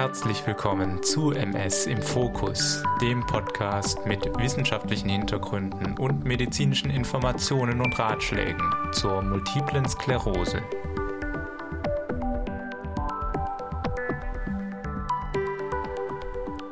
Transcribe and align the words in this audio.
Herzlich 0.00 0.46
willkommen 0.46 1.02
zu 1.02 1.32
MS 1.32 1.84
im 1.84 2.00
Fokus, 2.00 2.82
dem 3.02 3.20
Podcast 3.26 4.06
mit 4.06 4.24
wissenschaftlichen 4.38 5.10
Hintergründen 5.10 5.98
und 5.98 6.24
medizinischen 6.24 6.88
Informationen 6.88 7.82
und 7.82 7.98
Ratschlägen 7.98 8.72
zur 8.92 9.20
multiplen 9.20 9.86
Sklerose. 9.86 10.62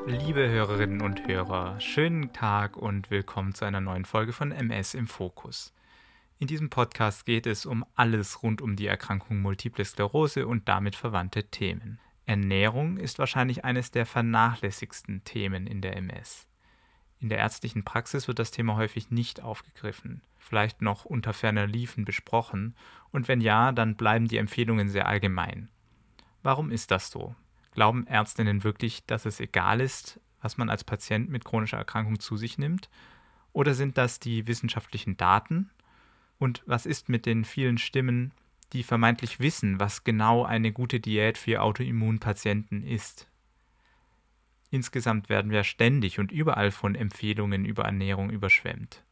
Liebe 0.07 0.49
Hörerinnen 0.49 1.03
und 1.03 1.29
Hörer, 1.29 1.79
schönen 1.81 2.33
Tag 2.33 2.79
und 2.79 3.11
willkommen 3.11 3.53
zu 3.53 3.67
einer 3.67 3.83
neuen 3.83 4.07
Folge 4.07 4.33
von 4.33 4.53
MS 4.53 4.95
im 4.95 5.07
Fokus. 5.07 5.75
In 6.39 6.47
diesem 6.47 6.71
Podcast 6.71 7.27
geht 7.27 7.47
es 7.47 7.67
um 7.67 7.85
alles 7.95 8.43
rund 8.43 8.63
um 8.63 8.75
die 8.75 8.87
Erkrankung 8.87 9.43
Multiple 9.43 9.85
Sklerose 9.85 10.47
und 10.47 10.67
damit 10.67 10.97
verwandte 10.97 11.45
Themen. 11.45 12.01
Ernährung 12.29 12.99
ist 12.99 13.19
wahrscheinlich 13.19 13.65
eines 13.65 13.91
der 13.91 14.05
vernachlässigsten 14.05 15.25
Themen 15.25 15.67
in 15.67 15.81
der 15.81 15.97
MS. 15.97 16.47
In 17.21 17.31
der 17.31 17.39
ärztlichen 17.39 17.85
Praxis 17.85 18.29
wird 18.29 18.39
das 18.39 18.51
Thema 18.51 18.77
häufig 18.77 19.11
nicht 19.11 19.43
aufgegriffen, 19.43 20.21
vielleicht 20.37 20.83
noch 20.83 21.07
unter 21.07 21.33
ferner 21.33 21.67
Liefen 21.67 22.05
besprochen, 22.05 22.77
und 23.13 23.29
wenn 23.29 23.41
ja, 23.41 23.73
dann 23.73 23.97
bleiben 23.97 24.29
die 24.29 24.37
Empfehlungen 24.37 24.91
sehr 24.91 25.09
allgemein. 25.09 25.71
Warum 26.43 26.71
ist 26.71 26.91
das 26.91 27.11
so? 27.11 27.35
Glauben 27.73 28.07
Ärztinnen 28.07 28.63
wirklich, 28.63 29.07
dass 29.07 29.25
es 29.25 29.41
egal 29.41 29.81
ist, 29.81 30.21
was 30.43 30.59
man 30.59 30.69
als 30.69 30.85
Patient 30.85 31.31
mit 31.31 31.47
chronischer 31.47 31.79
Erkrankung 31.79 32.21
zu 32.21 32.37
sich 32.37 32.59
nimmt? 32.59 32.91
Oder 33.55 33.73
sind 33.73 33.97
das 33.97 34.21
die 34.21 34.47
wissenschaftlichen 34.47 35.17
Daten? 35.17 35.71
Und 36.39 36.63
was 36.67 36.85
ist 36.85 37.09
mit 37.09 37.25
den 37.25 37.47
vielen 37.47 37.79
Stimmen, 37.79 38.33
die 38.73 38.83
vermeintlich 38.83 39.41
wissen, 39.41 39.81
was 39.81 40.05
genau 40.05 40.45
eine 40.45 40.73
gute 40.73 41.01
Diät 41.01 41.39
für 41.39 41.63
Autoimmunpatienten 41.63 42.85
ist. 42.85 43.29
Insgesamt 44.71 45.29
werden 45.29 45.51
wir 45.51 45.65
ständig 45.65 46.19
und 46.19 46.31
überall 46.31 46.71
von 46.71 46.95
Empfehlungen 46.95 47.65
über 47.65 47.85
Ernährung 47.85 48.31
überschwemmt. 48.31 49.05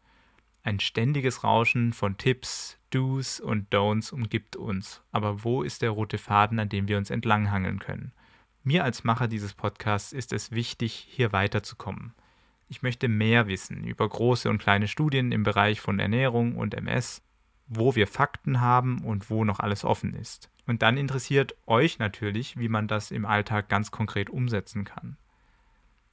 Ein 0.62 0.80
ständiges 0.80 1.44
Rauschen 1.44 1.92
von 1.92 2.18
Tipps, 2.18 2.78
Do's 2.90 3.40
und 3.40 3.72
Don'ts 3.72 4.12
umgibt 4.12 4.56
uns. 4.56 5.00
Aber 5.12 5.44
wo 5.44 5.62
ist 5.62 5.80
der 5.80 5.90
rote 5.90 6.18
Faden, 6.18 6.58
an 6.58 6.68
dem 6.68 6.88
wir 6.88 6.98
uns 6.98 7.10
entlanghangeln 7.10 7.78
können? 7.78 8.12
Mir 8.64 8.82
als 8.82 9.04
Macher 9.04 9.28
dieses 9.28 9.54
Podcasts 9.54 10.12
ist 10.12 10.32
es 10.32 10.50
wichtig, 10.50 11.06
hier 11.08 11.32
weiterzukommen. 11.32 12.14
Ich 12.68 12.82
möchte 12.82 13.06
mehr 13.06 13.46
wissen 13.46 13.84
über 13.84 14.08
große 14.08 14.50
und 14.50 14.58
kleine 14.58 14.88
Studien 14.88 15.30
im 15.30 15.44
Bereich 15.44 15.80
von 15.80 16.00
Ernährung 16.00 16.56
und 16.56 16.74
MS 16.74 17.22
wo 17.68 17.94
wir 17.94 18.06
Fakten 18.06 18.60
haben 18.60 19.02
und 19.04 19.30
wo 19.30 19.44
noch 19.44 19.60
alles 19.60 19.84
offen 19.84 20.14
ist. 20.14 20.50
Und 20.66 20.82
dann 20.82 20.96
interessiert 20.96 21.54
euch 21.66 21.98
natürlich, 21.98 22.58
wie 22.58 22.68
man 22.68 22.88
das 22.88 23.10
im 23.10 23.24
Alltag 23.24 23.68
ganz 23.68 23.90
konkret 23.90 24.30
umsetzen 24.30 24.84
kann. 24.84 25.16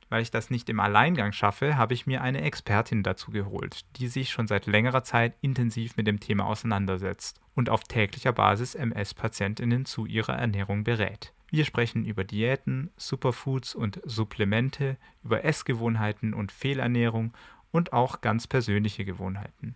Weil 0.10 0.22
ich 0.22 0.32
das 0.32 0.52
nicht 0.52 0.70
im 0.70 0.80
Alleingang 0.80 1.32
schaffe, 1.32 1.76
habe 1.76 1.96
ich 1.96 2.06
mir 2.06 2.22
eine 2.22 2.42
Expertin 2.42 3.02
dazu 3.02 3.32
geholt, 3.32 3.84
die 3.98 4.08
sich 4.08 4.30
schon 4.30 4.48
seit 4.48 4.68
längerer 4.68 5.04
Zeit 5.04 5.34
intensiv 5.42 5.98
mit 5.98 6.06
dem 6.06 6.20
Thema 6.20 6.46
auseinandersetzt 6.46 7.42
und 7.56 7.70
auf 7.70 7.84
täglicher 7.84 8.32
Basis 8.32 8.76
MS-Patientinnen 8.76 9.86
zu 9.86 10.06
ihrer 10.06 10.36
Ernährung 10.36 10.84
berät. 10.84 11.34
Wir 11.50 11.66
sprechen 11.66 12.06
über 12.06 12.24
Diäten, 12.24 12.92
Superfoods 12.98 13.76
und 13.76 14.02
Supplemente, 14.06 14.98
über 15.24 15.44
Essgewohnheiten 15.44 16.34
und 16.34 16.52
Fehlernährung 16.52 17.34
und 17.72 17.94
auch 17.94 18.22
ganz 18.22 18.46
persönliche 18.48 19.06
Gewohnheiten. 19.06 19.76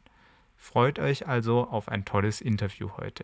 Freut 0.58 1.00
euch 1.00 1.28
also 1.28 1.68
auf 1.68 1.88
ein 1.88 2.04
tolles 2.04 2.42
Interview 2.42 2.90
heute. 2.98 3.24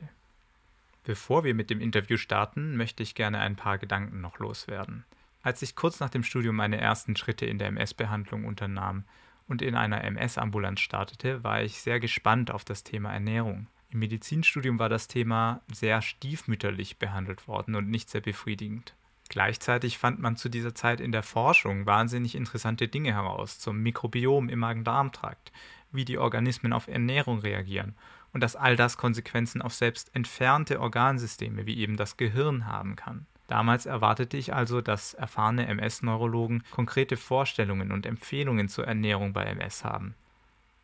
Bevor 1.04 1.44
wir 1.44 1.54
mit 1.54 1.70
dem 1.70 1.82
Interview 1.82 2.18
starten, 2.18 2.78
möchte 2.78 3.04
ich 3.04 3.16
gerne 3.16 3.40
ein 3.40 3.58
paar 3.58 3.78
Gedanken 3.78 4.22
noch 4.22 4.40
loswerden. 4.40 5.04
Als 5.42 5.62
ich 5.62 5.76
kurz 5.76 6.00
nach 6.00 6.10
dem 6.10 6.24
Studium 6.24 6.56
meine 6.56 6.80
ersten 6.80 7.18
Schritte 7.18 7.46
in 7.46 7.58
der 7.58 7.68
MS-Behandlung 7.68 8.46
unternahm 8.46 9.04
und 9.48 9.62
in 9.62 9.76
einer 9.76 10.04
MS-Ambulanz 10.06 10.80
startete, 10.80 11.44
war 11.44 11.62
ich 11.62 11.82
sehr 11.82 12.00
gespannt 12.00 12.50
auf 12.50 12.64
das 12.64 12.84
Thema 12.84 13.12
Ernährung. 13.12 13.68
Im 13.90 14.00
Medizinstudium 14.00 14.80
war 14.80 14.90
das 14.90 15.10
Thema 15.10 15.62
sehr 15.72 16.02
stiefmütterlich 16.02 16.98
behandelt 16.98 17.48
worden 17.48 17.76
und 17.76 17.90
nicht 17.90 18.10
sehr 18.10 18.22
befriedigend. 18.22 18.96
Gleichzeitig 19.30 19.98
fand 19.98 20.20
man 20.20 20.38
zu 20.38 20.48
dieser 20.48 20.74
Zeit 20.74 21.02
in 21.02 21.12
der 21.12 21.24
Forschung 21.24 21.86
wahnsinnig 21.86 22.36
interessante 22.36 22.88
Dinge 22.88 23.14
heraus 23.14 23.60
zum 23.60 23.80
Mikrobiom 23.80 24.48
im 24.48 24.60
Magen-Darm-Trakt, 24.60 25.52
wie 25.94 26.06
die 26.06 26.18
Organismen 26.18 26.74
auf 26.74 26.88
Ernährung 26.88 27.40
reagieren 27.40 27.96
und 28.34 28.42
dass 28.42 28.56
all 28.56 28.76
das 28.76 28.98
Konsequenzen 28.98 29.62
auf 29.62 29.74
selbst 29.74 30.14
entfernte 30.16 30.80
Organsysteme 30.80 31.66
wie 31.66 31.78
eben 31.78 31.98
das 31.98 32.18
Gehirn 32.18 32.66
haben 32.66 32.96
kann. 32.96 33.26
Damals 33.48 33.86
erwartete 33.86 34.38
ich 34.38 34.54
also, 34.54 34.82
dass 34.82 35.14
erfahrene 35.14 35.68
MS-Neurologen 35.68 36.64
konkrete 36.72 37.18
Vorstellungen 37.18 37.92
und 37.92 38.06
Empfehlungen 38.06 38.70
zur 38.70 38.88
Ernährung 38.88 39.34
bei 39.34 39.44
MS 39.44 39.84
haben. 39.84 40.16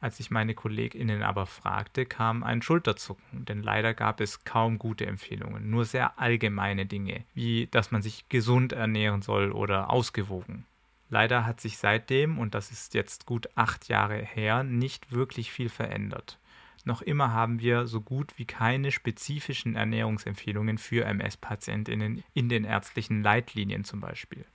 Als 0.01 0.19
ich 0.21 0.31
meine 0.31 0.53
KollegInnen 0.53 1.23
aber 1.23 1.45
fragte, 1.45 2.05
kam 2.05 2.43
ein 2.43 2.61
Schulterzucken, 2.61 3.43
denn 3.45 3.61
leider 3.61 3.93
gab 3.93 4.21
es 4.21 4.45
kaum 4.45 4.79
gute 4.79 5.05
Empfehlungen, 5.05 5.69
nur 5.69 5.83
sehr 5.83 6.19
allgemeine 6.19 6.85
Dinge, 6.85 7.25
wie 7.33 7.67
dass 7.67 7.91
man 7.91 8.01
sich 8.01 8.29
gesund 8.29 8.71
ernähren 8.71 9.21
soll 9.21 9.51
oder 9.51 9.89
ausgewogen. 9.89 10.65
Leider 11.09 11.45
hat 11.45 11.59
sich 11.59 11.77
seitdem, 11.77 12.37
und 12.37 12.53
das 12.53 12.71
ist 12.71 12.93
jetzt 12.93 13.25
gut 13.25 13.49
acht 13.55 13.87
Jahre 13.87 14.17
her, 14.17 14.63
nicht 14.63 15.11
wirklich 15.11 15.51
viel 15.51 15.69
verändert. 15.69 16.39
Noch 16.85 17.01
immer 17.01 17.33
haben 17.33 17.59
wir 17.59 17.87
so 17.87 17.99
gut 17.99 18.37
wie 18.37 18.45
keine 18.45 18.91
spezifischen 18.91 19.75
Ernährungsempfehlungen 19.75 20.77
für 20.77 21.05
MS-Patientinnen 21.05 22.23
in 22.33 22.47
den 22.47 22.63
ärztlichen 22.63 23.21
Leitlinien 23.21 23.83
zum 23.83 23.99
Beispiel. 23.99 24.45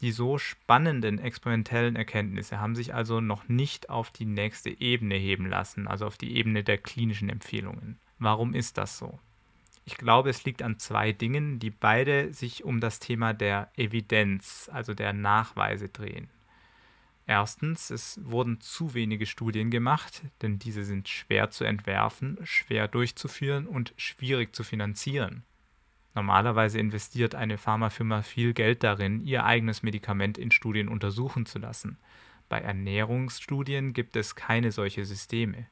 Die 0.00 0.12
so 0.12 0.38
spannenden 0.38 1.18
experimentellen 1.18 1.96
Erkenntnisse 1.96 2.60
haben 2.60 2.74
sich 2.74 2.94
also 2.94 3.20
noch 3.20 3.48
nicht 3.48 3.90
auf 3.90 4.10
die 4.10 4.26
nächste 4.26 4.70
Ebene 4.70 5.14
heben 5.14 5.46
lassen, 5.46 5.86
also 5.86 6.06
auf 6.06 6.16
die 6.16 6.36
Ebene 6.36 6.64
der 6.64 6.78
klinischen 6.78 7.28
Empfehlungen. 7.28 7.98
Warum 8.18 8.54
ist 8.54 8.78
das 8.78 8.98
so? 8.98 9.18
Ich 9.86 9.96
glaube, 9.96 10.30
es 10.30 10.44
liegt 10.44 10.62
an 10.62 10.78
zwei 10.78 11.12
Dingen, 11.12 11.58
die 11.58 11.70
beide 11.70 12.32
sich 12.32 12.64
um 12.64 12.80
das 12.80 13.00
Thema 13.00 13.34
der 13.34 13.70
Evidenz, 13.76 14.70
also 14.72 14.94
der 14.94 15.12
Nachweise 15.12 15.88
drehen. 15.88 16.28
Erstens, 17.26 17.90
es 17.90 18.20
wurden 18.22 18.60
zu 18.60 18.94
wenige 18.94 19.26
Studien 19.26 19.70
gemacht, 19.70 20.22
denn 20.42 20.58
diese 20.58 20.84
sind 20.84 21.08
schwer 21.08 21.50
zu 21.50 21.64
entwerfen, 21.64 22.38
schwer 22.44 22.86
durchzuführen 22.86 23.66
und 23.66 23.94
schwierig 23.96 24.54
zu 24.54 24.62
finanzieren. 24.62 25.42
Normalerweise 26.14 26.78
investiert 26.78 27.34
eine 27.34 27.58
Pharmafirma 27.58 28.22
viel 28.22 28.52
Geld 28.52 28.84
darin, 28.84 29.24
ihr 29.24 29.44
eigenes 29.44 29.82
Medikament 29.82 30.38
in 30.38 30.50
Studien 30.50 30.88
untersuchen 30.88 31.44
zu 31.44 31.58
lassen. 31.58 31.98
Bei 32.48 32.60
Ernährungsstudien 32.60 33.94
gibt 33.94 34.16
es 34.16 34.36
keine 34.36 34.70
solche 34.70 35.04
Systeme. 35.04 35.66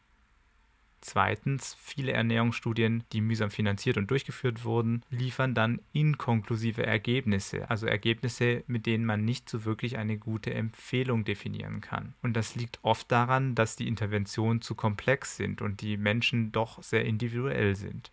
Zweitens, 1.02 1.76
viele 1.80 2.12
Ernährungsstudien, 2.12 3.02
die 3.12 3.20
mühsam 3.20 3.50
finanziert 3.50 3.96
und 3.96 4.08
durchgeführt 4.10 4.64
wurden, 4.64 5.02
liefern 5.10 5.52
dann 5.52 5.80
inkonklusive 5.92 6.86
Ergebnisse, 6.86 7.68
also 7.68 7.86
Ergebnisse, 7.86 8.62
mit 8.68 8.86
denen 8.86 9.04
man 9.04 9.24
nicht 9.24 9.50
so 9.50 9.64
wirklich 9.64 9.98
eine 9.98 10.16
gute 10.16 10.54
Empfehlung 10.54 11.24
definieren 11.24 11.80
kann. 11.80 12.14
Und 12.22 12.36
das 12.36 12.54
liegt 12.54 12.78
oft 12.82 13.10
daran, 13.10 13.56
dass 13.56 13.74
die 13.74 13.88
Interventionen 13.88 14.62
zu 14.62 14.76
komplex 14.76 15.36
sind 15.36 15.60
und 15.60 15.80
die 15.80 15.96
Menschen 15.96 16.52
doch 16.52 16.80
sehr 16.84 17.04
individuell 17.04 17.74
sind. 17.74 18.12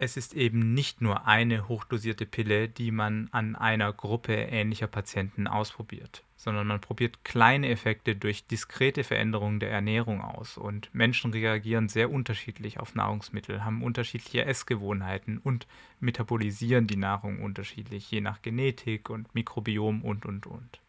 Es 0.00 0.16
ist 0.16 0.34
eben 0.34 0.74
nicht 0.74 1.00
nur 1.00 1.26
eine 1.26 1.66
hochdosierte 1.66 2.24
Pille, 2.24 2.68
die 2.68 2.92
man 2.92 3.28
an 3.32 3.56
einer 3.56 3.92
Gruppe 3.92 4.32
ähnlicher 4.32 4.86
Patienten 4.86 5.48
ausprobiert, 5.48 6.22
sondern 6.36 6.68
man 6.68 6.80
probiert 6.80 7.24
kleine 7.24 7.68
Effekte 7.68 8.14
durch 8.14 8.46
diskrete 8.46 9.02
Veränderungen 9.02 9.58
der 9.58 9.72
Ernährung 9.72 10.20
aus. 10.20 10.56
Und 10.56 10.88
Menschen 10.94 11.32
reagieren 11.32 11.88
sehr 11.88 12.12
unterschiedlich 12.12 12.78
auf 12.78 12.94
Nahrungsmittel, 12.94 13.64
haben 13.64 13.82
unterschiedliche 13.82 14.44
Essgewohnheiten 14.44 15.38
und 15.38 15.66
metabolisieren 15.98 16.86
die 16.86 16.96
Nahrung 16.96 17.42
unterschiedlich, 17.42 18.08
je 18.08 18.20
nach 18.20 18.40
Genetik 18.40 19.10
und 19.10 19.34
Mikrobiom 19.34 20.02
und, 20.02 20.24
und, 20.26 20.46
und. 20.46 20.80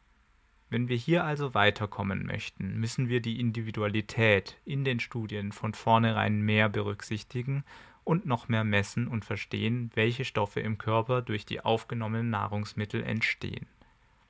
Wenn 0.69 0.87
wir 0.87 0.97
hier 0.97 1.23
also 1.23 1.55
weiterkommen 1.55 2.27
möchten, 2.27 2.79
müssen 2.79 3.09
wir 3.09 3.21
die 3.21 3.39
Individualität 3.39 4.59
in 4.65 4.85
den 4.85 4.99
Studien 4.99 5.51
von 5.51 5.73
vornherein 5.73 6.41
mehr 6.41 6.69
berücksichtigen 6.69 7.63
und 8.09 8.25
noch 8.25 8.49
mehr 8.49 8.63
messen 8.63 9.07
und 9.07 9.23
verstehen, 9.23 9.91
welche 9.93 10.25
Stoffe 10.25 10.61
im 10.61 10.79
Körper 10.79 11.21
durch 11.21 11.45
die 11.45 11.61
aufgenommenen 11.61 12.31
Nahrungsmittel 12.31 13.03
entstehen. 13.03 13.67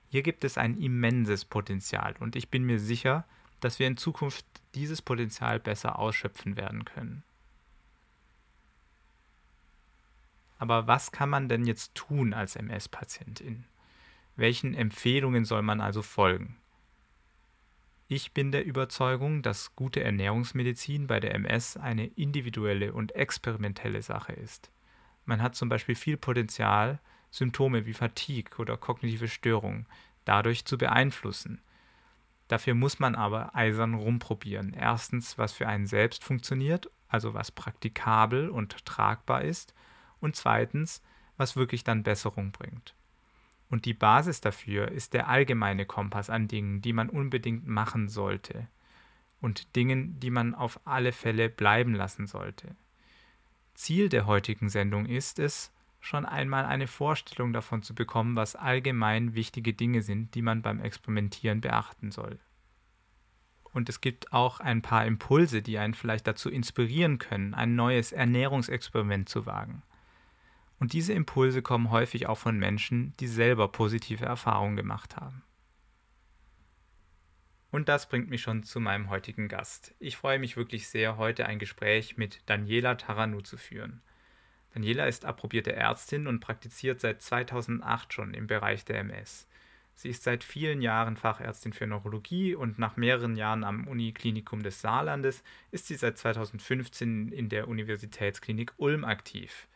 Hier 0.10 0.22
gibt 0.22 0.44
es 0.44 0.58
ein 0.58 0.78
immenses 0.78 1.46
Potenzial 1.46 2.14
und 2.20 2.36
ich 2.36 2.50
bin 2.50 2.66
mir 2.66 2.78
sicher, 2.78 3.24
dass 3.62 3.80
wir 3.80 3.88
in 3.88 3.96
Zukunft 3.96 4.46
dieses 4.76 5.02
Potenzial 5.02 5.62
besser 5.62 5.98
ausschöpfen 5.98 6.58
werden 6.58 6.84
können. 6.84 7.24
Aber 10.58 10.88
was 10.88 11.14
kann 11.14 11.30
man 11.30 11.48
denn 11.48 11.66
jetzt 11.66 11.96
tun 11.96 12.34
als 12.34 12.58
MS-Patientin? 12.58 13.64
Welchen 14.36 14.74
Empfehlungen 14.74 15.46
soll 15.46 15.62
man 15.62 15.80
also 15.80 16.02
folgen? 16.02 16.58
Ich 18.12 18.34
bin 18.34 18.52
der 18.52 18.66
Überzeugung, 18.66 19.44
dass 19.44 19.76
gute 19.76 20.04
Ernährungsmedizin 20.04 21.06
bei 21.06 21.20
der 21.20 21.36
MS 21.36 21.78
eine 21.78 22.08
individuelle 22.08 22.92
und 22.92 23.14
experimentelle 23.14 24.02
Sache 24.02 24.34
ist. 24.34 24.72
Man 25.26 25.44
hat 25.44 25.54
zum 25.54 25.70
Beispiel 25.70 25.94
viel 25.94 26.18
Potenzial, 26.18 26.98
Symptome 27.30 27.86
wie 27.86 27.94
Fatigue 27.94 28.58
oder 28.58 28.78
kognitive 28.78 29.28
Störungen 29.28 29.86
dadurch 30.26 30.66
zu 30.66 30.80
beeinflussen. 30.80 31.62
Dafür 32.48 32.74
muss 32.74 32.98
man 32.98 33.14
aber 33.14 33.56
eisern 33.56 33.94
rumprobieren. 33.94 34.74
Erstens, 34.74 35.38
was 35.38 35.54
für 35.54 35.68
einen 35.68 35.86
selbst 35.86 36.24
funktioniert, 36.24 36.90
also 37.10 37.36
was 37.36 37.52
praktikabel 37.52 38.50
und 38.50 38.88
tragbar 38.88 39.44
ist, 39.44 39.76
und 40.20 40.36
zweitens, 40.36 41.04
was 41.38 41.56
wirklich 41.56 41.84
dann 41.84 42.02
Besserung 42.02 42.52
bringt. 42.54 42.96
Und 43.70 43.86
die 43.86 43.94
Basis 43.94 44.42
dafür 44.42 44.90
ist 44.90 45.14
der 45.14 45.28
allgemeine 45.28 45.86
Kompass 45.86 46.30
an 46.30 46.48
Dingen, 46.48 46.82
die 46.82 46.94
man 46.94 47.10
unbedingt 47.10 47.68
machen 47.68 48.10
sollte 48.10 48.68
und 49.42 49.76
Dingen, 49.76 50.20
die 50.20 50.32
man 50.32 50.56
auf 50.56 50.80
alle 50.86 51.12
Fälle 51.12 51.50
bleiben 51.50 51.94
lassen 51.94 52.28
sollte. 52.28 52.76
Ziel 53.74 54.10
der 54.10 54.26
heutigen 54.26 54.70
Sendung 54.70 55.06
ist 55.06 55.40
es, 55.40 55.72
schon 56.02 56.26
einmal 56.26 56.66
eine 56.66 56.88
Vorstellung 56.88 57.54
davon 57.54 57.84
zu 57.84 57.94
bekommen, 57.94 58.36
was 58.36 58.56
allgemein 58.56 59.36
wichtige 59.36 59.74
Dinge 59.74 60.02
sind, 60.02 60.34
die 60.36 60.42
man 60.42 60.62
beim 60.62 60.80
Experimentieren 60.80 61.62
beachten 61.62 62.12
soll. 62.12 62.40
Und 63.72 63.90
es 63.90 64.02
gibt 64.02 64.34
auch 64.34 64.60
ein 64.60 64.82
paar 64.82 65.06
Impulse, 65.06 65.62
die 65.62 65.78
einen 65.78 65.94
vielleicht 65.94 66.26
dazu 66.26 66.50
inspirieren 66.50 67.20
können, 67.20 67.54
ein 67.54 67.76
neues 67.76 68.12
Ernährungsexperiment 68.12 69.30
zu 69.30 69.46
wagen. 69.46 69.84
Und 70.80 70.94
diese 70.94 71.14
Impulse 71.14 71.62
kommen 71.62 71.92
häufig 71.92 72.28
auch 72.28 72.38
von 72.38 72.58
Menschen, 72.58 73.14
die 73.20 73.28
selber 73.28 73.68
positive 73.68 74.26
Erfahrungen 74.26 74.78
gemacht 74.78 75.18
haben. 75.18 75.44
Und 77.72 77.88
das 77.88 78.10
bringt 78.10 78.30
mich 78.30 78.42
schon 78.42 78.64
zu 78.64 78.80
meinem 78.80 79.10
heutigen 79.10 79.48
Gast. 79.48 79.94
Ich 80.00 80.18
freue 80.18 80.40
mich 80.40 80.58
wirklich 80.58 80.88
sehr, 80.88 81.18
heute 81.18 81.46
ein 81.46 81.60
Gespräch 81.60 82.18
mit 82.18 82.42
Daniela 82.48 82.96
Taranu 82.96 83.42
zu 83.42 83.58
führen. 83.58 84.02
Daniela 84.74 85.08
ist 85.08 85.26
approbierte 85.26 85.74
Ärztin 85.74 86.28
und 86.28 86.40
praktiziert 86.40 87.00
seit 87.00 87.22
2008 87.22 88.14
schon 88.14 88.34
im 88.34 88.48
Bereich 88.48 88.86
der 88.86 89.00
MS. 89.00 89.48
Sie 89.94 90.10
ist 90.10 90.24
seit 90.24 90.44
vielen 90.44 90.82
Jahren 90.82 91.18
Fachärztin 91.18 91.74
für 91.74 91.86
Neurologie 91.86 92.56
und 92.56 92.80
nach 92.80 92.96
mehreren 92.96 93.36
Jahren 93.36 93.66
am 93.66 93.88
Uniklinikum 93.88 94.64
des 94.64 94.80
Saarlandes 94.80 95.44
ist 95.72 95.88
sie 95.88 95.96
seit 95.96 96.18
2015 96.18 97.30
in 97.30 97.50
der 97.50 97.68
Universitätsklinik 97.68 98.74
Ulm 98.78 99.04
aktiv. 99.04 99.68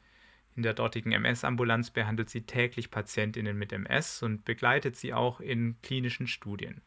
In 0.56 0.64
der 0.64 0.74
dortigen 0.74 1.12
MS-Ambulanz 1.12 1.90
behandelt 1.90 2.30
sie 2.30 2.42
täglich 2.42 2.92
Patientinnen 2.92 3.58
mit 3.58 3.72
MS 3.72 4.22
und 4.22 4.46
begleitet 4.46 4.96
sie 4.96 5.14
auch 5.14 5.40
in 5.40 5.78
klinischen 5.82 6.28
Studien. 6.28 6.82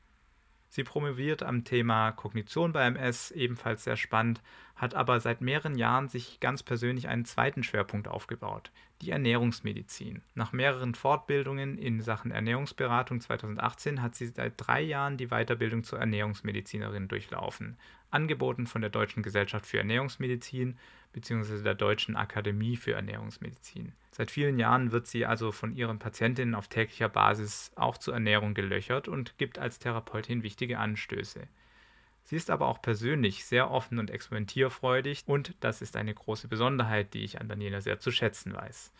Sie 0.69 0.85
promoviert 0.85 1.43
am 1.43 1.65
Thema 1.65 2.13
Kognition 2.13 2.73
bei 2.73 2.87
MS, 2.87 3.31
ebenfalls 3.31 3.85
sehr 3.85 3.97
spannend, 3.97 4.43
hat 4.75 4.95
aber 4.95 5.21
seit 5.21 5.41
mehreren 5.41 5.77
Jahren 5.77 6.09
sich 6.09 6.39
ganz 6.39 6.63
persönlich 6.63 7.09
einen 7.09 7.25
zweiten 7.25 7.63
Schwerpunkt 7.63 8.09
aufgebaut, 8.09 8.71
die 9.03 9.11
Ernährungsmedizin. 9.11 10.23
Nach 10.35 10.53
mehreren 10.53 10.95
Fortbildungen 10.95 11.79
in 11.79 12.01
Sachen 12.01 12.31
Ernährungsberatung 12.31 13.21
2018 13.21 14.03
hat 14.03 14.15
sie 14.15 14.27
seit 14.27 14.55
drei 14.57 14.81
Jahren 14.81 15.17
die 15.17 15.29
Weiterbildung 15.29 15.85
zur 15.85 15.99
Ernährungsmedizinerin 15.99 17.09
durchlaufen, 17.09 17.77
angeboten 18.11 18.67
von 18.67 18.81
der 18.81 18.91
Deutschen 18.91 19.23
Gesellschaft 19.23 19.67
für 19.67 19.79
Ernährungsmedizin 19.79 20.79
bzw. 21.13 21.63
der 21.63 21.75
Deutschen 21.75 22.17
Akademie 22.17 22.77
für 22.77 22.93
Ernährungsmedizin. 22.93 23.93
Seit 24.11 24.31
vielen 24.31 24.59
Jahren 24.59 24.93
wird 24.93 25.07
sie 25.07 25.27
also 25.27 25.53
von 25.53 25.75
ihren 25.75 25.99
Patientinnen 25.99 26.55
auf 26.55 26.69
täglicher 26.69 27.09
Basis 27.09 27.73
auch 27.77 27.99
zur 27.99 28.15
Ernährung 28.15 28.55
gelöchert 28.55 29.09
und 29.09 29.37
gibt 29.37 29.59
als 29.59 29.79
Therapeutin 29.79 30.43
wichtige 30.43 30.79
Anstöße. 30.79 31.49
Sie 32.27 32.35
ist 32.35 32.51
aber 32.51 32.67
auch 32.67 32.83
persönlich 32.83 33.45
sehr 33.45 33.71
offen 33.71 34.01
und 34.01 34.11
experimentierfreudig 34.11 35.23
und 35.27 35.55
das 35.61 35.81
ist 35.81 35.95
eine 35.95 36.13
große 36.13 36.49
Besonderheit, 36.49 37.15
die 37.15 37.23
ich 37.23 37.41
an 37.41 37.49
Daniela 37.49 37.81
sehr 37.81 38.01
zu 38.01 38.11
schätzen 38.11 38.53
weiß. 38.53 38.93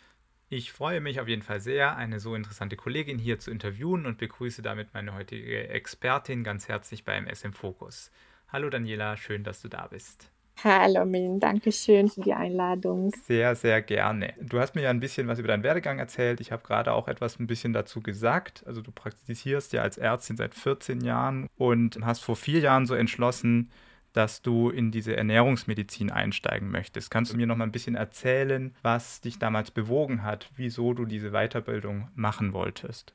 Ich 0.47 0.71
freue 0.71 1.01
mich 1.01 1.19
auf 1.19 1.27
jeden 1.27 1.41
Fall 1.41 1.59
sehr, 1.59 1.97
eine 1.97 2.21
so 2.21 2.35
interessante 2.35 2.77
Kollegin 2.77 3.19
hier 3.19 3.37
zu 3.37 3.51
interviewen 3.51 4.05
und 4.05 4.17
begrüße 4.17 4.61
damit 4.61 4.93
meine 4.93 5.13
heutige 5.13 5.67
Expertin 5.67 6.45
ganz 6.45 6.69
herzlich 6.69 7.03
bei 7.03 7.15
MS 7.17 7.43
im 7.43 7.51
Fokus. 7.51 8.11
Hallo 8.47 8.69
Daniela, 8.69 9.17
schön, 9.17 9.43
dass 9.43 9.61
du 9.61 9.67
da 9.67 9.87
bist. 9.87 10.31
Hallo 10.63 11.05
Min, 11.05 11.39
danke 11.39 11.71
schön 11.71 12.09
für 12.09 12.21
die 12.21 12.33
Einladung. 12.33 13.11
Sehr, 13.25 13.55
sehr 13.55 13.79
gerne. 13.83 14.33
Du 14.41 14.59
hast 14.59 14.73
mir 14.73 14.81
ja 14.81 14.89
ein 14.89 14.99
bisschen 14.99 15.27
was 15.27 15.37
über 15.37 15.49
deinen 15.49 15.61
Werdegang 15.61 15.99
erzählt. 15.99 16.41
Ich 16.41 16.51
habe 16.51 16.63
gerade 16.63 16.93
auch 16.93 17.07
etwas 17.07 17.39
ein 17.39 17.45
bisschen 17.45 17.73
dazu 17.73 18.01
gesagt. 18.01 18.63
Also 18.65 18.81
du 18.81 18.91
praktizierst 18.91 19.71
ja 19.73 19.83
als 19.83 19.99
Ärztin 19.99 20.35
seit 20.35 20.55
14 20.55 21.01
Jahren 21.01 21.47
und 21.57 21.99
hast 22.03 22.23
vor 22.23 22.35
vier 22.35 22.59
Jahren 22.59 22.87
so 22.87 22.95
entschlossen, 22.95 23.69
dass 24.13 24.41
du 24.41 24.71
in 24.71 24.89
diese 24.89 25.15
Ernährungsmedizin 25.15 26.09
einsteigen 26.09 26.71
möchtest. 26.71 27.11
Kannst 27.11 27.33
du 27.33 27.37
mir 27.37 27.45
noch 27.45 27.55
mal 27.55 27.65
ein 27.65 27.71
bisschen 27.71 27.95
erzählen, 27.95 28.73
was 28.81 29.21
dich 29.21 29.37
damals 29.37 29.69
bewogen 29.69 30.23
hat, 30.23 30.49
wieso 30.55 30.95
du 30.95 31.05
diese 31.05 31.31
Weiterbildung 31.33 32.07
machen 32.15 32.53
wolltest? 32.53 33.13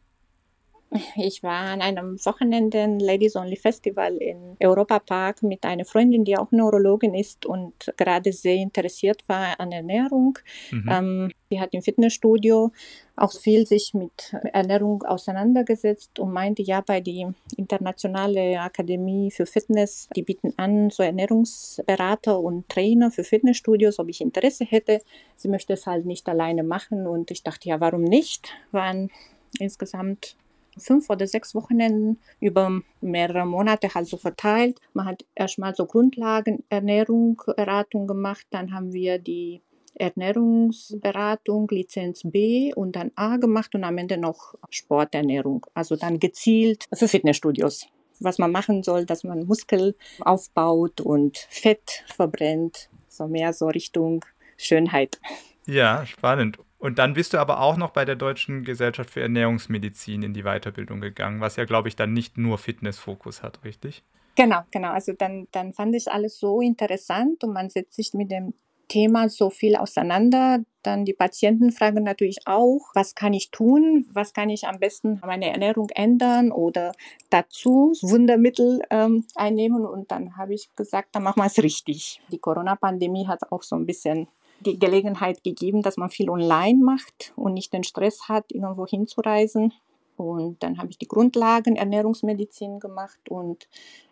Ich 1.16 1.42
war 1.42 1.70
an 1.72 1.80
einem 1.80 2.18
Wochenende 2.24 2.86
Ladies 3.00 3.36
Only 3.36 3.56
Festival 3.56 4.16
in 4.16 4.56
Europa 4.60 4.98
Park 4.98 5.42
mit 5.42 5.64
einer 5.64 5.84
Freundin, 5.84 6.24
die 6.24 6.36
auch 6.36 6.50
Neurologin 6.52 7.14
ist 7.14 7.46
und 7.46 7.92
gerade 7.96 8.32
sehr 8.32 8.56
interessiert 8.56 9.22
war 9.26 9.58
an 9.58 9.72
Ernährung. 9.72 10.38
Mhm. 10.70 10.88
Ähm, 10.90 11.32
sie 11.50 11.60
hat 11.60 11.72
im 11.72 11.82
Fitnessstudio 11.82 12.72
auch 13.16 13.32
viel 13.32 13.66
sich 13.66 13.94
mit 13.94 14.34
Ernährung 14.52 15.02
auseinandergesetzt 15.02 16.18
und 16.18 16.32
meinte, 16.32 16.62
ja, 16.62 16.80
bei 16.80 17.00
der 17.00 17.34
Internationale 17.56 18.60
Akademie 18.60 19.30
für 19.30 19.46
Fitness, 19.46 20.08
die 20.14 20.22
bieten 20.22 20.54
an, 20.56 20.90
so 20.90 21.02
Ernährungsberater 21.02 22.38
und 22.38 22.68
Trainer 22.68 23.10
für 23.10 23.24
Fitnessstudios, 23.24 23.98
ob 23.98 24.08
ich 24.08 24.20
Interesse 24.20 24.64
hätte. 24.64 25.00
Sie 25.36 25.48
möchte 25.48 25.72
es 25.72 25.86
halt 25.86 26.06
nicht 26.06 26.28
alleine 26.28 26.62
machen 26.62 27.06
und 27.06 27.30
ich 27.30 27.42
dachte, 27.42 27.68
ja, 27.68 27.80
warum 27.80 28.02
nicht? 28.02 28.50
Waren 28.72 29.10
insgesamt 29.58 30.36
fünf 30.78 31.10
oder 31.10 31.26
sechs 31.26 31.54
Wochenenden 31.54 32.20
über 32.40 32.80
mehrere 33.00 33.46
Monate 33.46 33.94
halt 33.94 34.06
so 34.06 34.16
verteilt. 34.16 34.78
Man 34.94 35.06
hat 35.06 35.24
erstmal 35.34 35.74
so 35.74 35.86
Grundlagen 35.86 36.64
Ernährung, 36.68 37.40
Beratung 37.56 38.06
gemacht, 38.06 38.46
dann 38.50 38.72
haben 38.72 38.92
wir 38.92 39.18
die 39.18 39.62
Ernährungsberatung 39.94 41.68
Lizenz 41.70 42.22
B 42.24 42.72
und 42.74 42.96
dann 42.96 43.12
A 43.14 43.36
gemacht 43.36 43.74
und 43.74 43.84
am 43.84 43.98
Ende 43.98 44.16
noch 44.16 44.54
Sporternährung. 44.70 45.66
Also 45.74 45.96
dann 45.96 46.18
gezielt 46.18 46.86
für 46.92 47.08
Fitnessstudios. 47.08 47.86
Was 48.20 48.38
man 48.38 48.52
machen 48.52 48.82
soll, 48.82 49.04
dass 49.04 49.24
man 49.24 49.46
Muskel 49.46 49.94
aufbaut 50.20 51.00
und 51.00 51.36
Fett 51.50 52.04
verbrennt. 52.06 52.88
So 53.08 53.26
mehr 53.26 53.52
so 53.52 53.66
Richtung 53.66 54.24
Schönheit. 54.56 55.20
Ja, 55.66 56.06
spannend. 56.06 56.58
Und 56.82 56.98
dann 56.98 57.12
bist 57.12 57.32
du 57.32 57.38
aber 57.38 57.60
auch 57.60 57.76
noch 57.76 57.90
bei 57.90 58.04
der 58.04 58.16
Deutschen 58.16 58.64
Gesellschaft 58.64 59.08
für 59.10 59.20
Ernährungsmedizin 59.20 60.24
in 60.24 60.34
die 60.34 60.42
Weiterbildung 60.42 61.00
gegangen, 61.00 61.40
was 61.40 61.54
ja, 61.54 61.64
glaube 61.64 61.86
ich, 61.86 61.94
dann 61.94 62.12
nicht 62.12 62.38
nur 62.38 62.58
Fitnessfokus 62.58 63.44
hat, 63.44 63.62
richtig? 63.62 64.02
Genau, 64.34 64.62
genau. 64.72 64.90
Also 64.90 65.12
dann, 65.12 65.46
dann 65.52 65.74
fand 65.74 65.94
ich 65.94 66.10
alles 66.10 66.40
so 66.40 66.60
interessant 66.60 67.44
und 67.44 67.52
man 67.52 67.70
setzt 67.70 67.94
sich 67.94 68.14
mit 68.14 68.32
dem 68.32 68.52
Thema 68.88 69.28
so 69.28 69.48
viel 69.48 69.76
auseinander. 69.76 70.58
Dann 70.82 71.04
die 71.04 71.12
Patienten 71.12 71.70
fragen 71.70 72.02
natürlich 72.02 72.38
auch, 72.46 72.80
was 72.94 73.14
kann 73.14 73.32
ich 73.32 73.52
tun? 73.52 74.08
Was 74.12 74.32
kann 74.32 74.50
ich 74.50 74.66
am 74.66 74.80
besten 74.80 75.20
meine 75.24 75.52
Ernährung 75.52 75.88
ändern 75.90 76.50
oder 76.50 76.94
dazu 77.30 77.92
Wundermittel 78.02 78.82
ähm, 78.90 79.24
einnehmen? 79.36 79.86
Und 79.86 80.10
dann 80.10 80.36
habe 80.36 80.54
ich 80.54 80.68
gesagt, 80.74 81.14
dann 81.14 81.22
machen 81.22 81.40
wir 81.40 81.46
es 81.46 81.62
richtig. 81.62 82.20
Die 82.32 82.38
Corona-Pandemie 82.38 83.28
hat 83.28 83.52
auch 83.52 83.62
so 83.62 83.76
ein 83.76 83.86
bisschen 83.86 84.26
die 84.62 84.78
Gelegenheit 84.78 85.42
gegeben, 85.44 85.82
dass 85.82 85.96
man 85.96 86.10
viel 86.10 86.30
online 86.30 86.82
macht 86.82 87.32
und 87.36 87.54
nicht 87.54 87.72
den 87.72 87.84
Stress 87.84 88.28
hat, 88.28 88.52
irgendwo 88.52 88.86
hinzureisen. 88.86 89.72
Und 90.16 90.62
dann 90.62 90.78
habe 90.78 90.90
ich 90.90 90.98
die 90.98 91.08
Grundlagen 91.08 91.76
Ernährungsmedizin 91.76 92.80
gemacht 92.80 93.28
und 93.28 93.68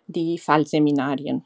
die 0.06 0.38
Fallseminarien. 0.38 1.44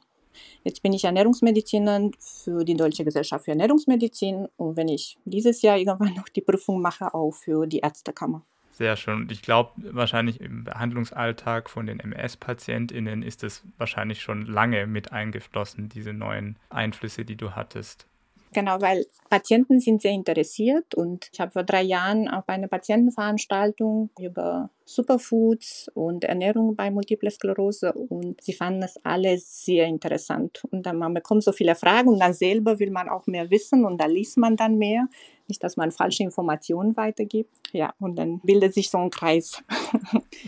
Jetzt 0.64 0.82
bin 0.82 0.92
ich 0.92 1.04
Ernährungsmedizinerin 1.04 2.12
für 2.18 2.64
die 2.64 2.76
Deutsche 2.76 3.04
Gesellschaft 3.04 3.44
für 3.44 3.52
Ernährungsmedizin 3.52 4.49
und 4.56 4.76
wenn 4.76 4.88
ich 4.88 5.18
dieses 5.25 5.62
Jahr 5.62 5.78
irgendwann 5.78 6.14
noch 6.14 6.28
die 6.28 6.40
Prüfung 6.40 6.80
mache, 6.80 7.14
auch 7.14 7.32
für 7.32 7.66
die 7.66 7.78
Ärztekammer. 7.78 8.42
Sehr 8.73 8.96
schön. 8.96 9.23
Und 9.23 9.32
ich 9.32 9.42
glaube, 9.42 9.70
wahrscheinlich 9.76 10.40
im 10.40 10.64
Behandlungsalltag 10.64 11.70
von 11.70 11.87
den 11.87 12.00
MS-PatientInnen 12.00 13.23
ist 13.23 13.44
es 13.44 13.62
wahrscheinlich 13.78 14.20
schon 14.20 14.46
lange 14.46 14.88
mit 14.88 15.12
eingeflossen, 15.12 15.88
diese 15.88 16.12
neuen 16.12 16.58
Einflüsse, 16.70 17.25
die 17.25 17.37
du 17.37 17.52
hattest. 17.52 18.08
Genau, 18.54 18.80
weil 18.80 19.04
Patienten 19.28 19.80
sind 19.80 20.00
sehr 20.00 20.12
interessiert 20.12 20.94
und 20.94 21.28
ich 21.32 21.40
habe 21.40 21.50
vor 21.50 21.64
drei 21.64 21.82
Jahren 21.82 22.28
auf 22.28 22.49
einer 22.49 22.68
Patientenveranstaltung 22.68 24.11
über 24.18 24.70
Superfoods 24.84 25.90
und 25.92 26.23
Ernährung 26.23 26.76
bei 26.76 26.88
Multiple 26.92 27.32
Sklerose 27.32 27.92
und 27.92 28.40
sie 28.40 28.52
fanden 28.52 28.84
es 28.84 29.04
alle 29.04 29.38
sehr 29.38 29.87
interessant. 29.87 30.62
Und 30.70 30.87
dann 30.87 30.99
man 30.99 31.14
bekommt 31.14 31.42
so 31.42 31.50
viele 31.50 31.75
Fragen 31.75 32.11
und 32.11 32.20
dann 32.20 32.32
selber 32.32 32.78
will 32.78 32.92
man 32.92 33.08
auch 33.08 33.26
mehr 33.26 33.50
wissen 33.50 33.84
und 33.84 34.00
da 34.00 34.06
liest 34.06 34.37
man 34.38 34.56
dann 34.56 34.78
mehr. 34.78 35.08
Nicht, 35.49 35.64
dass 35.64 35.76
man 35.76 35.90
falsche 35.90 36.23
Informationen 36.23 36.96
weitergibt. 36.96 37.50
Ja, 37.73 37.92
und 37.99 38.16
dann 38.16 38.38
bildet 38.40 38.73
sich 38.73 38.88
so 38.88 38.99
ein 38.99 39.11
Kreis. 39.11 39.62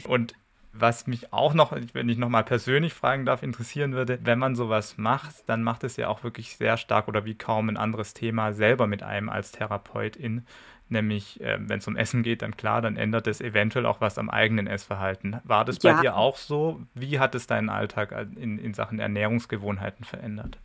Und 0.08 0.32
was 0.78 1.06
mich 1.06 1.32
auch 1.32 1.54
noch, 1.54 1.72
wenn 1.92 2.08
ich 2.08 2.18
nochmal 2.18 2.44
persönlich 2.44 2.94
fragen 2.94 3.24
darf, 3.24 3.42
interessieren 3.42 3.92
würde, 3.92 4.18
wenn 4.22 4.38
man 4.38 4.54
sowas 4.54 4.98
macht, 4.98 5.48
dann 5.48 5.62
macht 5.62 5.84
es 5.84 5.96
ja 5.96 6.08
auch 6.08 6.24
wirklich 6.24 6.56
sehr 6.56 6.76
stark 6.76 7.08
oder 7.08 7.24
wie 7.24 7.34
kaum 7.34 7.68
ein 7.68 7.76
anderes 7.76 8.14
Thema 8.14 8.52
selber 8.52 8.86
mit 8.86 9.02
einem 9.02 9.28
als 9.28 9.52
Therapeutin. 9.52 10.46
Nämlich, 10.88 11.40
äh, 11.40 11.58
wenn 11.60 11.80
es 11.80 11.88
um 11.88 11.96
Essen 11.96 12.22
geht, 12.22 12.42
dann 12.42 12.56
klar, 12.56 12.80
dann 12.80 12.96
ändert 12.96 13.26
es 13.26 13.40
eventuell 13.40 13.86
auch 13.86 14.00
was 14.00 14.18
am 14.18 14.30
eigenen 14.30 14.68
Essverhalten. 14.68 15.40
War 15.42 15.64
das 15.64 15.80
bei 15.80 15.88
ja. 15.88 16.00
dir 16.00 16.16
auch 16.16 16.36
so? 16.36 16.80
Wie 16.94 17.18
hat 17.18 17.34
es 17.34 17.48
deinen 17.48 17.70
Alltag 17.70 18.14
in, 18.36 18.58
in 18.58 18.72
Sachen 18.72 19.00
Ernährungsgewohnheiten 19.00 20.04
verändert? 20.04 20.58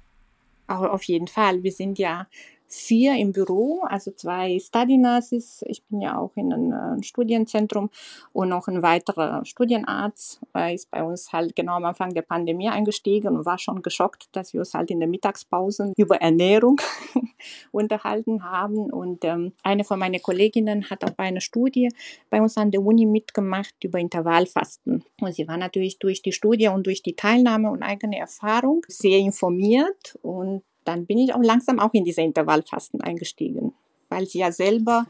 Auch 0.67 0.83
auf 0.83 1.03
jeden 1.03 1.27
Fall. 1.27 1.63
Wir 1.63 1.71
sind 1.71 1.97
ja 1.97 2.27
vier 2.73 3.15
im 3.15 3.33
Büro, 3.33 3.81
also 3.83 4.11
zwei 4.11 4.57
Study 4.59 4.97
Nurses. 4.97 5.63
Ich 5.67 5.83
bin 5.83 6.01
ja 6.01 6.17
auch 6.17 6.31
in 6.35 6.53
einem 6.53 6.99
äh, 6.99 7.03
Studienzentrum 7.03 7.89
und 8.33 8.49
noch 8.49 8.67
ein 8.67 8.81
weiterer 8.81 9.43
Studienarzt 9.45 10.39
Er 10.53 10.73
ist 10.73 10.89
bei 10.89 11.03
uns 11.03 11.33
halt 11.33 11.55
genau 11.55 11.75
am 11.75 11.85
Anfang 11.85 12.13
der 12.13 12.21
Pandemie 12.21 12.69
eingestiegen 12.69 13.35
und 13.35 13.45
war 13.45 13.57
schon 13.57 13.81
geschockt, 13.81 14.29
dass 14.31 14.53
wir 14.53 14.61
uns 14.61 14.73
halt 14.73 14.89
in 14.89 14.99
der 14.99 15.09
Mittagspause 15.09 15.93
über 15.97 16.21
Ernährung 16.21 16.79
unterhalten 17.71 18.43
haben. 18.43 18.91
Und 18.91 19.25
ähm, 19.25 19.53
eine 19.63 19.83
von 19.83 19.99
meinen 19.99 20.21
Kolleginnen 20.21 20.89
hat 20.89 21.03
auch 21.03 21.17
eine 21.17 21.41
Studie 21.41 21.89
bei 22.29 22.41
uns 22.41 22.57
an 22.57 22.71
der 22.71 22.81
Uni 22.81 23.05
mitgemacht 23.05 23.75
über 23.83 23.99
Intervallfasten. 23.99 25.03
Und 25.19 25.35
sie 25.35 25.47
war 25.47 25.57
natürlich 25.57 25.99
durch 25.99 26.21
die 26.21 26.31
Studie 26.31 26.69
und 26.69 26.85
durch 26.85 27.03
die 27.03 27.15
Teilnahme 27.15 27.69
und 27.69 27.83
eigene 27.83 28.17
Erfahrung 28.17 28.85
sehr 28.87 29.19
informiert 29.19 30.17
und 30.21 30.63
dann 30.83 31.05
bin 31.05 31.17
ich 31.17 31.33
auch 31.33 31.41
langsam 31.41 31.79
auch 31.79 31.93
in 31.93 32.03
diese 32.03 32.21
Intervallfasten 32.21 33.01
eingestiegen, 33.01 33.73
weil 34.09 34.25
sie 34.25 34.39
ja 34.39 34.51
selber 34.51 35.05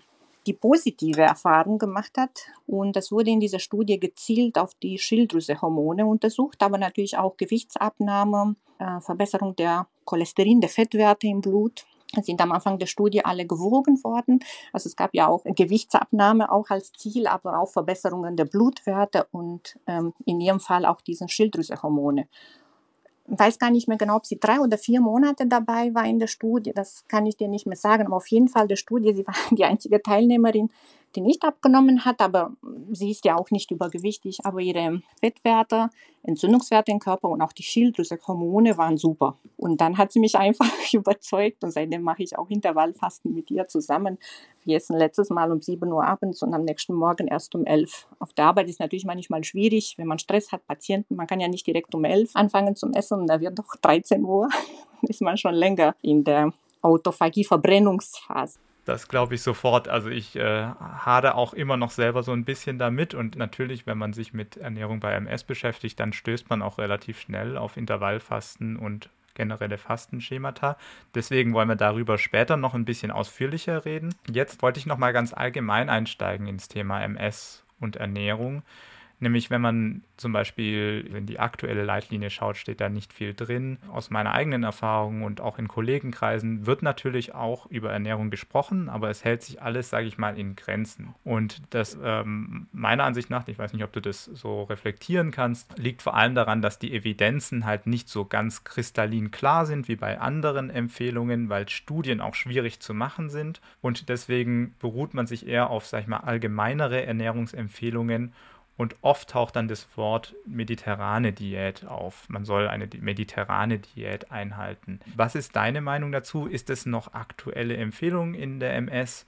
die 0.47 0.53
positive 0.53 1.21
Erfahrung 1.21 1.77
gemacht 1.77 2.17
hat. 2.17 2.47
Und 2.67 2.95
das 2.95 3.11
wurde 3.11 3.29
in 3.29 3.39
dieser 3.39 3.59
Studie 3.59 3.99
gezielt 3.99 4.57
auf 4.57 4.73
die 4.75 4.97
Schilddrüsehormone 4.97 6.05
untersucht, 6.05 6.61
aber 6.63 6.77
natürlich 6.77 7.17
auch 7.17 7.37
Gewichtsabnahme, 7.37 8.55
äh, 8.79 8.99
Verbesserung 9.01 9.55
der 9.55 9.87
Cholesterin, 10.05 10.61
der 10.61 10.69
Fettwerte 10.69 11.27
im 11.27 11.41
Blut. 11.41 11.85
Sind 12.23 12.41
am 12.41 12.51
Anfang 12.51 12.77
der 12.77 12.87
Studie 12.87 13.23
alle 13.23 13.45
gewogen 13.45 14.03
worden. 14.03 14.43
Also 14.73 14.89
es 14.89 14.97
gab 14.97 15.13
ja 15.13 15.27
auch 15.27 15.45
Gewichtsabnahme 15.45 16.51
auch 16.51 16.69
als 16.69 16.91
Ziel, 16.91 17.25
aber 17.25 17.57
auch 17.57 17.69
Verbesserungen 17.69 18.35
der 18.35 18.43
Blutwerte 18.43 19.27
und 19.31 19.79
ähm, 19.87 20.13
in 20.25 20.41
ihrem 20.41 20.59
Fall 20.59 20.85
auch 20.85 20.99
diesen 20.99 21.29
Schilddrüsehormone 21.29 22.27
weiß 23.39 23.59
gar 23.59 23.71
nicht 23.71 23.88
mehr 23.88 23.97
genau, 23.97 24.17
ob 24.17 24.25
sie 24.25 24.39
drei 24.39 24.59
oder 24.59 24.77
vier 24.77 25.01
Monate 25.01 25.47
dabei 25.47 25.93
war 25.93 26.05
in 26.05 26.19
der 26.19 26.27
Studie. 26.27 26.73
Das 26.73 27.05
kann 27.07 27.25
ich 27.25 27.38
dir 27.38 27.47
nicht 27.47 27.65
mehr 27.65 27.77
sagen. 27.77 28.05
Aber 28.05 28.17
auf 28.17 28.27
jeden 28.27 28.50
Fall 28.50 28.67
der 28.67 28.75
Studie, 28.75 29.13
sie 29.13 29.25
war 29.25 29.35
die 29.51 29.65
einzige 29.65 30.01
Teilnehmerin, 30.01 30.69
die 31.15 31.22
nicht 31.22 31.44
abgenommen 31.44 32.06
hat, 32.06 32.22
aber 32.22 32.53
sie 32.91 33.12
ist 33.12 33.25
ja 33.25 33.38
auch 33.38 33.51
nicht 33.51 33.72
übergewichtig, 33.72 34.39
aber 34.44 34.60
ihre 34.60 35.01
Fettwerte, 35.20 35.89
Entzündungswerte 36.24 36.91
im 36.91 37.00
Körper 37.00 37.30
und 37.30 37.41
auch 37.41 37.51
die 37.51 37.63
Schilddrüse, 37.63 38.18
Hormone 38.27 38.77
waren 38.77 38.98
super. 38.98 39.38
Und 39.58 39.82
dann 39.82 39.98
hat 39.98 40.12
sie 40.12 40.20
mich 40.20 40.36
einfach 40.38 40.70
überzeugt 40.94 41.63
und 41.63 41.72
seitdem 41.72 42.03
mache 42.03 42.24
ich 42.24 42.38
auch 42.38 42.50
Intervallfasten 42.50 43.34
mit 43.34 43.51
ihr 43.51 43.68
zusammen. 43.68 44.18
Wir 44.63 44.77
essen 44.77 44.98
letztes 44.98 45.30
Mal 45.30 45.51
um 45.51 45.62
7 45.62 45.91
Uhr 45.91 46.03
abends 46.03 46.44
und 46.44 46.53
am 46.53 46.63
nächsten 46.63 46.94
Morgen 46.94 47.27
erst 47.27 47.56
um 47.56 47.65
11. 47.65 48.08
Auf 48.20 48.34
der 48.34 48.46
Arbeit 48.46 48.70
ist 48.70 48.80
natürlich 48.80 49.06
manchmal 49.06 49.44
schwierig, 49.44 49.96
wenn 49.98 50.08
man 50.08 50.20
Stress 50.20 50.51
hat, 50.51 50.65
Patienten, 50.68 51.15
man 51.15 51.27
kann 51.27 51.39
ja 51.39 51.48
nicht 51.48 51.65
direkt 51.65 51.96
um 51.96 52.06
11 52.06 52.36
anfangen 52.36 52.75
zum 52.75 52.94
Essen 52.94 53.22
und 53.22 53.27
da 53.27 53.39
wird 53.39 53.58
doch 53.58 53.75
13 53.82 54.24
Uhr, 54.24 54.50
ist 55.01 55.22
man 55.22 55.38
schon 55.38 55.56
länger 55.56 55.96
in 56.01 56.24
der 56.24 56.53
Autophagie-Verbrennungsphase. 56.82 58.60
Das 58.85 59.07
glaube 59.07 59.35
ich 59.35 59.41
sofort. 59.43 59.88
Also 59.88 60.09
ich 60.09 60.35
äh, 60.35 60.63
hade 60.65 61.35
auch 61.35 61.53
immer 61.53 61.77
noch 61.77 61.91
selber 61.91 62.23
so 62.23 62.31
ein 62.31 62.45
bisschen 62.45 62.79
damit 62.79 63.13
und 63.13 63.35
natürlich, 63.35 63.85
wenn 63.85 63.97
man 63.97 64.13
sich 64.13 64.33
mit 64.33 64.57
Ernährung 64.57 65.00
bei 65.00 65.13
MS 65.13 65.43
beschäftigt, 65.43 66.00
dann 66.00 66.13
stößt 66.13 66.50
man 66.50 66.61
auch 66.61 66.77
relativ 66.77 67.19
schnell 67.19 67.57
auf 67.57 67.77
Intervallfasten 67.77 68.77
und 68.77 69.09
generelle 69.35 69.77
Fastenschemata. 69.77 70.77
Deswegen 71.15 71.53
wollen 71.53 71.69
wir 71.69 71.75
darüber 71.75 72.17
später 72.17 72.57
noch 72.57 72.73
ein 72.73 72.85
bisschen 72.85 73.11
ausführlicher 73.11 73.85
reden. 73.85 74.13
Jetzt 74.29 74.61
wollte 74.61 74.79
ich 74.79 74.85
noch 74.85 74.97
mal 74.97 75.13
ganz 75.13 75.33
allgemein 75.33 75.89
einsteigen 75.89 76.47
ins 76.47 76.67
Thema 76.67 77.01
MS 77.01 77.63
und 77.79 77.95
Ernährung. 77.95 78.63
Nämlich, 79.21 79.51
wenn 79.51 79.61
man 79.61 80.01
zum 80.17 80.33
Beispiel 80.33 81.07
in 81.15 81.27
die 81.27 81.39
aktuelle 81.39 81.83
Leitlinie 81.83 82.31
schaut, 82.31 82.57
steht 82.57 82.81
da 82.81 82.89
nicht 82.89 83.13
viel 83.13 83.35
drin. 83.35 83.77
Aus 83.91 84.09
meiner 84.09 84.33
eigenen 84.33 84.63
Erfahrung 84.63 85.21
und 85.21 85.41
auch 85.41 85.59
in 85.59 85.67
Kollegenkreisen 85.67 86.65
wird 86.65 86.81
natürlich 86.81 87.35
auch 87.35 87.67
über 87.67 87.91
Ernährung 87.91 88.31
gesprochen, 88.31 88.89
aber 88.89 89.11
es 89.11 89.23
hält 89.23 89.43
sich 89.43 89.61
alles, 89.61 89.91
sage 89.91 90.07
ich 90.07 90.17
mal, 90.17 90.39
in 90.39 90.55
Grenzen. 90.55 91.13
Und 91.23 91.61
das 91.69 91.99
ähm, 92.03 92.65
meiner 92.71 93.03
Ansicht 93.03 93.29
nach, 93.29 93.47
ich 93.47 93.59
weiß 93.59 93.73
nicht, 93.73 93.83
ob 93.83 93.93
du 93.93 94.01
das 94.01 94.25
so 94.25 94.63
reflektieren 94.63 95.29
kannst, 95.29 95.77
liegt 95.77 96.01
vor 96.01 96.15
allem 96.15 96.33
daran, 96.33 96.63
dass 96.63 96.79
die 96.79 96.91
Evidenzen 96.91 97.67
halt 97.67 97.85
nicht 97.85 98.09
so 98.09 98.25
ganz 98.25 98.63
kristallin 98.63 99.29
klar 99.29 99.67
sind 99.67 99.87
wie 99.87 99.97
bei 99.97 100.19
anderen 100.19 100.71
Empfehlungen, 100.71 101.47
weil 101.47 101.69
Studien 101.69 102.21
auch 102.21 102.33
schwierig 102.33 102.79
zu 102.79 102.95
machen 102.95 103.29
sind. 103.29 103.61
Und 103.81 104.09
deswegen 104.09 104.73
beruht 104.79 105.13
man 105.13 105.27
sich 105.27 105.45
eher 105.45 105.69
auf, 105.69 105.85
sage 105.85 106.01
ich 106.01 106.07
mal, 106.07 106.17
allgemeinere 106.17 107.05
Ernährungsempfehlungen 107.05 108.33
und 108.81 108.95
oft 109.03 109.29
taucht 109.29 109.57
dann 109.57 109.67
das 109.67 109.88
Wort 109.95 110.33
mediterrane 110.47 111.33
Diät 111.33 111.85
auf. 111.85 112.27
Man 112.29 112.45
soll 112.45 112.67
eine 112.67 112.89
mediterrane 113.00 113.77
Diät 113.77 114.31
einhalten. 114.31 115.00
Was 115.15 115.35
ist 115.35 115.55
deine 115.55 115.81
Meinung 115.81 116.11
dazu? 116.11 116.47
Ist 116.47 116.71
es 116.71 116.88
noch 116.88 117.13
aktuelle 117.13 117.77
Empfehlung 117.77 118.33
in 118.33 118.59
der 118.59 118.73
MS? 118.73 119.27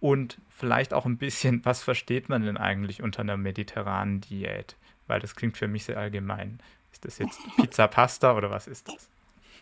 Und 0.00 0.38
vielleicht 0.48 0.92
auch 0.92 1.06
ein 1.06 1.18
bisschen, 1.18 1.64
was 1.64 1.84
versteht 1.84 2.28
man 2.28 2.42
denn 2.42 2.56
eigentlich 2.56 3.00
unter 3.00 3.20
einer 3.20 3.36
mediterranen 3.36 4.22
Diät? 4.22 4.74
Weil 5.06 5.20
das 5.20 5.36
klingt 5.36 5.56
für 5.56 5.68
mich 5.68 5.84
sehr 5.84 5.96
allgemein. 5.96 6.58
Ist 6.90 7.04
das 7.04 7.18
jetzt 7.18 7.38
Pizza 7.58 7.86
Pasta 7.86 8.36
oder 8.36 8.50
was 8.50 8.66
ist 8.66 8.88
das? 8.88 9.08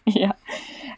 Ja, 0.06 0.34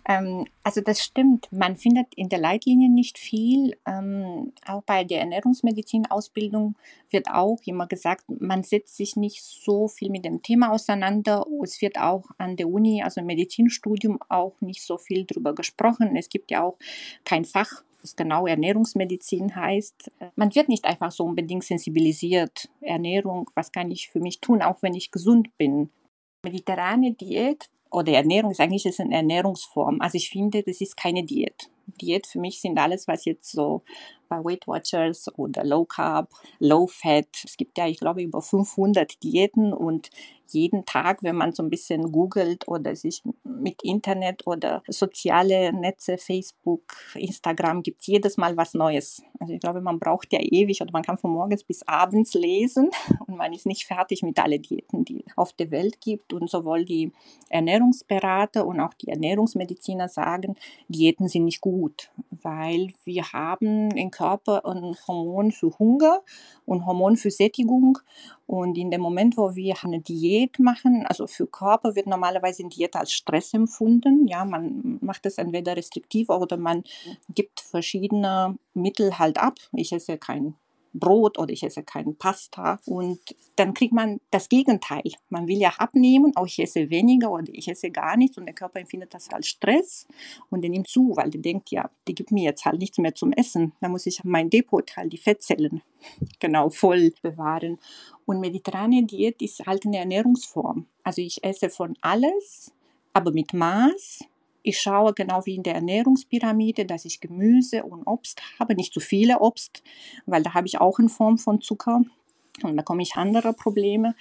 ähm, 0.09 0.47
also 0.62 0.80
das 0.80 1.00
stimmt. 1.00 1.49
Man 1.52 1.76
findet 1.76 2.14
in 2.14 2.28
der 2.28 2.38
Leitlinie 2.38 2.88
nicht 2.88 3.19
viel. 3.19 3.76
Ähm, 3.87 4.52
auch 4.66 4.83
bei 4.83 5.04
der 5.04 5.21
Ernährungsmedizin-Ausbildung 5.21 6.76
wird 7.11 7.28
auch 7.30 7.59
immer 7.64 7.87
gesagt, 7.87 8.25
man 8.28 8.62
setzt 8.62 8.97
sich 8.97 9.16
nicht 9.16 9.42
so 9.42 9.88
viel 9.88 10.11
mit 10.11 10.25
dem 10.25 10.42
Thema 10.42 10.73
auseinander. 10.73 11.47
Es 11.62 11.80
wird 11.80 11.99
auch 11.99 12.25
an 12.38 12.57
der 12.57 12.69
Uni, 12.69 13.02
also 13.02 13.21
im 13.21 13.26
Medizinstudium, 13.26 14.19
auch 14.28 14.61
nicht 14.61 14.83
so 14.83 14.99
viel 14.99 15.25
darüber 15.25 15.54
gesprochen. 15.54 16.16
Es 16.16 16.28
gibt 16.28 16.50
ja 16.50 16.62
auch 16.62 16.78
kein 17.25 17.45
Fach 17.45 17.83
was 18.02 18.16
genau 18.16 18.47
Ernährungsmedizin 18.47 19.54
heißt. 19.54 20.11
Man 20.35 20.54
wird 20.54 20.71
nicht 20.71 20.87
einfach 20.87 21.12
so 21.12 21.25
unbedingt 21.25 21.64
sensibilisiert. 21.64 22.71
Ernährung, 22.80 23.50
was 23.54 23.73
kann 23.73 23.90
ich 23.90 24.09
für 24.09 24.21
mich 24.21 24.40
tun, 24.40 24.62
auch 24.62 24.80
wenn 24.80 24.95
ich 24.95 25.11
gesund 25.11 25.54
bin? 25.59 25.90
Mediterrane 26.42 27.12
Diät 27.12 27.69
oder 27.90 28.12
Ernährung 28.12 28.50
ist 28.50 28.61
eigentlich 28.61 29.00
eine 29.00 29.14
Ernährungsform. 29.14 30.00
Also 30.00 30.16
ich 30.16 30.30
finde, 30.30 30.62
das 30.62 30.80
ist 30.80 30.97
keine 30.97 31.25
Diät. 31.25 31.70
Diät 32.00 32.26
für 32.26 32.38
mich 32.38 32.61
sind 32.61 32.78
alles, 32.78 33.09
was 33.09 33.25
jetzt 33.25 33.50
so 33.50 33.82
bei 34.28 34.37
Weight 34.44 34.66
Watchers 34.68 35.26
oder 35.37 35.64
Low 35.64 35.85
Carb, 35.85 36.30
Low 36.61 36.87
Fat. 36.87 37.26
Es 37.44 37.56
gibt 37.56 37.76
ja, 37.78 37.87
ich 37.87 37.99
glaube, 37.99 38.23
über 38.23 38.40
500 38.40 39.23
Diäten 39.23 39.73
und 39.73 40.11
jeden 40.52 40.85
Tag, 40.85 41.23
wenn 41.23 41.37
man 41.37 41.52
so 41.52 41.62
ein 41.62 41.71
bisschen 41.71 42.12
googelt 42.12 42.69
oder 42.69 42.97
sich 42.97 43.23
mit 43.45 43.83
Internet 43.83 44.47
oder 44.47 44.83
soziale 44.88 45.73
Netze, 45.73 46.19
Facebook, 46.19 46.83
Instagram, 47.14 47.83
gibt 47.83 48.00
es 48.00 48.07
jedes 48.07 48.37
Mal 48.37 48.57
was 48.57 48.75
Neues. 48.75 49.23
Also 49.38 49.54
ich 49.54 49.61
glaube, 49.61 49.80
man 49.80 49.99
braucht 49.99 50.33
ja 50.33 50.40
ewig 50.40 50.80
oder 50.83 50.92
man 50.92 51.02
kann 51.02 51.16
von 51.16 51.33
morgens 51.33 51.64
bis 51.64 51.87
abends 51.87 52.35
lesen 52.35 52.90
und 53.26 53.37
man 53.37 53.52
ist 53.52 53.66
nicht 53.66 53.85
fertig 53.85 54.23
mit 54.23 54.38
allen 54.38 54.62
Diäten, 54.62 55.04
die 55.04 55.25
es 55.26 55.37
auf 55.37 55.52
der 55.52 55.71
Welt 55.71 56.00
gibt. 56.00 56.33
Und 56.33 56.50
sowohl 56.50 56.85
die 56.85 57.12
Ernährungsberater 57.49 58.66
und 58.66 58.80
auch 58.80 58.95
die 58.95 59.09
Ernährungsmediziner 59.09 60.09
sagen, 60.09 60.57
Diäten 60.88 61.28
sind 61.28 61.45
nicht 61.45 61.61
gut, 61.61 62.11
weil 62.30 62.92
wir 63.04 63.33
haben 63.33 63.90
im 63.92 64.11
Körper 64.11 64.64
ein 64.66 64.97
Hormon 65.07 65.52
für 65.52 65.78
Hunger 65.78 66.21
und 66.66 66.87
Hormon 66.87 67.16
für 67.16 67.30
Sättigung. 67.30 67.99
Und 68.47 68.76
in 68.76 68.90
dem 68.90 69.00
Moment, 69.00 69.37
wo 69.37 69.54
wir 69.54 69.76
eine 69.85 70.00
Diät 70.00 70.39
machen, 70.59 71.06
also 71.06 71.26
für 71.26 71.47
Körper 71.47 71.94
wird 71.94 72.06
normalerweise 72.06 72.62
eine 72.62 72.70
Diät 72.70 72.97
als 72.97 73.12
Stress 73.12 73.52
empfunden. 73.54 74.26
Ja, 74.26 74.44
man 74.44 74.99
macht 75.00 75.26
es 75.26 75.38
entweder 75.38 75.76
restriktiv 75.76 76.28
oder 76.30 76.56
man 76.56 76.85
gibt 77.35 77.61
verschiedene 77.61 78.56
Mittel 78.75 79.18
halt 79.18 79.38
ab. 79.38 79.54
Ich 79.73 79.92
esse 79.92 80.18
kein 80.18 80.54
Brot 80.92 81.38
oder 81.38 81.52
ich 81.52 81.62
esse 81.62 81.82
keinen 81.82 82.16
Pasta. 82.16 82.80
Und 82.87 83.20
dann 83.56 83.75
kriegt 83.75 83.92
man 83.92 84.20
das 84.30 84.49
Gegenteil. 84.49 85.12
Man 85.28 85.47
will 85.47 85.59
ja 85.59 85.70
abnehmen, 85.78 86.32
auch 86.37 86.47
ich 86.47 86.59
esse 86.59 86.90
weniger 86.90 87.30
oder 87.30 87.44
ich 87.52 87.68
esse 87.68 87.90
gar 87.90 88.16
nichts 88.16 88.38
und 88.38 88.47
der 88.47 88.54
Körper 88.54 88.80
empfindet 88.80 89.14
das 89.14 89.30
als 89.30 89.49
Stress 89.49 90.06
und 90.50 90.62
der 90.62 90.70
nimmt 90.70 90.88
zu, 90.88 91.12
weil 91.16 91.30
der 91.30 91.40
denkt, 91.40 91.70
ja, 91.70 91.90
die 92.09 92.14
gibt 92.14 92.32
mir 92.32 92.44
jetzt 92.44 92.64
halt 92.64 92.80
nichts 92.80 92.99
mehr 92.99 93.14
zum 93.14 93.32
Essen. 93.32 93.73
Da 93.80 93.88
muss 93.88 94.06
ich 94.06 94.25
mein 94.25 94.50
Depot 94.50 94.97
halt 94.97 95.12
die 95.12 95.18
Fettzellen 95.18 95.82
genau 96.38 96.70
voll 96.70 97.12
bewahren. 97.23 97.78
Und 98.26 98.40
mediterrane 98.40 99.04
Diät 99.04 99.42
ist 99.42 99.66
halt 99.66 99.87
eine 99.87 99.99
Ernährungsform. 99.99 100.87
Also 101.02 101.23
ich 101.23 101.42
esse 101.42 101.70
von 101.70 101.97
alles, 102.00 102.73
aber 103.12 103.32
mit 103.32 103.52
Maß 103.52 104.25
ich 104.62 104.81
schaue 104.81 105.14
genau 105.14 105.45
wie 105.47 105.57
in 105.57 105.62
der 105.62 105.75
Ernährungspyramide, 105.75 106.87
dass 106.87 107.05
ich 107.05 107.21
Gemüse 107.21 107.85
und 107.85 108.07
Obst 108.07 108.40
habe, 108.59 108.75
nicht 108.75 108.93
zu 108.93 109.00
viele 109.00 109.40
Obst, 109.40 109.83
weil 110.26 110.43
da 110.43 110.55
habe 110.55 110.67
ich 110.67 110.81
auch 110.81 110.99
eine 110.99 111.09
Form 111.09 111.38
von 111.38 111.61
Zucker 111.61 112.02
und 112.62 112.76
da 112.76 112.83
komme 112.83 113.02
ich 113.02 113.17
andere 113.17 113.52
Probleme. 113.52 114.14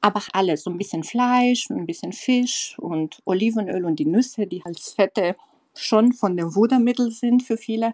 Aber 0.00 0.22
alles, 0.32 0.62
so 0.62 0.70
ein 0.70 0.78
bisschen 0.78 1.02
Fleisch, 1.02 1.70
ein 1.70 1.86
bisschen 1.86 2.12
Fisch 2.12 2.76
und 2.78 3.20
Olivenöl 3.24 3.84
und 3.84 3.98
die 3.98 4.06
Nüsse, 4.06 4.46
die 4.46 4.64
als 4.64 4.92
Fette 4.92 5.36
schon 5.74 6.12
von 6.12 6.36
dem 6.36 6.54
Wundermittel 6.54 7.10
sind 7.10 7.42
für 7.42 7.56
viele. 7.56 7.92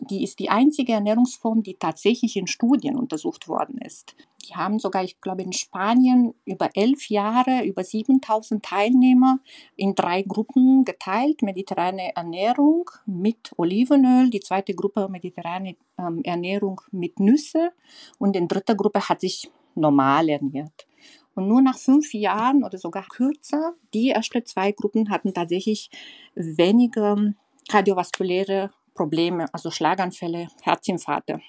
Die 0.00 0.22
ist 0.22 0.38
die 0.38 0.48
einzige 0.48 0.92
Ernährungsform, 0.92 1.62
die 1.62 1.74
tatsächlich 1.74 2.36
in 2.36 2.46
Studien 2.46 2.96
untersucht 2.96 3.48
worden 3.48 3.78
ist. 3.78 4.14
Die 4.48 4.54
haben 4.54 4.78
sogar, 4.78 5.02
ich 5.04 5.20
glaube, 5.20 5.42
in 5.42 5.52
Spanien 5.52 6.34
über 6.44 6.70
elf 6.74 7.10
Jahre 7.10 7.64
über 7.64 7.84
7000 7.84 8.64
Teilnehmer 8.64 9.40
in 9.76 9.94
drei 9.94 10.22
Gruppen 10.22 10.84
geteilt. 10.84 11.42
Mediterrane 11.42 12.14
Ernährung 12.16 12.90
mit 13.06 13.52
Olivenöl, 13.56 14.30
die 14.30 14.40
zweite 14.40 14.74
Gruppe 14.74 15.08
mediterrane 15.08 15.76
ähm, 15.98 16.22
Ernährung 16.22 16.80
mit 16.92 17.18
Nüsse 17.18 17.72
und 18.18 18.36
die 18.36 18.48
dritte 18.48 18.76
Gruppe 18.76 19.08
hat 19.08 19.20
sich 19.20 19.50
normal 19.74 20.28
ernährt. 20.28 20.86
Und 21.34 21.48
nur 21.48 21.62
nach 21.62 21.78
fünf 21.78 22.14
Jahren 22.14 22.64
oder 22.64 22.78
sogar 22.78 23.06
kürzer, 23.08 23.74
die 23.94 24.10
ersten 24.10 24.44
zwei 24.44 24.72
Gruppen 24.72 25.10
hatten 25.10 25.34
tatsächlich 25.34 25.90
weniger 26.34 27.34
kardiovaskuläre 27.68 28.70
Probleme, 28.98 29.46
also 29.52 29.70
Schlaganfälle, 29.70 30.48
Herzinfarkte. 30.62 31.40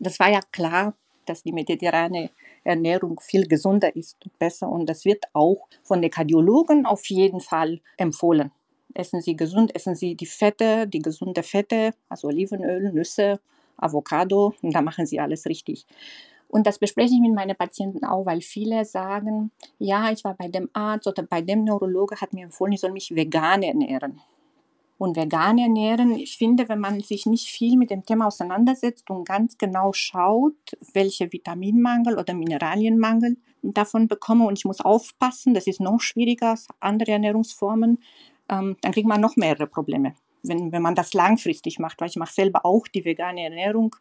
Das 0.00 0.18
war 0.18 0.28
ja 0.28 0.40
klar, 0.50 0.94
dass 1.24 1.44
die 1.44 1.52
mediterrane 1.52 2.30
Ernährung 2.64 3.20
viel 3.20 3.46
gesünder 3.46 3.94
ist 3.94 4.16
und 4.24 4.36
besser 4.40 4.68
und 4.68 4.86
das 4.86 5.04
wird 5.04 5.24
auch 5.32 5.68
von 5.84 6.02
den 6.02 6.10
Kardiologen 6.10 6.84
auf 6.84 7.06
jeden 7.06 7.40
Fall 7.40 7.80
empfohlen. 7.96 8.50
Essen 8.92 9.20
Sie 9.20 9.36
gesund, 9.36 9.72
essen 9.76 9.94
Sie 9.94 10.16
die 10.16 10.26
Fette, 10.26 10.88
die 10.88 10.98
gesunde 10.98 11.44
Fette, 11.44 11.92
also 12.08 12.26
Olivenöl, 12.26 12.92
Nüsse, 12.92 13.38
Avocado 13.76 14.54
und 14.62 14.74
da 14.74 14.82
machen 14.82 15.06
Sie 15.06 15.20
alles 15.20 15.46
richtig. 15.46 15.86
Und 16.48 16.66
das 16.66 16.80
bespreche 16.80 17.14
ich 17.14 17.20
mit 17.20 17.34
meinen 17.34 17.56
Patienten 17.56 18.04
auch, 18.04 18.26
weil 18.26 18.40
viele 18.40 18.84
sagen, 18.84 19.52
ja, 19.78 20.10
ich 20.10 20.24
war 20.24 20.34
bei 20.34 20.48
dem 20.48 20.70
Arzt 20.72 21.06
oder 21.06 21.22
bei 21.22 21.40
dem 21.40 21.62
Neurologe, 21.62 22.16
hat 22.20 22.32
mir 22.32 22.44
empfohlen, 22.46 22.72
ich 22.72 22.80
soll 22.80 22.92
mich 22.92 23.14
vegan 23.14 23.62
ernähren 23.62 24.20
und 24.98 25.16
vegan 25.16 25.58
ernähren. 25.58 26.12
Ich 26.12 26.38
finde, 26.38 26.68
wenn 26.68 26.80
man 26.80 27.00
sich 27.00 27.26
nicht 27.26 27.48
viel 27.48 27.76
mit 27.76 27.90
dem 27.90 28.04
Thema 28.04 28.26
auseinandersetzt 28.26 29.10
und 29.10 29.26
ganz 29.26 29.58
genau 29.58 29.92
schaut, 29.92 30.54
welche 30.94 31.32
Vitaminmangel 31.32 32.18
oder 32.18 32.34
Mineralienmangel 32.34 33.36
davon 33.62 34.08
bekomme 34.08 34.46
und 34.46 34.58
ich 34.58 34.64
muss 34.64 34.80
aufpassen, 34.80 35.54
das 35.54 35.66
ist 35.66 35.80
noch 35.80 36.00
schwieriger 36.00 36.50
als 36.50 36.68
andere 36.80 37.12
Ernährungsformen, 37.12 38.02
ähm, 38.48 38.76
dann 38.80 38.92
kriegt 38.92 39.08
man 39.08 39.20
noch 39.20 39.36
mehrere 39.36 39.66
Probleme, 39.66 40.14
wenn, 40.42 40.72
wenn 40.72 40.82
man 40.82 40.94
das 40.94 41.12
langfristig 41.14 41.78
macht, 41.78 42.00
weil 42.00 42.08
ich 42.08 42.16
mache 42.16 42.32
selber 42.32 42.64
auch 42.64 42.86
die 42.88 43.04
vegane 43.04 43.42
Ernährung 43.42 43.96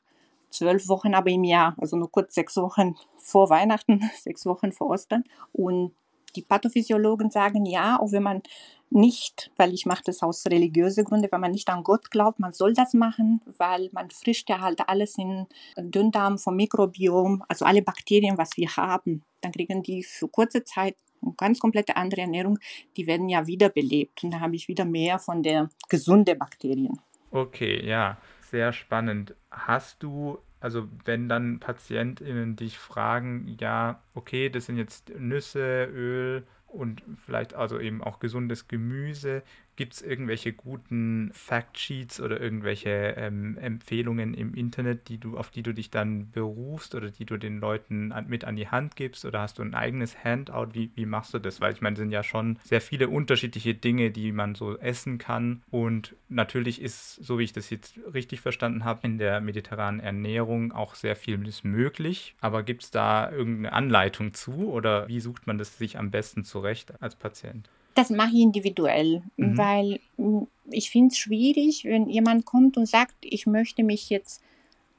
zwölf 0.56 0.88
Wochen 0.88 1.14
aber 1.14 1.30
im 1.30 1.44
Jahr, 1.44 1.76
also 1.78 1.98
nur 1.98 2.10
kurz 2.10 2.34
sechs 2.34 2.56
Wochen 2.58 2.96
vor 3.18 3.50
Weihnachten, 3.50 4.10
sechs 4.22 4.46
Wochen 4.46 4.72
vor 4.72 4.88
Ostern 4.88 5.24
und 5.52 5.94
die 6.36 6.42
Pathophysiologen 6.42 7.30
sagen 7.32 7.66
ja, 7.66 8.00
auch 8.00 8.12
wenn 8.12 8.24
man 8.24 8.42
nicht, 8.90 9.52
weil 9.58 9.74
ich 9.74 9.86
mache 9.86 10.04
das 10.06 10.22
aus 10.22 10.46
religiösen 10.46 11.06
Gründen, 11.06 11.32
wenn 11.32 11.42
man 11.42 11.52
nicht 11.52 11.68
an 11.70 11.84
Gott 11.84 12.12
glaubt, 12.12 12.40
man 12.40 12.54
soll 12.54 12.74
das 12.74 12.94
machen, 12.94 13.42
weil 13.58 13.90
man 13.92 14.10
frischt 14.10 14.50
ja 14.50 14.62
halt 14.62 14.88
alles 14.88 15.18
in 15.18 15.48
Dünndarm 15.78 16.38
vom 16.38 16.56
Mikrobiom, 16.56 17.44
also 17.48 17.66
alle 17.66 17.82
Bakterien, 17.82 18.38
was 18.38 18.58
wir 18.58 18.70
haben. 18.78 19.24
Dann 19.42 19.52
kriegen 19.52 19.84
die 19.84 20.04
für 20.04 20.28
kurze 20.28 20.64
Zeit 20.64 20.96
eine 21.22 21.34
ganz 21.36 21.60
komplette 21.60 21.96
andere 21.96 22.22
Ernährung, 22.22 22.60
die 22.98 23.08
werden 23.08 23.30
ja 23.30 23.48
wiederbelebt 23.48 24.24
und 24.24 24.32
da 24.32 24.40
habe 24.40 24.56
ich 24.56 24.68
wieder 24.68 24.86
mehr 24.86 25.20
von 25.20 25.42
der 25.42 25.70
gesunden 25.90 26.38
Bakterien. 26.38 27.00
Okay, 27.32 27.86
ja, 27.86 28.18
sehr 28.42 28.72
spannend. 28.72 29.36
Hast 29.50 30.04
du 30.04 30.38
also 30.66 30.90
wenn 31.06 31.30
dann 31.30 31.60
PatientInnen 31.60 32.56
dich 32.56 32.80
fragen, 32.80 33.56
ja, 33.60 34.02
okay, 34.16 34.50
das 34.50 34.66
sind 34.66 34.78
jetzt 34.78 35.12
Nüsse, 35.16 35.86
Öl 35.86 36.44
und 36.68 37.04
vielleicht 37.24 37.54
also 37.54 37.80
eben 37.80 38.04
auch 38.04 38.18
gesundes 38.18 38.68
Gemüse, 38.68 39.44
Gibt 39.76 39.94
es 39.94 40.02
irgendwelche 40.02 40.54
guten 40.54 41.32
Factsheets 41.34 42.22
oder 42.22 42.40
irgendwelche 42.40 43.16
ähm, 43.18 43.58
Empfehlungen 43.58 44.34
im 44.34 44.54
Internet, 44.54 45.10
die 45.10 45.18
du, 45.18 45.38
auf 45.38 45.50
die 45.50 45.64
du 45.64 45.74
dich 45.74 45.92
dann 45.92 46.32
berufst 46.32 46.96
oder 46.96 47.12
die 47.12 47.26
du 47.26 47.38
den 47.38 47.60
Leuten 47.60 48.14
an, 48.14 48.28
mit 48.28 48.46
an 48.46 48.56
die 48.56 48.70
Hand 48.70 48.96
gibst? 48.96 49.26
Oder 49.26 49.42
hast 49.42 49.60
du 49.60 49.64
ein 49.64 49.76
eigenes 49.76 50.24
Handout? 50.24 50.70
Wie, 50.74 50.92
wie 50.96 51.06
machst 51.06 51.34
du 51.34 51.40
das? 51.40 51.60
Weil 51.60 51.74
ich 51.74 51.82
meine, 51.82 51.96
es 51.96 52.00
sind 52.00 52.12
ja 52.12 52.24
schon 52.24 52.58
sehr 52.64 52.80
viele 52.80 53.10
unterschiedliche 53.10 53.76
Dinge, 53.76 54.12
die 54.12 54.32
man 54.32 54.56
so 54.56 54.78
essen 54.78 55.18
kann. 55.18 55.62
Und 55.72 56.16
natürlich 56.30 56.82
ist, 56.82 57.16
so 57.16 57.38
wie 57.38 57.44
ich 57.44 57.54
das 57.54 57.70
jetzt 57.70 58.00
richtig 58.14 58.40
verstanden 58.40 58.86
habe, 58.86 59.02
in 59.04 59.18
der 59.18 59.42
mediterranen 59.42 60.00
Ernährung 60.00 60.72
auch 60.72 60.96
sehr 60.96 61.18
vieles 61.18 61.66
möglich. 61.66 62.36
Aber 62.40 62.64
gibt 62.64 62.84
es 62.84 62.92
da 62.92 63.30
irgendeine 63.30 63.74
Anleitung 63.74 64.34
zu 64.34 64.72
oder 64.72 65.10
wie 65.10 65.20
sucht 65.20 65.48
man 65.48 65.58
das 65.58 65.78
sich 65.78 65.98
am 65.98 66.12
besten 66.12 66.46
zurecht 66.46 67.02
als 67.02 67.16
Patient? 67.16 67.70
Das 67.96 68.10
mache 68.10 68.32
ich 68.34 68.42
individuell, 68.42 69.24
mhm. 69.38 69.58
weil 69.58 70.00
hm, 70.18 70.48
ich 70.70 70.92
finde 70.92 71.14
es 71.14 71.18
schwierig, 71.18 71.84
wenn 71.86 72.10
jemand 72.10 72.46
kommt 72.46 72.78
und 72.78 72.88
sagt, 72.88 73.16
ich 73.22 73.48
möchte 73.48 73.84
mich 73.84 74.10
jetzt 74.10 74.42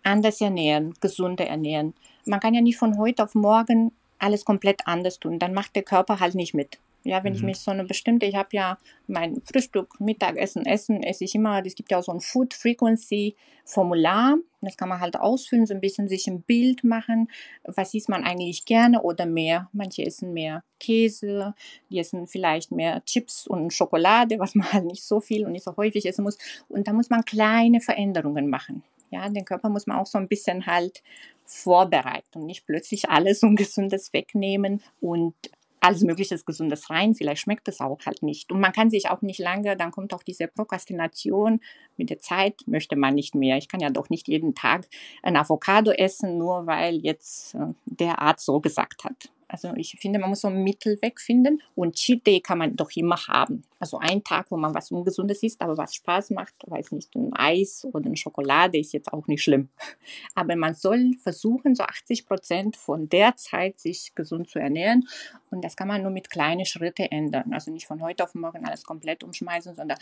anders 0.02 0.40
ernähren, 0.40 0.94
gesunder 1.00 1.46
ernähren. 1.46 1.94
Man 2.24 2.40
kann 2.40 2.54
ja 2.54 2.60
nicht 2.60 2.78
von 2.78 2.98
heute 2.98 3.24
auf 3.24 3.34
morgen 3.34 3.92
alles 4.18 4.44
komplett 4.44 4.86
anders 4.86 5.18
tun. 5.18 5.38
Dann 5.38 5.52
macht 5.52 5.76
der 5.76 5.82
Körper 5.82 6.20
halt 6.20 6.34
nicht 6.34 6.54
mit. 6.54 6.78
Ja, 7.04 7.22
wenn 7.22 7.34
mhm. 7.34 7.38
ich 7.38 7.42
mich 7.44 7.58
so 7.58 7.70
eine 7.70 7.84
bestimmte, 7.84 8.26
ich 8.26 8.34
habe 8.34 8.48
ja 8.52 8.78
mein 9.06 9.40
Frühstück, 9.42 10.00
Mittagessen, 10.00 10.66
Essen, 10.66 11.02
esse 11.02 11.24
ich 11.24 11.34
immer, 11.34 11.64
es 11.64 11.76
gibt 11.76 11.90
ja 11.90 11.98
auch 11.98 12.02
so 12.02 12.12
ein 12.12 12.20
Food 12.20 12.52
Frequency 12.52 13.36
Formular, 13.64 14.36
das 14.66 14.76
kann 14.76 14.88
man 14.88 15.00
halt 15.00 15.16
ausfüllen, 15.16 15.66
so 15.66 15.74
ein 15.74 15.80
bisschen 15.80 16.08
sich 16.08 16.26
ein 16.26 16.42
Bild 16.42 16.84
machen, 16.84 17.30
was 17.64 17.94
isst 17.94 18.08
man 18.08 18.24
eigentlich 18.24 18.64
gerne 18.64 19.02
oder 19.02 19.26
mehr. 19.26 19.68
Manche 19.72 20.04
essen 20.04 20.32
mehr 20.32 20.62
Käse, 20.78 21.54
die 21.90 21.98
essen 21.98 22.26
vielleicht 22.26 22.72
mehr 22.72 23.04
Chips 23.04 23.46
und 23.46 23.72
Schokolade, 23.72 24.38
was 24.38 24.54
man 24.54 24.72
halt 24.72 24.84
nicht 24.84 25.04
so 25.04 25.20
viel 25.20 25.46
und 25.46 25.52
nicht 25.52 25.64
so 25.64 25.76
häufig 25.76 26.06
essen 26.06 26.24
muss. 26.24 26.38
Und 26.68 26.88
da 26.88 26.92
muss 26.92 27.10
man 27.10 27.24
kleine 27.24 27.80
Veränderungen 27.80 28.48
machen. 28.48 28.82
Ja, 29.10 29.28
den 29.28 29.44
Körper 29.44 29.68
muss 29.68 29.86
man 29.86 29.98
auch 29.98 30.06
so 30.06 30.18
ein 30.18 30.28
bisschen 30.28 30.66
halt 30.66 31.02
vorbereiten 31.44 32.40
und 32.40 32.46
nicht 32.46 32.66
plötzlich 32.66 33.08
alles 33.08 33.42
Ungesundes 33.42 34.12
wegnehmen 34.12 34.82
und 35.00 35.34
alles 35.80 36.02
Mögliche 36.02 36.36
Gesundes 36.44 36.90
rein. 36.90 37.14
Vielleicht 37.14 37.42
schmeckt 37.42 37.68
es 37.68 37.80
auch 37.80 37.98
halt 38.06 38.22
nicht. 38.22 38.52
Und 38.52 38.60
man 38.60 38.72
kann 38.72 38.90
sich 38.90 39.08
auch 39.08 39.22
nicht 39.22 39.38
lange, 39.38 39.76
dann 39.76 39.90
kommt 39.90 40.12
auch 40.14 40.22
diese 40.22 40.48
Prokrastination. 40.48 41.60
Mit 41.96 42.10
der 42.10 42.18
Zeit 42.18 42.62
möchte 42.66 42.96
man 42.96 43.14
nicht 43.14 43.34
mehr. 43.34 43.56
Ich 43.56 43.68
kann 43.68 43.80
ja 43.80 43.90
doch 43.90 44.10
nicht 44.10 44.28
jeden 44.28 44.54
Tag 44.54 44.88
ein 45.22 45.36
Avocado 45.36 45.90
essen, 45.90 46.38
nur 46.38 46.66
weil 46.66 46.96
jetzt 46.96 47.54
äh, 47.54 47.74
der 47.84 48.20
Arzt 48.20 48.46
so 48.46 48.60
gesagt 48.60 49.04
hat. 49.04 49.30
Also 49.48 49.72
ich 49.76 49.96
finde, 50.00 50.18
man 50.18 50.30
muss 50.30 50.40
so 50.40 50.48
einen 50.48 50.64
Mittelweg 50.64 51.20
finden 51.20 51.62
und 51.74 51.94
Cheat 51.94 52.26
Day 52.26 52.40
kann 52.40 52.58
man 52.58 52.74
doch 52.74 52.90
immer 52.96 53.16
haben. 53.28 53.62
Also 53.78 53.98
ein 53.98 54.24
Tag, 54.24 54.50
wo 54.50 54.56
man 54.56 54.74
was 54.74 54.90
Ungesundes 54.90 55.42
isst, 55.42 55.60
aber 55.60 55.76
was 55.76 55.94
Spaß 55.94 56.30
macht, 56.30 56.54
weiß 56.66 56.92
nicht, 56.92 57.14
ein 57.14 57.32
Eis 57.32 57.86
oder 57.92 58.06
eine 58.06 58.16
Schokolade 58.16 58.78
ist 58.78 58.92
jetzt 58.92 59.12
auch 59.12 59.26
nicht 59.28 59.42
schlimm. 59.42 59.68
Aber 60.34 60.56
man 60.56 60.74
soll 60.74 61.12
versuchen, 61.22 61.74
so 61.74 61.84
80 61.84 62.26
Prozent 62.26 62.76
von 62.76 63.08
der 63.08 63.36
Zeit 63.36 63.78
sich 63.78 64.14
gesund 64.14 64.48
zu 64.48 64.58
ernähren 64.58 65.06
und 65.50 65.64
das 65.64 65.76
kann 65.76 65.88
man 65.88 66.02
nur 66.02 66.10
mit 66.10 66.30
kleinen 66.30 66.64
Schritten 66.64 67.02
ändern. 67.02 67.52
Also 67.52 67.70
nicht 67.70 67.86
von 67.86 68.02
heute 68.02 68.24
auf 68.24 68.34
morgen 68.34 68.64
alles 68.66 68.84
komplett 68.84 69.22
umschmeißen, 69.22 69.74
sondern 69.76 69.98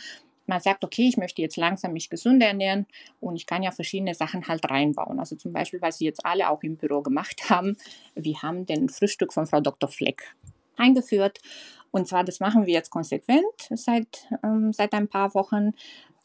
man 0.47 0.59
sagt, 0.59 0.83
okay, 0.83 1.07
ich 1.07 1.17
möchte 1.17 1.41
jetzt 1.41 1.57
langsam 1.57 1.93
mich 1.93 2.09
gesünder 2.09 2.47
ernähren 2.47 2.85
und 3.19 3.35
ich 3.35 3.45
kann 3.45 3.63
ja 3.63 3.71
verschiedene 3.71 4.13
Sachen 4.13 4.47
halt 4.47 4.69
reinbauen. 4.69 5.19
Also 5.19 5.35
zum 5.35 5.53
Beispiel, 5.53 5.81
was 5.81 5.97
Sie 5.97 6.05
jetzt 6.05 6.25
alle 6.25 6.49
auch 6.49 6.63
im 6.63 6.77
Büro 6.77 7.01
gemacht 7.01 7.41
haben, 7.49 7.77
wir 8.15 8.41
haben 8.41 8.65
den 8.65 8.89
Frühstück 8.89 9.33
von 9.33 9.47
Frau 9.47 9.61
Dr. 9.61 9.89
Fleck 9.89 10.35
eingeführt. 10.77 11.39
Und 11.91 12.07
zwar, 12.07 12.25
das 12.25 12.41
machen 12.41 12.65
wir 12.65 12.73
jetzt 12.73 12.89
konsequent 12.89 13.45
seit, 13.69 14.27
ähm, 14.43 14.73
seit 14.73 14.93
ein 14.93 15.07
paar 15.07 15.33
Wochen. 15.33 15.71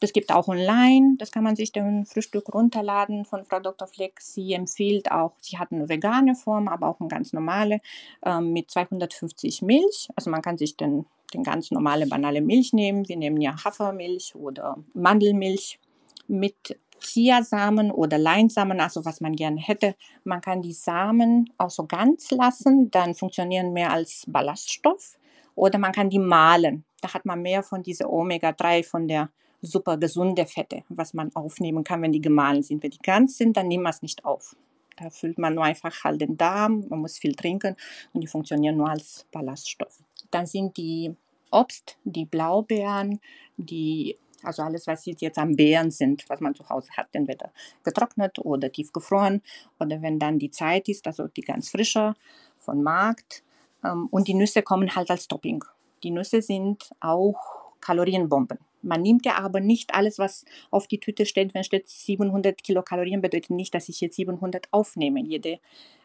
Das 0.01 0.13
gibt 0.13 0.31
auch 0.31 0.47
online, 0.47 1.15
das 1.19 1.31
kann 1.31 1.43
man 1.43 1.55
sich 1.55 1.71
den 1.71 2.05
Frühstück 2.05 2.53
runterladen 2.53 3.23
von 3.23 3.45
Frau 3.45 3.59
Dr. 3.59 3.87
Fleck. 3.87 4.19
Sie 4.19 4.51
empfiehlt 4.53 5.11
auch, 5.11 5.33
sie 5.39 5.59
hat 5.59 5.71
eine 5.71 5.87
vegane 5.87 6.33
Form, 6.33 6.67
aber 6.67 6.87
auch 6.87 6.99
eine 6.99 7.07
ganz 7.07 7.33
normale 7.33 7.79
ähm, 8.25 8.51
mit 8.51 8.71
250 8.71 9.61
Milch. 9.61 10.09
Also 10.15 10.31
man 10.31 10.41
kann 10.41 10.57
sich 10.57 10.75
den 10.75 11.05
den 11.33 11.43
ganz 11.43 11.71
normale 11.71 12.07
banale 12.07 12.41
Milch 12.41 12.73
nehmen. 12.73 13.07
Wir 13.07 13.17
nehmen 13.17 13.41
ja 13.41 13.55
Hafermilch 13.63 14.35
oder 14.35 14.77
Mandelmilch 14.93 15.79
mit 16.27 16.77
Chiasamen 17.01 17.91
oder 17.91 18.17
Leinsamen, 18.17 18.79
also 18.79 19.03
was 19.05 19.21
man 19.21 19.35
gerne 19.35 19.59
hätte. 19.59 19.95
Man 20.23 20.41
kann 20.41 20.61
die 20.61 20.73
Samen 20.73 21.51
auch 21.57 21.69
so 21.69 21.85
ganz 21.85 22.31
lassen, 22.31 22.91
dann 22.91 23.15
funktionieren 23.15 23.73
mehr 23.73 23.91
als 23.91 24.23
Ballaststoff. 24.27 25.17
Oder 25.55 25.79
man 25.79 25.91
kann 25.91 26.09
die 26.09 26.19
mahlen. 26.19 26.85
Da 27.01 27.13
hat 27.13 27.25
man 27.25 27.41
mehr 27.41 27.63
von 27.63 27.83
dieser 27.83 28.09
Omega-3, 28.09 28.83
von 28.83 29.07
der 29.07 29.29
super 29.61 29.97
gesunde 29.97 30.45
Fette, 30.45 30.83
was 30.89 31.13
man 31.13 31.35
aufnehmen 31.35 31.83
kann, 31.83 32.01
wenn 32.01 32.11
die 32.11 32.21
gemahlen 32.21 32.63
sind. 32.63 32.81
Wenn 32.83 32.91
die 32.91 32.99
ganz 32.99 33.37
sind, 33.37 33.57
dann 33.57 33.67
nimmt 33.67 33.83
man 33.83 33.91
es 33.91 34.01
nicht 34.01 34.23
auf. 34.25 34.55
Da 35.01 35.09
füllt 35.09 35.37
man 35.37 35.55
nur 35.55 35.63
einfach 35.63 36.03
halt 36.03 36.21
den 36.21 36.37
Darm, 36.37 36.85
man 36.89 36.99
muss 36.99 37.17
viel 37.17 37.35
trinken 37.35 37.75
und 38.13 38.21
die 38.21 38.27
funktionieren 38.27 38.77
nur 38.77 38.89
als 38.89 39.25
Ballaststoff. 39.31 39.99
Dann 40.29 40.45
sind 40.45 40.77
die 40.77 41.15
Obst, 41.51 41.97
die 42.03 42.25
Blaubeeren, 42.25 43.19
die 43.57 44.17
also 44.43 44.63
alles, 44.63 44.87
was 44.87 45.05
jetzt 45.05 45.37
am 45.37 45.55
Beeren 45.55 45.91
sind, 45.91 46.27
was 46.27 46.39
man 46.39 46.55
zu 46.55 46.67
Hause 46.67 46.89
hat, 46.97 47.07
entweder 47.13 47.51
getrocknet 47.83 48.39
oder 48.39 48.71
tiefgefroren 48.71 49.41
oder 49.79 50.01
wenn 50.01 50.19
dann 50.19 50.39
die 50.39 50.49
Zeit 50.49 50.89
ist, 50.89 51.05
also 51.07 51.27
die 51.27 51.41
ganz 51.41 51.69
frische 51.69 52.15
von 52.57 52.81
Markt. 52.81 53.43
Ähm, 53.83 54.07
und 54.11 54.27
die 54.27 54.33
Nüsse 54.33 54.61
kommen 54.63 54.95
halt 54.95 55.09
als 55.09 55.27
Topping. 55.27 55.63
Die 56.03 56.11
Nüsse 56.11 56.41
sind 56.41 56.89
auch 56.99 57.37
Kalorienbomben. 57.81 58.59
Man 58.81 59.01
nimmt 59.01 59.25
ja 59.25 59.35
aber 59.37 59.59
nicht 59.59 59.93
alles, 59.93 60.19
was 60.19 60.45
auf 60.69 60.87
die 60.87 60.99
Tüte 60.99 61.25
steht. 61.25 61.53
Wenn 61.53 61.63
steht 61.63 61.89
700 61.89 62.63
Kilokalorien, 62.63 63.21
bedeutet 63.21 63.51
nicht, 63.51 63.73
dass 63.73 63.89
ich 63.89 64.01
jetzt 64.01 64.15
700 64.15 64.67
aufnehme. 64.71 65.21
Jede 65.21 65.59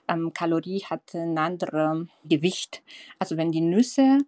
ähm, 0.08 0.32
Kalorie 0.32 0.84
hat 0.84 1.14
ein 1.14 1.38
anderes 1.38 2.06
Gewicht. 2.24 2.82
Also 3.18 3.36
wenn 3.36 3.52
die 3.52 3.60
Nüsse 3.60 4.18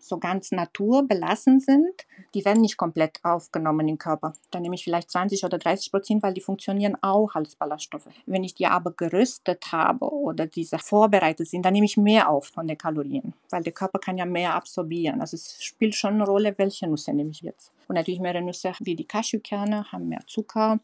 so 0.00 0.18
ganz 0.18 0.52
naturbelassen 0.52 1.60
sind, 1.60 2.06
die 2.34 2.44
werden 2.44 2.62
nicht 2.62 2.76
komplett 2.76 3.18
aufgenommen 3.22 3.88
im 3.88 3.98
Körper. 3.98 4.32
Dann 4.50 4.62
nehme 4.62 4.74
ich 4.74 4.84
vielleicht 4.84 5.10
20 5.10 5.44
oder 5.44 5.58
30 5.58 5.90
Prozent, 5.90 6.22
weil 6.22 6.34
die 6.34 6.40
funktionieren 6.40 6.96
auch 7.02 7.34
als 7.34 7.56
Ballaststoffe. 7.56 8.08
Wenn 8.26 8.44
ich 8.44 8.54
die 8.54 8.66
aber 8.66 8.92
gerüstet 8.92 9.72
habe 9.72 10.10
oder 10.12 10.46
diese 10.46 10.78
vorbereitet 10.78 11.48
sind, 11.48 11.64
dann 11.64 11.72
nehme 11.72 11.86
ich 11.86 11.96
mehr 11.96 12.28
auf 12.28 12.48
von 12.48 12.66
den 12.66 12.78
Kalorien, 12.78 13.34
weil 13.50 13.62
der 13.62 13.72
Körper 13.72 13.98
kann 13.98 14.18
ja 14.18 14.24
mehr 14.24 14.54
absorbieren. 14.54 15.20
Also 15.20 15.36
es 15.36 15.62
spielt 15.62 15.94
schon 15.94 16.14
eine 16.14 16.24
Rolle, 16.24 16.54
welche 16.56 16.86
Nüsse 16.86 17.12
nehme 17.12 17.30
ich 17.30 17.42
jetzt. 17.42 17.72
Und 17.88 17.96
natürlich 17.96 18.20
mehrere 18.20 18.42
Nüsse 18.42 18.72
wie 18.80 18.96
die 18.96 19.06
Cashewkerne 19.06 19.90
haben 19.90 20.08
mehr 20.08 20.22
Zucker. 20.26 20.80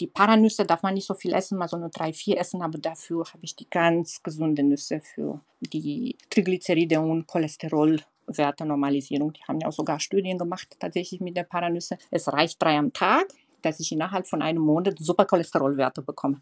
Die 0.00 0.06
Paranüsse 0.08 0.66
darf 0.66 0.82
man 0.82 0.94
nicht 0.94 1.06
so 1.06 1.14
viel 1.14 1.32
essen, 1.32 1.56
mal 1.56 1.68
so 1.68 1.76
nur 1.76 1.88
drei, 1.88 2.12
vier 2.12 2.38
essen, 2.38 2.62
aber 2.62 2.78
dafür 2.78 3.24
habe 3.26 3.44
ich 3.44 3.54
die 3.54 3.68
ganz 3.70 4.22
gesunden 4.22 4.68
Nüsse 4.68 5.00
für 5.00 5.40
die 5.60 6.16
Triglyceride 6.30 7.00
und 7.00 7.26
Cholesterol 7.26 8.00
Wertenormalisierung. 8.26 9.32
Die 9.32 9.42
haben 9.44 9.60
ja 9.60 9.68
auch 9.68 9.72
sogar 9.72 10.00
Studien 10.00 10.38
gemacht, 10.38 10.76
tatsächlich 10.78 11.20
mit 11.20 11.36
der 11.36 11.44
Paranüsse. 11.44 11.98
Es 12.10 12.32
reicht 12.32 12.62
drei 12.62 12.78
am 12.78 12.92
Tag, 12.92 13.26
dass 13.62 13.80
ich 13.80 13.92
innerhalb 13.92 14.26
von 14.26 14.42
einem 14.42 14.62
Monat 14.62 14.98
super 14.98 15.24
Cholesterolwerte 15.24 16.02
bekomme. 16.02 16.40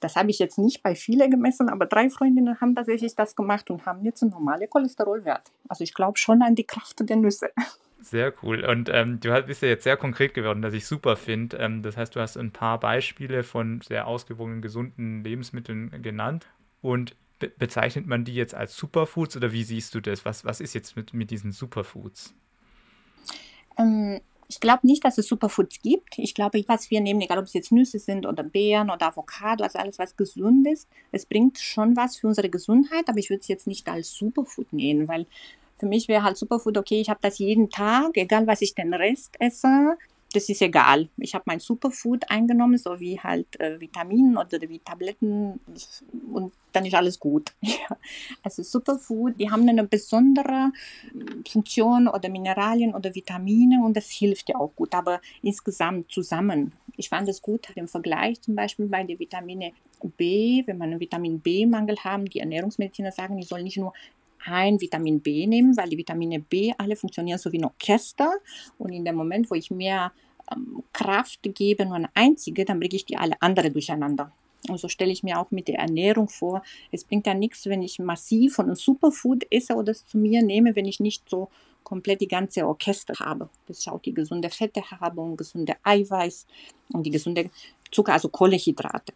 Das 0.00 0.16
habe 0.16 0.30
ich 0.30 0.38
jetzt 0.38 0.58
nicht 0.58 0.82
bei 0.82 0.94
vielen 0.94 1.30
gemessen, 1.30 1.68
aber 1.68 1.86
drei 1.86 2.08
Freundinnen 2.08 2.60
haben 2.60 2.74
tatsächlich 2.74 3.14
das 3.14 3.36
gemacht 3.36 3.70
und 3.70 3.84
haben 3.84 4.04
jetzt 4.04 4.22
einen 4.22 4.32
normalen 4.32 4.68
Cholesterolwert. 4.68 5.52
Also 5.68 5.84
ich 5.84 5.92
glaube 5.92 6.18
schon 6.18 6.42
an 6.42 6.54
die 6.54 6.64
Kraft 6.64 7.08
der 7.08 7.16
Nüsse. 7.16 7.50
Sehr 8.02 8.32
cool. 8.42 8.64
Und 8.64 8.88
ähm, 8.90 9.20
du 9.20 9.42
bist 9.42 9.60
ja 9.60 9.68
jetzt 9.68 9.84
sehr 9.84 9.98
konkret 9.98 10.32
geworden, 10.32 10.62
was 10.62 10.72
ich 10.72 10.86
super 10.86 11.16
finde. 11.16 11.58
Ähm, 11.58 11.82
das 11.82 11.98
heißt, 11.98 12.16
du 12.16 12.20
hast 12.20 12.38
ein 12.38 12.50
paar 12.50 12.80
Beispiele 12.80 13.42
von 13.42 13.82
sehr 13.82 14.06
ausgewogenen, 14.06 14.62
gesunden 14.62 15.22
Lebensmitteln 15.22 16.02
genannt. 16.02 16.46
Und 16.80 17.14
Be 17.40 17.48
bezeichnet 17.48 18.06
man 18.06 18.24
die 18.24 18.34
jetzt 18.34 18.54
als 18.54 18.76
Superfoods 18.76 19.36
oder 19.36 19.52
wie 19.52 19.64
siehst 19.64 19.94
du 19.96 20.00
das? 20.00 20.24
Was, 20.24 20.44
was 20.44 20.60
ist 20.60 20.74
jetzt 20.74 20.94
mit, 20.94 21.12
mit 21.12 21.32
diesen 21.32 21.50
Superfoods? 21.50 22.34
Ähm, 23.76 24.20
ich 24.48 24.60
glaube 24.60 24.86
nicht, 24.86 25.04
dass 25.04 25.16
es 25.16 25.28
Superfoods 25.28 25.80
gibt. 25.80 26.18
Ich 26.18 26.34
glaube, 26.34 26.62
was 26.66 26.90
wir 26.90 27.00
nehmen, 27.00 27.20
egal 27.20 27.38
ob 27.38 27.44
es 27.44 27.54
jetzt 27.54 27.72
Nüsse 27.72 27.98
sind 27.98 28.26
oder 28.26 28.42
Beeren 28.42 28.90
oder 28.90 29.06
Avocado, 29.06 29.64
also 29.64 29.78
alles, 29.78 29.98
was 29.98 30.16
gesund 30.16 30.66
ist, 30.68 30.88
es 31.12 31.24
bringt 31.24 31.58
schon 31.58 31.96
was 31.96 32.16
für 32.16 32.26
unsere 32.26 32.50
Gesundheit, 32.50 33.08
aber 33.08 33.18
ich 33.18 33.30
würde 33.30 33.40
es 33.40 33.48
jetzt 33.48 33.66
nicht 33.66 33.88
als 33.88 34.12
Superfood 34.12 34.72
nehmen, 34.72 35.08
weil 35.08 35.26
für 35.78 35.86
mich 35.86 36.08
wäre 36.08 36.22
halt 36.22 36.36
Superfood, 36.36 36.76
okay, 36.76 37.00
ich 37.00 37.08
habe 37.08 37.20
das 37.22 37.38
jeden 37.38 37.70
Tag, 37.70 38.16
egal 38.16 38.46
was 38.46 38.60
ich 38.60 38.74
den 38.74 38.92
Rest 38.92 39.36
esse, 39.38 39.96
das 40.32 40.48
ist 40.48 40.62
egal. 40.62 41.08
Ich 41.16 41.34
habe 41.34 41.44
mein 41.46 41.58
Superfood 41.58 42.30
eingenommen, 42.30 42.78
so 42.78 43.00
wie 43.00 43.18
halt 43.18 43.58
äh, 43.58 43.80
Vitaminen 43.80 44.36
oder 44.36 44.60
wie 44.60 44.78
Tabletten 44.78 45.58
und 46.32 46.52
dann 46.72 46.86
ist 46.86 46.94
alles 46.94 47.18
gut. 47.18 47.52
also 48.42 48.62
Superfood, 48.62 49.40
die 49.40 49.50
haben 49.50 49.68
eine 49.68 49.84
besondere 49.84 50.70
Funktion 51.48 52.06
oder 52.06 52.28
Mineralien 52.28 52.94
oder 52.94 53.12
Vitamine 53.14 53.84
und 53.84 53.96
das 53.96 54.08
hilft 54.08 54.48
ja 54.50 54.56
auch 54.56 54.74
gut, 54.76 54.94
aber 54.94 55.20
insgesamt 55.42 56.12
zusammen. 56.12 56.72
Ich 56.96 57.08
fand 57.08 57.28
es 57.28 57.42
gut 57.42 57.68
im 57.74 57.88
Vergleich 57.88 58.40
zum 58.40 58.54
Beispiel 58.54 58.86
bei 58.86 59.02
der 59.02 59.18
Vitamine 59.18 59.72
B, 60.16 60.62
wenn 60.66 60.78
man 60.78 60.90
einen 60.90 61.00
Vitamin 61.00 61.40
B-Mangel 61.40 61.96
haben, 62.04 62.26
die 62.26 62.38
Ernährungsmediziner 62.38 63.10
sagen, 63.10 63.38
ich 63.38 63.48
soll 63.48 63.62
nicht 63.62 63.78
nur 63.78 63.92
ein 64.44 64.80
Vitamin 64.80 65.20
B 65.20 65.46
nehmen, 65.46 65.76
weil 65.76 65.88
die 65.88 65.98
Vitamine 65.98 66.40
B 66.40 66.72
alle 66.78 66.96
funktionieren 66.96 67.38
so 67.38 67.52
wie 67.52 67.58
ein 67.58 67.64
Orchester. 67.64 68.32
Und 68.78 68.92
in 68.92 69.04
dem 69.04 69.16
Moment, 69.16 69.50
wo 69.50 69.54
ich 69.54 69.70
mehr 69.70 70.12
ähm, 70.52 70.82
Kraft 70.92 71.40
gebe, 71.42 71.84
nur 71.84 71.96
eine 71.96 72.10
einzige, 72.14 72.64
dann 72.64 72.80
bringe 72.80 72.96
ich 72.96 73.04
die 73.04 73.16
alle 73.16 73.40
andere 73.40 73.70
durcheinander. 73.70 74.32
Und 74.68 74.78
so 74.78 74.88
stelle 74.88 75.12
ich 75.12 75.22
mir 75.22 75.38
auch 75.38 75.50
mit 75.50 75.68
der 75.68 75.78
Ernährung 75.78 76.28
vor, 76.28 76.62
es 76.92 77.04
bringt 77.04 77.26
ja 77.26 77.34
nichts, 77.34 77.66
wenn 77.66 77.82
ich 77.82 77.98
massiv 77.98 78.56
von 78.56 78.66
einem 78.66 78.74
Superfood 78.74 79.46
esse 79.50 79.74
oder 79.74 79.92
es 79.92 80.04
zu 80.06 80.18
mir 80.18 80.42
nehme, 80.42 80.76
wenn 80.76 80.84
ich 80.84 81.00
nicht 81.00 81.28
so 81.28 81.48
komplett 81.82 82.20
die 82.20 82.28
ganze 82.28 82.66
Orchester 82.66 83.14
habe. 83.20 83.48
Dass 83.66 83.80
ich 83.80 83.88
auch 83.88 84.00
die 84.00 84.12
gesunde 84.12 84.50
Fette 84.50 84.82
habe 84.90 85.20
und 85.20 85.36
gesunde 85.36 85.76
Eiweiß 85.82 86.46
und 86.92 87.04
die 87.04 87.10
gesunde 87.10 87.50
Zucker, 87.90 88.12
also 88.12 88.28
Kohlenhydrate. 88.28 89.12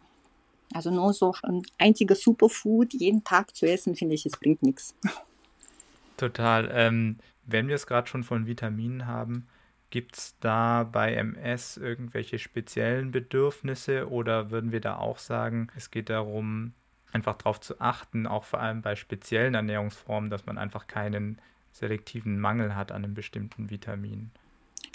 Also 0.73 0.91
nur 0.91 1.13
so 1.13 1.33
ein 1.43 1.61
einziges 1.77 2.21
Superfood 2.21 2.93
jeden 2.93 3.23
Tag 3.23 3.55
zu 3.55 3.65
essen, 3.65 3.95
finde 3.95 4.15
ich, 4.15 4.25
es 4.25 4.37
bringt 4.37 4.63
nichts. 4.63 4.95
Total. 6.17 6.69
Ähm, 6.73 7.17
wenn 7.45 7.67
wir 7.67 7.75
es 7.75 7.87
gerade 7.87 8.07
schon 8.07 8.23
von 8.23 8.47
Vitaminen 8.47 9.05
haben, 9.05 9.47
gibt 9.89 10.17
es 10.17 10.35
da 10.39 10.83
bei 10.83 11.13
MS 11.13 11.77
irgendwelche 11.77 12.39
speziellen 12.39 13.11
Bedürfnisse 13.11 14.09
oder 14.09 14.51
würden 14.51 14.71
wir 14.71 14.81
da 14.81 14.97
auch 14.97 15.19
sagen, 15.19 15.67
es 15.75 15.91
geht 15.91 16.09
darum, 16.09 16.73
einfach 17.11 17.37
darauf 17.37 17.61
zu 17.61 17.79
achten, 17.79 18.27
auch 18.27 18.43
vor 18.43 18.59
allem 18.59 18.81
bei 18.81 18.95
speziellen 18.95 19.53
Ernährungsformen, 19.53 20.29
dass 20.29 20.45
man 20.45 20.57
einfach 20.57 20.87
keinen 20.87 21.39
selektiven 21.71 22.39
Mangel 22.39 22.75
hat 22.75 22.91
an 22.91 23.03
einem 23.03 23.13
bestimmten 23.13 23.69
Vitamin? 23.69 24.31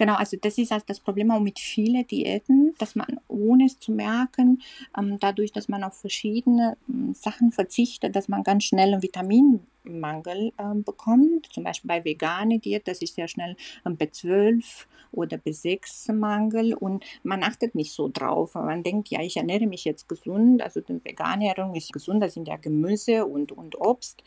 Genau, 0.01 0.15
also 0.15 0.39
das 0.41 0.57
ist 0.57 0.73
also 0.73 0.87
das 0.89 0.99
Problem 0.99 1.31
auch 1.31 1.41
mit 1.41 1.59
vielen 1.59 2.07
Diäten, 2.07 2.75
dass 2.79 2.95
man 2.95 3.21
ohne 3.29 3.67
es 3.67 3.79
zu 3.79 3.93
merken, 3.93 4.63
ähm, 4.97 5.19
dadurch, 5.21 5.53
dass 5.53 5.69
man 5.69 5.85
auf 5.85 5.93
verschiedene 5.93 6.79
ähm, 6.89 7.13
Sachen 7.13 7.53
verzichtet, 7.53 8.17
dass 8.17 8.27
man 8.27 8.43
ganz 8.43 8.65
schnell 8.65 8.95
einen 8.95 9.03
Vitaminmangel 9.03 10.55
ähm, 10.59 10.85
bekommt. 10.85 11.53
Zum 11.53 11.65
Beispiel 11.65 11.89
bei 11.89 12.03
veganer 12.03 12.57
Diät, 12.57 12.89
das 12.89 13.03
ist 13.03 13.15
sehr 13.15 13.29
schnell 13.29 13.59
ein 13.85 13.99
B12 13.99 14.87
oder 15.13 15.37
B6-Mangel 15.37 16.73
und 16.73 17.05
man 17.23 17.43
achtet 17.43 17.75
nicht 17.75 17.93
so 17.93 18.09
drauf. 18.09 18.55
Man 18.55 18.83
denkt, 18.83 19.11
ja, 19.11 19.21
ich 19.21 19.37
ernähre 19.37 19.67
mich 19.67 19.85
jetzt 19.85 20.09
gesund, 20.09 20.63
also 20.63 20.81
die 20.81 21.05
vegane 21.05 21.49
Ernährung 21.49 21.75
ist 21.75 21.93
gesund, 21.93 22.23
das 22.23 22.33
sind 22.33 22.49
ja 22.49 22.57
Gemüse 22.57 23.27
und, 23.27 23.53
und 23.53 23.79
Obst. 23.79 24.23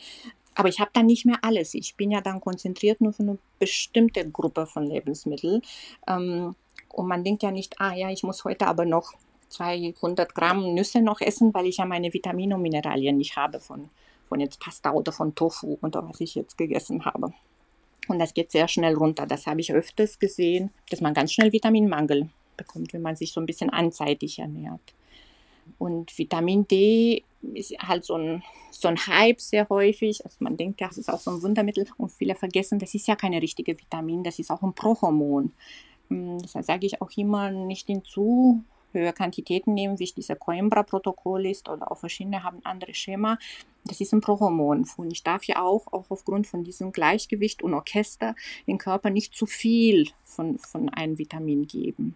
Aber 0.55 0.69
ich 0.69 0.79
habe 0.79 0.91
dann 0.93 1.05
nicht 1.05 1.25
mehr 1.25 1.39
alles. 1.41 1.73
Ich 1.73 1.95
bin 1.95 2.11
ja 2.11 2.21
dann 2.21 2.41
konzentriert 2.41 3.01
nur 3.01 3.13
für 3.13 3.23
eine 3.23 3.37
bestimmte 3.59 4.29
Gruppe 4.29 4.65
von 4.65 4.85
Lebensmitteln. 4.85 5.61
Ähm, 6.07 6.55
und 6.89 7.07
man 7.07 7.23
denkt 7.23 7.43
ja 7.43 7.51
nicht, 7.51 7.79
ah 7.79 7.93
ja, 7.93 8.09
ich 8.09 8.23
muss 8.23 8.43
heute 8.43 8.67
aber 8.67 8.85
noch 8.85 9.13
200 9.49 10.33
Gramm 10.33 10.73
Nüsse 10.73 11.01
noch 11.01 11.21
essen, 11.21 11.53
weil 11.53 11.67
ich 11.67 11.77
ja 11.77 11.85
meine 11.85 12.13
Vitamine 12.13 12.55
und 12.55 12.61
Mineralien 12.61 13.17
nicht 13.17 13.35
habe 13.35 13.59
von, 13.59 13.89
von 14.27 14.39
jetzt 14.39 14.59
Pasta 14.59 14.91
oder 14.91 15.11
von 15.11 15.35
Tofu 15.35 15.77
oder 15.81 16.07
was 16.07 16.21
ich 16.21 16.35
jetzt 16.35 16.57
gegessen 16.57 17.05
habe. 17.05 17.33
Und 18.07 18.19
das 18.19 18.33
geht 18.33 18.51
sehr 18.51 18.67
schnell 18.67 18.95
runter. 18.95 19.25
Das 19.25 19.47
habe 19.47 19.61
ich 19.61 19.73
öfters 19.73 20.19
gesehen, 20.19 20.71
dass 20.89 21.01
man 21.01 21.13
ganz 21.13 21.31
schnell 21.31 21.53
Vitaminmangel 21.53 22.29
bekommt, 22.57 22.93
wenn 22.93 23.01
man 23.01 23.15
sich 23.15 23.31
so 23.31 23.39
ein 23.39 23.45
bisschen 23.45 23.69
anseitig 23.69 24.39
ernährt. 24.39 24.93
Und 25.77 26.17
Vitamin 26.17 26.67
D 26.67 27.23
ist 27.53 27.77
halt 27.79 28.05
so 28.05 28.15
ein, 28.15 28.43
so 28.71 28.87
ein 28.87 28.97
Hype 28.97 29.41
sehr 29.41 29.67
häufig. 29.69 30.23
Also 30.23 30.37
man 30.39 30.57
denkt, 30.57 30.81
das 30.81 30.97
ist 30.97 31.09
auch 31.09 31.19
so 31.19 31.31
ein 31.31 31.41
Wundermittel 31.41 31.87
und 31.97 32.11
viele 32.11 32.35
vergessen, 32.35 32.79
das 32.79 32.93
ist 32.93 33.07
ja 33.07 33.15
keine 33.15 33.41
richtige 33.41 33.77
Vitamin, 33.77 34.23
das 34.23 34.39
ist 34.39 34.49
auch 34.49 34.61
ein 34.61 34.73
Prohormon. 34.73 35.51
Hm, 36.09 36.39
deshalb 36.39 36.65
sage 36.65 36.85
ich 36.85 37.01
auch 37.01 37.11
immer, 37.15 37.51
nicht 37.51 37.89
in 37.89 38.03
zu 38.03 38.63
höhere 38.93 39.13
Quantitäten 39.13 39.73
nehmen, 39.73 39.99
wie 39.99 40.05
dieser 40.05 40.35
Coimbra-Protokoll 40.35 41.47
ist 41.47 41.67
oder 41.67 41.91
auch 41.91 41.97
verschiedene 41.97 42.43
haben 42.43 42.59
andere 42.63 42.93
Schema. 42.93 43.37
Das 43.85 43.99
ist 43.99 44.13
ein 44.13 44.21
Prohormon. 44.21 44.87
Und 44.97 45.11
ich 45.11 45.23
darf 45.23 45.43
ja 45.45 45.61
auch, 45.61 45.91
auch 45.91 46.05
aufgrund 46.09 46.47
von 46.47 46.63
diesem 46.63 46.91
Gleichgewicht 46.91 47.63
und 47.63 47.73
Orchester 47.73 48.35
im 48.65 48.77
Körper 48.77 49.09
nicht 49.09 49.33
zu 49.33 49.45
viel 49.45 50.09
von, 50.23 50.59
von 50.59 50.89
einem 50.89 51.17
Vitamin 51.17 51.67
geben. 51.67 52.15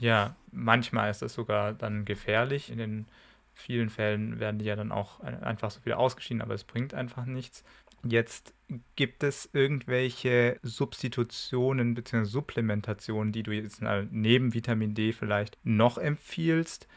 Ja, 0.00 0.34
manchmal 0.50 1.10
ist 1.10 1.22
das 1.22 1.34
sogar 1.34 1.72
dann 1.72 2.04
gefährlich. 2.04 2.70
In 2.70 2.78
den 2.78 3.06
vielen 3.52 3.90
Fällen 3.90 4.40
werden 4.40 4.58
die 4.58 4.64
ja 4.64 4.76
dann 4.76 4.92
auch 4.92 5.20
einfach 5.20 5.70
so 5.70 5.84
wieder 5.84 5.98
ausgeschieden, 5.98 6.42
aber 6.42 6.54
es 6.54 6.64
bringt 6.64 6.94
einfach 6.94 7.26
nichts. 7.26 7.64
Jetzt 8.02 8.54
gibt 8.96 9.22
es 9.22 9.50
irgendwelche 9.52 10.58
Substitutionen 10.62 11.92
bzw. 11.94 12.24
Supplementationen, 12.24 13.32
die 13.32 13.42
du 13.42 13.52
jetzt 13.52 13.82
neben 14.10 14.54
Vitamin 14.54 14.94
D 14.94 15.12
vielleicht 15.12 15.58
noch 15.64 15.98
empfiehlst. 15.98 16.88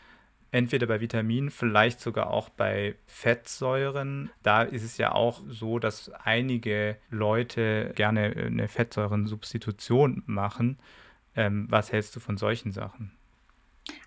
Entweder 0.51 0.85
bei 0.87 1.01
Vitaminen, 1.01 1.49
vielleicht 1.49 1.99
sogar 1.99 2.29
auch 2.29 2.47
bei 2.47 2.95
Fettsäuren. 3.07 4.29
Da 4.43 4.61
ist 4.61 4.83
es 4.83 4.97
ja 4.97 5.11
auch 5.11 5.41
so, 5.49 5.79
dass 5.79 6.09
einige 6.09 6.95
Leute 7.09 7.91
gerne 7.95 8.33
eine 8.37 8.67
Fettsäurensubstitution 8.69 10.23
machen. 10.27 10.77
Ähm, 11.35 11.67
was 11.69 11.91
hältst 11.91 12.15
du 12.15 12.19
von 12.19 12.37
solchen 12.37 12.71
Sachen? 12.71 13.11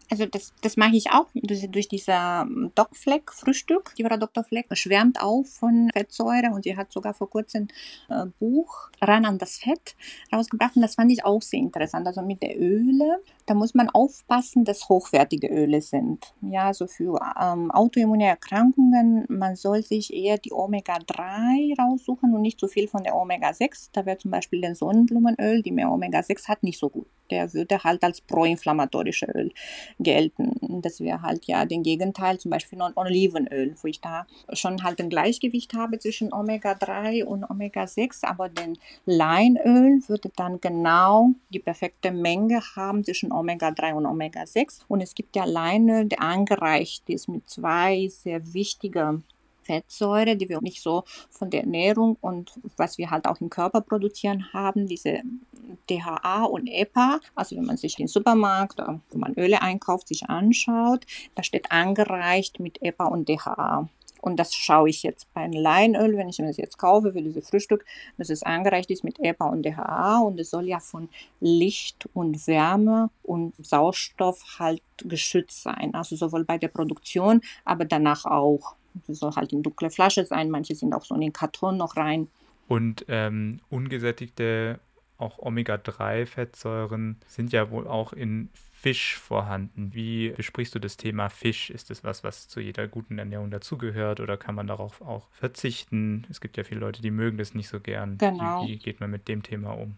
Also 0.09 0.27
das, 0.27 0.53
das 0.63 0.77
mache 0.77 0.97
ich 0.97 1.11
auch 1.11 1.27
durch, 1.35 1.69
durch 1.71 1.89
dieser 1.89 2.43
ähm, 2.43 2.71
Doc 2.75 2.95
Fleck 2.97 3.33
Frühstück. 3.33 3.95
Die 3.99 4.05
Frau 4.05 4.17
Dr. 4.17 4.45
Fleck 4.45 4.67
schwärmt 4.73 5.21
auf 5.21 5.49
von 5.49 5.91
Fettsäure 5.93 6.51
und 6.53 6.63
sie 6.63 6.77
hat 6.77 6.93
sogar 6.93 7.13
vor 7.13 7.29
kurzem 7.29 7.69
ein 8.09 8.29
äh, 8.29 8.31
Buch 8.39 8.91
ran 9.03 9.25
an 9.25 9.39
das 9.39 9.59
Fett 9.59 9.97
rausgebracht 10.33 10.77
und 10.77 10.83
das 10.83 10.95
fand 10.95 11.11
ich 11.11 11.25
auch 11.25 11.43
sehr 11.43 11.61
interessant. 11.61 12.07
Also 12.07 12.23
mit 12.23 12.43
der 12.43 12.59
Öle, 12.59 13.21
da 13.47 13.55
muss 13.55 13.75
man 13.75 13.91
aufpassen, 13.91 14.65
dass 14.65 14.89
hochwertige 14.89 15.49
Öle 15.49 15.81
sind. 15.81 16.35
Ja, 16.41 16.73
so 16.73 16.87
für 16.87 17.19
ähm, 17.41 17.71
autoimmune 17.71 18.27
Erkrankungen, 18.27 19.25
man 19.29 19.57
soll 19.57 19.83
sich 19.83 20.13
eher 20.13 20.39
die 20.39 20.53
Omega-3 20.53 21.81
raussuchen 21.81 22.33
und 22.33 22.43
nicht 22.43 22.61
so 22.61 22.69
viel 22.69 22.87
von 22.87 23.03
der 23.03 23.17
Omega-6. 23.17 23.91
Da 23.93 24.07
wäre 24.07 24.19
zum 24.19 24.31
Beispiel 24.31 24.61
der 24.61 24.77
Sonnenblumenöl, 24.77 25.63
die 25.63 25.73
mehr 25.73 25.91
Omega-6 25.91 26.49
hat, 26.49 26.63
nicht 26.63 26.79
so 26.79 26.91
gut. 26.91 27.07
Der 27.31 27.53
würde 27.53 27.83
halt 27.83 28.05
als 28.05 28.21
proinflammatorische 28.21 29.27
Öl 29.27 29.53
gelten. 29.99 30.83
Das 30.83 31.01
wäre 31.01 31.23
halt 31.23 31.47
ja 31.47 31.65
den 31.65 31.83
Gegenteil, 31.83 32.39
zum 32.39 32.51
Beispiel 32.51 32.79
von 32.79 32.93
Olivenöl, 32.97 33.75
wo 33.81 33.89
ich 33.89 34.01
da 34.01 34.27
schon 34.53 34.83
halt 34.83 35.01
ein 35.01 35.09
Gleichgewicht 35.09 35.75
habe 35.75 35.99
zwischen 35.99 36.33
Omega-3 36.33 37.25
und 37.25 37.45
Omega-6, 37.45 38.25
aber 38.25 38.49
den 38.49 38.79
Leinöl 39.07 40.01
würde 40.07 40.31
dann 40.37 40.61
genau 40.61 41.31
die 41.51 41.59
perfekte 41.59 42.11
Menge 42.11 42.61
haben 42.75 43.05
zwischen 43.05 43.33
Omega-3 43.33 43.95
und 43.95 44.07
Omega-6. 44.07 44.81
Und 44.89 45.01
es 45.01 45.15
gibt 45.15 45.37
ja 45.37 45.45
Leinöl, 45.45 46.07
der 46.07 46.21
angereicht 46.21 47.09
ist 47.09 47.29
mit 47.29 47.49
zwei 47.49 48.09
sehr 48.09 48.53
wichtigen 48.53 49.25
Fettsäure, 49.67 50.37
die 50.37 50.49
wir 50.49 50.61
nicht 50.61 50.83
so 50.83 51.05
von 51.31 51.51
der 51.51 51.63
Ernährung 51.63 52.17
und 52.21 52.53
was 52.77 52.99
wir 52.99 53.11
halt 53.11 53.27
auch 53.27 53.41
im 53.41 53.51
Körper 53.51 53.81
produzieren 53.81 54.53
haben, 54.53 54.87
diese 54.87 55.23
DHA 55.91 56.45
und 56.45 56.69
EPA. 56.69 57.21
Also 57.35 57.57
wenn 57.57 57.65
man 57.65 57.77
sich 57.77 57.97
den 57.97 58.09
Supermarkt, 58.09 58.81
wo 59.11 59.19
man 59.19 59.35
Öle 59.35 59.63
einkauft, 59.63 60.09
sich 60.09 60.29
anschaut, 60.29 61.05
da 61.35 61.43
steht 61.43 61.73
angereicht 61.73 62.61
mit 62.61 62.83
EPA 62.83 63.07
und 63.07 63.29
DHA. 63.29 63.89
Und 64.27 64.41
das 64.41 64.55
schaue 64.55 64.89
ich 64.89 65.05
jetzt 65.05 65.33
beim 65.35 65.53
Leinöl, 65.53 66.17
wenn 66.17 66.29
ich 66.29 66.41
mir 66.41 66.49
das 66.49 66.57
jetzt 66.57 66.79
kaufe 66.79 67.13
für 67.13 67.23
dieses 67.23 67.49
Frühstück, 67.49 67.85
dass 68.19 68.29
es 68.29 68.43
angereicht 68.43 68.91
ist 68.91 69.05
mit 69.05 69.21
EPA 69.21 69.47
und 69.47 69.63
DHA 69.63 70.19
und 70.19 70.41
es 70.41 70.51
soll 70.51 70.67
ja 70.67 70.81
von 70.81 71.09
Licht 71.41 72.09
und 72.13 72.47
Wärme 72.49 73.11
und 73.23 73.55
Sauerstoff 73.65 74.59
halt 74.59 74.83
geschützt 75.05 75.63
sein. 75.63 75.95
Also 75.95 76.17
sowohl 76.17 76.45
bei 76.45 76.59
der 76.59 76.69
Produktion, 76.69 77.41
aber 77.65 77.85
danach 77.85 78.25
auch. 78.25 78.75
Es 79.09 79.19
soll 79.19 79.33
halt 79.33 79.53
in 79.53 79.63
dunkle 79.63 79.91
Flasche 79.91 80.25
sein, 80.25 80.51
manche 80.51 80.75
sind 80.75 80.95
auch 80.95 81.05
so 81.05 81.15
in 81.15 81.21
den 81.21 81.33
Karton 81.33 81.77
noch 81.77 81.97
rein. 81.97 82.29
Und 82.69 83.05
ähm, 83.09 83.61
ungesättigte, 83.69 84.81
auch 85.19 85.39
Omega-3-Fettsäuren 85.39 87.17
sind 87.27 87.53
ja 87.53 87.71
wohl 87.71 87.87
auch 87.87 88.13
in 88.13 88.51
Fisch 88.55 89.17
vorhanden. 89.17 89.95
Wie 89.95 90.31
besprichst 90.31 90.75
du 90.75 90.79
das 90.79 90.97
Thema 90.97 91.29
Fisch? 91.29 91.71
Ist 91.71 91.91
das 91.91 92.05
was, 92.05 92.23
was 92.23 92.49
zu 92.49 92.61
jeder 92.61 92.87
guten 92.87 93.19
Ernährung 93.19 93.51
dazugehört 93.51 94.21
oder 94.21 94.37
kann 94.37 94.55
man 94.55 94.67
darauf 94.67 95.01
auch 95.01 95.29
verzichten? 95.33 96.27
Es 96.31 96.41
gibt 96.41 96.57
ja 96.57 96.65
viele 96.65 96.81
Leute, 96.81 97.03
die 97.03 97.11
mögen 97.11 97.39
das 97.39 97.55
nicht 97.55 97.69
so 97.69 97.81
gern. 97.81 98.19
Genau. 98.19 98.65
Wie, 98.65 98.73
wie 98.73 98.79
geht 98.79 99.01
man 99.01 99.11
mit 99.11 99.29
dem 99.29 99.43
Thema 99.43 99.73
um? 99.73 99.97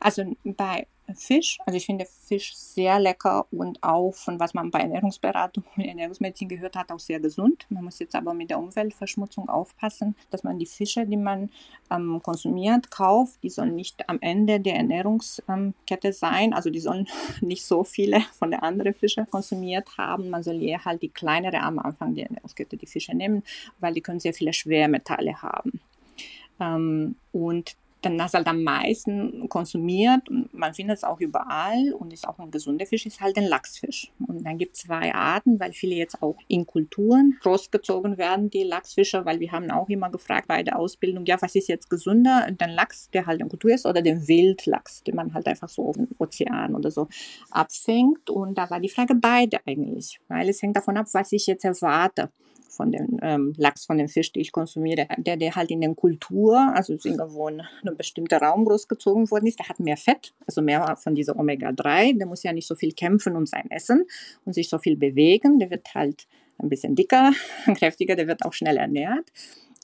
Also 0.00 0.36
bei 0.44 0.86
Fisch, 1.14 1.58
also 1.66 1.76
ich 1.76 1.86
finde 1.86 2.06
Fisch 2.06 2.54
sehr 2.54 2.98
lecker 2.98 3.46
und 3.50 3.82
auch 3.82 4.12
von 4.12 4.38
was 4.40 4.54
man 4.54 4.70
bei 4.70 4.80
Ernährungsberatung 4.80 5.64
und 5.76 5.84
Ernährungsmedizin 5.84 6.48
gehört 6.48 6.76
hat, 6.76 6.90
auch 6.92 6.98
sehr 6.98 7.20
gesund. 7.20 7.66
Man 7.68 7.84
muss 7.84 7.98
jetzt 7.98 8.14
aber 8.14 8.34
mit 8.34 8.50
der 8.50 8.58
Umweltverschmutzung 8.58 9.48
aufpassen, 9.48 10.16
dass 10.30 10.44
man 10.44 10.58
die 10.58 10.66
Fische, 10.66 11.06
die 11.06 11.16
man 11.16 11.50
ähm, 11.90 12.20
konsumiert, 12.22 12.90
kauft, 12.90 13.42
die 13.42 13.50
sollen 13.50 13.74
nicht 13.74 14.08
am 14.08 14.18
Ende 14.20 14.60
der 14.60 14.76
Ernährungskette 14.76 16.12
sein. 16.12 16.52
Also 16.52 16.70
die 16.70 16.80
sollen 16.80 17.08
nicht 17.40 17.64
so 17.64 17.84
viele 17.84 18.20
von 18.38 18.50
der 18.50 18.62
anderen 18.62 18.94
Fische 18.94 19.26
konsumiert 19.26 19.98
haben. 19.98 20.30
Man 20.30 20.42
soll 20.42 20.62
eher 20.62 20.84
halt 20.84 21.02
die 21.02 21.08
kleinere 21.08 21.60
am 21.60 21.78
Anfang 21.78 22.14
der 22.14 22.26
Ernährungskette 22.26 22.76
die 22.76 22.86
Fische 22.86 23.14
nehmen, 23.14 23.42
weil 23.80 23.94
die 23.94 24.00
können 24.00 24.20
sehr 24.20 24.34
viele 24.34 24.52
Schwermetalle 24.52 25.42
haben. 25.42 25.80
Ähm, 26.60 27.16
und 27.32 27.76
dann 28.02 28.20
hast 28.22 28.34
du 28.34 28.38
halt 28.38 28.46
am 28.46 28.62
meisten 28.62 29.48
konsumiert 29.48 30.28
und 30.28 30.52
man 30.54 30.74
findet 30.74 30.98
es 30.98 31.04
auch 31.04 31.20
überall 31.20 31.92
und 31.92 32.12
ist 32.12 32.26
auch 32.26 32.38
ein 32.38 32.50
gesunder 32.50 32.86
Fisch, 32.86 33.06
ist 33.06 33.20
halt 33.20 33.36
ein 33.36 33.44
Lachsfisch. 33.44 34.10
Und 34.26 34.44
dann 34.44 34.58
gibt 34.58 34.76
es 34.76 34.82
zwei 34.82 35.14
Arten, 35.14 35.60
weil 35.60 35.72
viele 35.72 35.94
jetzt 35.94 36.22
auch 36.22 36.36
in 36.48 36.66
Kulturen 36.66 37.38
großgezogen 37.42 38.18
werden, 38.18 38.50
die 38.50 38.62
Lachsfische, 38.62 39.24
weil 39.24 39.40
wir 39.40 39.52
haben 39.52 39.70
auch 39.70 39.88
immer 39.88 40.10
gefragt 40.10 40.48
bei 40.48 40.62
der 40.62 40.78
Ausbildung, 40.78 41.24
ja, 41.26 41.36
was 41.40 41.54
ist 41.54 41.68
jetzt 41.68 41.90
gesünder, 41.90 42.48
den 42.50 42.70
Lachs, 42.70 43.10
der 43.10 43.26
halt 43.26 43.40
in 43.40 43.48
Kultur 43.48 43.72
ist, 43.72 43.86
oder 43.86 44.02
den 44.02 44.26
Wildlachs, 44.26 45.02
den 45.02 45.16
man 45.16 45.34
halt 45.34 45.46
einfach 45.46 45.68
so 45.68 45.86
auf 45.86 45.96
dem 45.96 46.08
Ozean 46.18 46.74
oder 46.74 46.90
so 46.90 47.08
abfängt. 47.50 48.30
Und 48.30 48.56
da 48.56 48.70
war 48.70 48.80
die 48.80 48.88
Frage 48.88 49.14
beide 49.14 49.58
eigentlich, 49.66 50.20
weil 50.28 50.48
es 50.48 50.62
hängt 50.62 50.76
davon 50.76 50.96
ab, 50.96 51.06
was 51.12 51.32
ich 51.32 51.46
jetzt 51.46 51.64
erwarte 51.64 52.30
von 52.70 52.90
dem 52.90 53.18
ähm, 53.22 53.52
Lachs, 53.56 53.84
von 53.84 53.98
dem 53.98 54.08
Fisch, 54.08 54.32
den 54.32 54.40
ich 54.40 54.52
konsumiere, 54.52 55.06
der, 55.18 55.36
der 55.36 55.54
halt 55.54 55.70
in 55.70 55.80
der 55.80 55.94
Kultur, 55.94 56.58
also 56.74 56.92
irgendwo 56.92 57.48
in 57.48 57.60
einem 57.60 57.96
bestimmten 57.96 58.36
Raum 58.36 58.64
großgezogen 58.64 59.30
worden 59.30 59.46
ist, 59.46 59.58
der 59.58 59.68
hat 59.68 59.80
mehr 59.80 59.96
Fett, 59.96 60.32
also 60.46 60.62
mehr 60.62 60.96
von 60.96 61.14
dieser 61.14 61.38
Omega-3. 61.38 62.18
Der 62.18 62.26
muss 62.26 62.42
ja 62.42 62.52
nicht 62.52 62.66
so 62.66 62.74
viel 62.74 62.92
kämpfen 62.92 63.36
um 63.36 63.46
sein 63.46 63.70
Essen 63.70 64.06
und 64.44 64.54
sich 64.54 64.68
so 64.68 64.78
viel 64.78 64.96
bewegen. 64.96 65.58
Der 65.58 65.70
wird 65.70 65.94
halt 65.94 66.26
ein 66.58 66.68
bisschen 66.68 66.94
dicker, 66.94 67.32
kräftiger, 67.74 68.16
der 68.16 68.28
wird 68.28 68.44
auch 68.44 68.52
schnell 68.52 68.76
ernährt. 68.76 69.30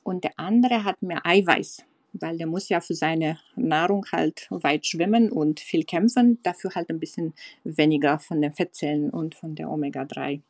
Und 0.04 0.24
der 0.24 0.32
andere 0.36 0.84
hat 0.84 1.02
mehr 1.02 1.26
Eiweiß, 1.26 1.82
weil 2.12 2.38
der 2.38 2.46
muss 2.46 2.68
ja 2.68 2.80
für 2.80 2.94
seine 2.94 3.38
Nahrung 3.56 4.06
halt 4.12 4.46
weit 4.50 4.86
schwimmen 4.86 5.32
und 5.32 5.58
viel 5.58 5.84
kämpfen, 5.84 6.38
dafür 6.44 6.70
halt 6.74 6.90
ein 6.90 7.00
bisschen 7.00 7.34
weniger 7.64 8.20
von 8.20 8.40
den 8.40 8.52
Fettzellen 8.52 9.10
und 9.10 9.34
von 9.34 9.56
der 9.56 9.68
Omega-3. 9.70 10.42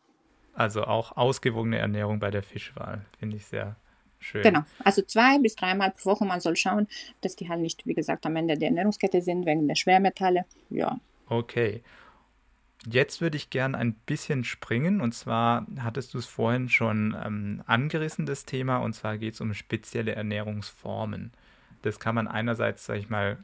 Also 0.56 0.84
auch 0.84 1.16
ausgewogene 1.18 1.76
Ernährung 1.78 2.18
bei 2.18 2.30
der 2.30 2.42
Fischwahl, 2.42 3.04
finde 3.18 3.36
ich 3.36 3.44
sehr 3.44 3.76
schön. 4.20 4.42
Genau, 4.42 4.62
also 4.82 5.02
zwei 5.02 5.38
bis 5.38 5.54
dreimal 5.54 5.90
pro 5.90 6.10
Woche. 6.10 6.24
Man 6.24 6.40
soll 6.40 6.56
schauen, 6.56 6.88
dass 7.20 7.36
die 7.36 7.50
halt 7.50 7.60
nicht, 7.60 7.86
wie 7.86 7.92
gesagt, 7.92 8.24
am 8.24 8.36
Ende 8.36 8.56
der 8.56 8.68
Ernährungskette 8.68 9.20
sind, 9.20 9.44
wegen 9.44 9.68
der 9.68 9.74
Schwermetalle. 9.74 10.46
Ja. 10.70 10.98
Okay. 11.28 11.82
Jetzt 12.88 13.20
würde 13.20 13.36
ich 13.36 13.50
gern 13.50 13.74
ein 13.74 13.92
bisschen 13.92 14.44
springen. 14.44 15.02
Und 15.02 15.12
zwar 15.12 15.66
hattest 15.80 16.14
du 16.14 16.18
es 16.18 16.26
vorhin 16.26 16.70
schon 16.70 17.14
ähm, 17.22 17.62
angerissen, 17.66 18.24
das 18.24 18.46
Thema. 18.46 18.78
Und 18.78 18.94
zwar 18.94 19.18
geht 19.18 19.34
es 19.34 19.42
um 19.42 19.52
spezielle 19.52 20.14
Ernährungsformen. 20.14 21.32
Das 21.82 22.00
kann 22.00 22.14
man 22.14 22.28
einerseits, 22.28 22.86
sage 22.86 23.00
ich 23.00 23.10
mal, 23.10 23.38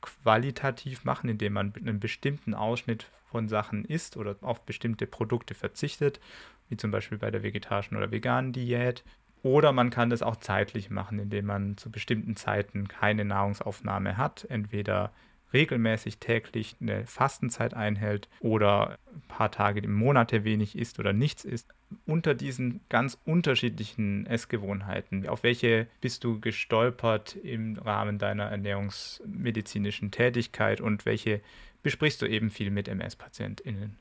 qualitativ 0.00 1.04
machen, 1.04 1.28
indem 1.28 1.54
man 1.54 1.72
einen 1.76 2.00
bestimmten 2.00 2.54
Ausschnitt 2.54 3.10
von 3.30 3.48
Sachen 3.48 3.84
isst 3.84 4.16
oder 4.16 4.36
auf 4.40 4.64
bestimmte 4.64 5.06
Produkte 5.06 5.54
verzichtet, 5.54 6.20
wie 6.68 6.76
zum 6.76 6.90
Beispiel 6.90 7.18
bei 7.18 7.30
der 7.30 7.42
vegetarischen 7.42 7.96
oder 7.96 8.10
veganen 8.10 8.52
Diät. 8.52 9.04
Oder 9.42 9.72
man 9.72 9.90
kann 9.90 10.10
das 10.10 10.22
auch 10.22 10.36
zeitlich 10.36 10.90
machen, 10.90 11.18
indem 11.18 11.46
man 11.46 11.76
zu 11.76 11.90
bestimmten 11.90 12.36
Zeiten 12.36 12.88
keine 12.88 13.24
Nahrungsaufnahme 13.24 14.16
hat, 14.16 14.46
entweder 14.48 15.12
regelmäßig 15.52 16.18
täglich 16.18 16.76
eine 16.80 17.06
Fastenzeit 17.06 17.74
einhält 17.74 18.28
oder 18.40 18.98
ein 19.14 19.22
paar 19.28 19.50
Tage 19.50 19.80
im 19.80 19.94
Monat 19.94 20.32
wenig 20.32 20.76
isst 20.76 20.98
oder 20.98 21.12
nichts 21.12 21.44
isst. 21.44 21.68
Unter 22.06 22.34
diesen 22.34 22.80
ganz 22.88 23.18
unterschiedlichen 23.24 24.26
Essgewohnheiten, 24.26 25.26
auf 25.26 25.42
welche 25.42 25.86
bist 26.00 26.22
du 26.24 26.38
gestolpert 26.38 27.36
im 27.36 27.78
Rahmen 27.78 28.18
deiner 28.18 28.44
ernährungsmedizinischen 28.44 30.10
Tätigkeit 30.10 30.80
und 30.80 31.06
welche 31.06 31.40
besprichst 31.82 32.20
du 32.20 32.26
eben 32.26 32.50
viel 32.50 32.70
mit 32.70 32.88
MS-PatientInnen? 32.88 33.96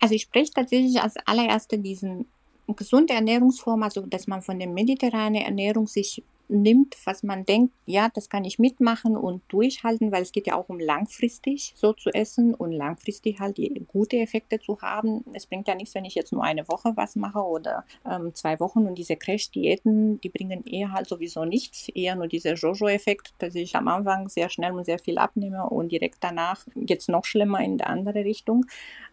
Also 0.00 0.14
ich 0.16 0.22
spreche 0.22 0.52
tatsächlich 0.52 1.00
als 1.00 1.16
allererste 1.24 1.78
diesen 1.78 2.26
gesunde 2.74 3.14
Ernährungsform, 3.14 3.82
also 3.82 4.06
dass 4.06 4.26
man 4.26 4.42
von 4.42 4.58
der 4.58 4.68
mediterranen 4.68 5.42
Ernährung 5.42 5.86
sich 5.86 6.22
nimmt, 6.52 6.96
was 7.04 7.22
man 7.22 7.44
denkt, 7.44 7.72
ja, 7.86 8.08
das 8.12 8.28
kann 8.28 8.44
ich 8.44 8.58
mitmachen 8.58 9.16
und 9.16 9.42
durchhalten, 9.48 10.12
weil 10.12 10.22
es 10.22 10.32
geht 10.32 10.46
ja 10.46 10.56
auch 10.56 10.68
um 10.68 10.78
langfristig 10.78 11.72
so 11.76 11.92
zu 11.92 12.10
essen 12.10 12.54
und 12.54 12.72
langfristig 12.72 13.40
halt 13.40 13.56
die 13.56 13.84
gute 13.88 14.18
Effekte 14.18 14.60
zu 14.60 14.80
haben. 14.80 15.24
Es 15.32 15.46
bringt 15.46 15.68
ja 15.68 15.74
nichts, 15.74 15.94
wenn 15.94 16.04
ich 16.04 16.14
jetzt 16.14 16.32
nur 16.32 16.44
eine 16.44 16.68
Woche 16.68 16.92
was 16.96 17.16
mache 17.16 17.40
oder 17.40 17.84
ähm, 18.08 18.34
zwei 18.34 18.60
Wochen 18.60 18.86
und 18.86 18.96
diese 18.96 19.16
Crash-Diäten, 19.16 20.20
die 20.20 20.28
bringen 20.28 20.64
eher 20.64 20.92
halt 20.92 21.08
sowieso 21.08 21.44
nichts, 21.44 21.88
eher 21.88 22.14
nur 22.14 22.28
dieser 22.28 22.54
Jojo-Effekt, 22.54 23.34
dass 23.38 23.54
ich 23.54 23.74
am 23.74 23.88
Anfang 23.88 24.28
sehr 24.28 24.48
schnell 24.48 24.72
und 24.72 24.84
sehr 24.84 24.98
viel 24.98 25.18
abnehme 25.18 25.68
und 25.68 25.90
direkt 25.90 26.18
danach 26.20 26.66
jetzt 26.74 27.08
noch 27.08 27.24
schlimmer 27.24 27.60
in 27.60 27.78
die 27.78 27.84
andere 27.84 28.24
Richtung. 28.24 28.66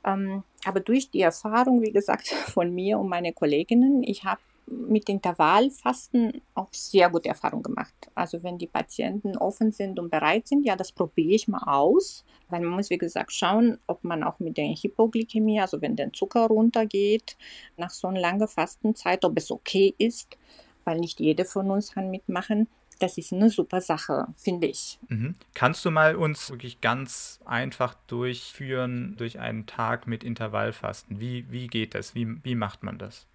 Ähm, 0.05 0.43
aber 0.65 0.79
durch 0.79 1.09
die 1.09 1.21
Erfahrung, 1.21 1.81
wie 1.81 1.91
gesagt, 1.91 2.27
von 2.53 2.73
mir 2.73 2.99
und 2.99 3.09
meine 3.09 3.33
Kolleginnen, 3.33 4.03
ich 4.03 4.23
habe 4.23 4.41
mit 4.69 5.09
Intervallfasten 5.09 6.41
auch 6.53 6.69
sehr 6.71 7.09
gute 7.09 7.29
Erfahrungen 7.29 7.63
gemacht. 7.63 7.93
Also 8.15 8.43
wenn 8.43 8.57
die 8.57 8.67
Patienten 8.67 9.37
offen 9.37 9.71
sind 9.71 9.99
und 9.99 10.09
bereit 10.09 10.47
sind, 10.47 10.65
ja, 10.65 10.75
das 10.75 10.91
probiere 10.91 11.35
ich 11.35 11.47
mal 11.47 11.63
aus, 11.65 12.23
weil 12.49 12.61
man 12.61 12.71
muss, 12.71 12.89
wie 12.89 12.97
gesagt, 12.97 13.33
schauen, 13.33 13.79
ob 13.87 14.03
man 14.03 14.23
auch 14.23 14.39
mit 14.39 14.57
der 14.57 14.67
Hypoglykämie, 14.67 15.59
also 15.59 15.81
wenn 15.81 15.95
der 15.95 16.13
Zucker 16.13 16.47
runtergeht, 16.47 17.37
nach 17.77 17.89
so 17.89 18.07
einer 18.07 18.19
langen 18.19 18.47
Fastenzeit, 18.47 19.25
ob 19.25 19.37
es 19.37 19.51
okay 19.51 19.93
ist, 19.97 20.37
weil 20.85 20.99
nicht 20.99 21.19
jede 21.19 21.45
von 21.45 21.69
uns 21.71 21.93
kann 21.93 22.09
mitmachen. 22.09 22.67
das 22.99 23.17
ist 23.17 23.31
eine 23.31 23.49
super 23.49 23.79
Sache, 23.79 24.27
finde 24.35 24.67
ich. 24.67 24.99
Mhm. 25.07 25.35
Kannst 25.53 25.85
du 25.85 25.91
mal 25.91 26.15
uns 26.17 26.49
wirklich 26.51 26.81
ganz 26.81 27.39
einfach 27.45 27.95
durchführen 28.07 29.15
durch 29.17 29.39
einen 29.39 29.65
Tag 29.65 30.05
mit 30.05 30.23
Intervallfasten? 30.23 31.19
Wie, 31.19 31.49
wie 31.49 31.67
geht 31.67 31.95
das? 31.95 32.13
Wie, 32.13 32.43
wie 32.43 32.55
macht 32.55 32.83
man 32.83 32.97
das? 32.97 33.25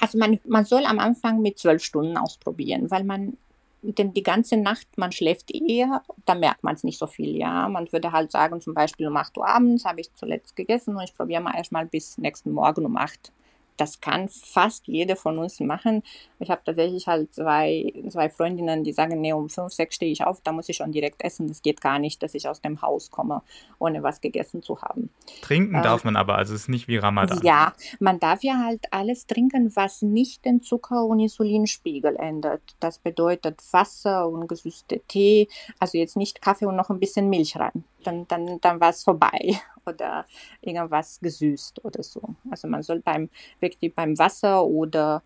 Also 0.00 0.18
man, 0.18 0.40
man 0.46 0.64
soll 0.64 0.86
am 0.86 0.98
Anfang 0.98 1.42
mit 1.42 1.58
zwölf 1.58 1.84
Stunden 1.84 2.16
ausprobieren, 2.16 2.90
weil 2.90 3.04
man 3.04 3.36
denn 3.82 4.12
die 4.12 4.22
ganze 4.22 4.56
Nacht, 4.56 4.86
man 4.96 5.12
schläft 5.12 5.50
eher, 5.54 6.02
da 6.26 6.34
merkt 6.34 6.64
man 6.64 6.74
es 6.74 6.84
nicht 6.84 6.98
so 6.98 7.06
viel, 7.06 7.36
ja. 7.36 7.68
Man 7.68 7.90
würde 7.92 8.12
halt 8.12 8.30
sagen, 8.30 8.60
zum 8.60 8.74
Beispiel 8.74 9.06
um 9.06 9.16
8 9.16 9.36
Uhr 9.38 9.46
abends 9.46 9.84
habe 9.84 10.00
ich 10.00 10.12
zuletzt 10.14 10.56
gegessen 10.56 10.96
und 10.96 11.02
ich 11.02 11.14
probiere 11.14 11.42
mal 11.42 11.56
erstmal 11.56 11.86
bis 11.86 12.18
nächsten 12.18 12.52
Morgen 12.52 12.84
um 12.84 12.96
8 12.96 13.32
das 13.80 14.00
kann 14.00 14.28
fast 14.28 14.86
jeder 14.86 15.16
von 15.16 15.38
uns 15.38 15.58
machen. 15.60 16.02
Ich 16.38 16.50
habe 16.50 16.60
tatsächlich 16.64 17.06
halt 17.06 17.32
zwei, 17.32 17.92
zwei 18.10 18.28
Freundinnen, 18.28 18.84
die 18.84 18.92
sagen, 18.92 19.20
nee, 19.20 19.32
um 19.32 19.48
fünf, 19.48 19.72
sechs 19.72 19.94
stehe 19.94 20.12
ich 20.12 20.22
auf, 20.22 20.40
da 20.42 20.52
muss 20.52 20.68
ich 20.68 20.76
schon 20.76 20.92
direkt 20.92 21.22
essen. 21.24 21.48
Das 21.48 21.62
geht 21.62 21.80
gar 21.80 21.98
nicht, 21.98 22.22
dass 22.22 22.34
ich 22.34 22.46
aus 22.46 22.60
dem 22.60 22.82
Haus 22.82 23.10
komme, 23.10 23.42
ohne 23.78 24.02
was 24.02 24.20
gegessen 24.20 24.62
zu 24.62 24.82
haben. 24.82 25.08
Trinken 25.40 25.76
ähm, 25.76 25.82
darf 25.82 26.04
man 26.04 26.16
aber, 26.16 26.36
also 26.36 26.54
es 26.54 26.62
ist 26.62 26.68
nicht 26.68 26.88
wie 26.88 26.98
Ramadan. 26.98 27.40
Ja, 27.42 27.72
man 28.00 28.20
darf 28.20 28.42
ja 28.42 28.58
halt 28.58 28.86
alles 28.90 29.26
trinken, 29.26 29.74
was 29.74 30.02
nicht 30.02 30.44
den 30.44 30.60
Zucker- 30.60 31.06
und 31.06 31.20
Insulinspiegel 31.20 32.16
ändert. 32.16 32.62
Das 32.80 32.98
bedeutet 32.98 33.60
Wasser 33.72 34.28
und 34.28 34.46
gesüßte 34.46 35.00
Tee, 35.08 35.48
also 35.78 35.96
jetzt 35.96 36.16
nicht 36.16 36.42
Kaffee 36.42 36.66
und 36.66 36.76
noch 36.76 36.90
ein 36.90 37.00
bisschen 37.00 37.30
Milch 37.30 37.56
rein. 37.56 37.84
Dann, 38.04 38.26
dann, 38.28 38.60
dann 38.60 38.80
war 38.80 38.90
es 38.90 39.02
vorbei 39.02 39.60
oder 39.86 40.26
irgendwas 40.60 41.20
gesüßt 41.20 41.84
oder 41.84 42.02
so. 42.02 42.22
Also 42.50 42.68
man 42.68 42.82
soll 42.82 43.00
beim, 43.00 43.28
wirklich 43.60 43.94
beim 43.94 44.18
Wasser 44.18 44.64
oder 44.64 45.22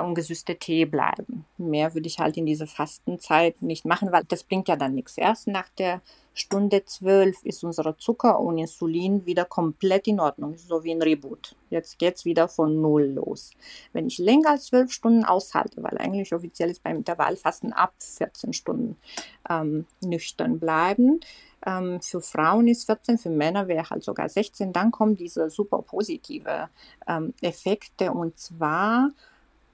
ungesüßte 0.00 0.56
Tee 0.56 0.86
bleiben. 0.86 1.44
Mehr 1.58 1.92
würde 1.94 2.06
ich 2.06 2.18
halt 2.18 2.36
in 2.36 2.46
dieser 2.46 2.66
Fastenzeit 2.66 3.60
nicht 3.60 3.84
machen, 3.84 4.10
weil 4.10 4.24
das 4.24 4.42
bringt 4.42 4.68
ja 4.68 4.76
dann 4.76 4.94
nichts. 4.94 5.18
Erst 5.18 5.48
nach 5.48 5.68
der 5.70 6.00
Stunde 6.34 6.84
zwölf 6.86 7.42
ist 7.44 7.62
unser 7.62 7.96
Zucker 7.98 8.40
und 8.40 8.56
Insulin 8.56 9.26
wieder 9.26 9.44
komplett 9.44 10.06
in 10.06 10.18
Ordnung, 10.18 10.56
so 10.56 10.82
wie 10.82 10.92
ein 10.92 11.02
Reboot. 11.02 11.54
Jetzt 11.68 11.98
geht 11.98 12.16
es 12.16 12.24
wieder 12.24 12.48
von 12.48 12.80
Null 12.80 13.04
los. 13.04 13.50
Wenn 13.92 14.06
ich 14.06 14.18
länger 14.18 14.50
als 14.50 14.66
zwölf 14.66 14.92
Stunden 14.92 15.24
aushalte, 15.24 15.82
weil 15.82 15.98
eigentlich 15.98 16.34
offiziell 16.34 16.70
ist 16.70 16.82
beim 16.82 16.96
Intervallfasten 16.98 17.74
ab 17.74 17.92
14 17.98 18.54
Stunden 18.54 18.96
ähm, 19.50 19.84
nüchtern 20.02 20.58
bleiben, 20.58 21.20
ähm, 21.66 22.00
für 22.00 22.20
Frauen 22.20 22.68
ist 22.68 22.86
14, 22.86 23.18
für 23.18 23.30
Männer 23.30 23.68
wäre 23.68 23.88
halt 23.90 24.02
sogar 24.02 24.28
16. 24.28 24.72
Dann 24.72 24.90
kommen 24.90 25.16
diese 25.16 25.50
super 25.50 25.82
positive 25.82 26.68
ähm, 27.06 27.34
Effekte 27.40 28.12
und 28.12 28.38
zwar 28.38 29.10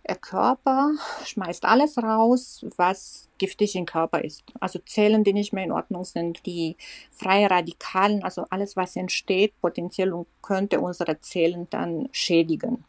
der 0.08 0.16
Körper 0.16 0.92
schmeißt 1.24 1.66
alles 1.66 1.98
raus, 1.98 2.64
was 2.76 3.28
giftig 3.36 3.76
im 3.76 3.84
Körper 3.84 4.24
ist. 4.24 4.42
Also 4.58 4.78
Zellen, 4.78 5.22
die 5.22 5.34
nicht 5.34 5.52
mehr 5.52 5.64
in 5.64 5.72
Ordnung 5.72 6.04
sind, 6.04 6.46
die 6.46 6.76
freie 7.12 7.50
Radikalen, 7.50 8.22
also 8.22 8.46
alles, 8.48 8.74
was 8.74 8.96
entsteht, 8.96 9.52
potenziell 9.60 10.14
und 10.14 10.26
könnte 10.40 10.80
unsere 10.80 11.20
Zellen 11.20 11.66
dann 11.70 12.08
schädigen. 12.12 12.84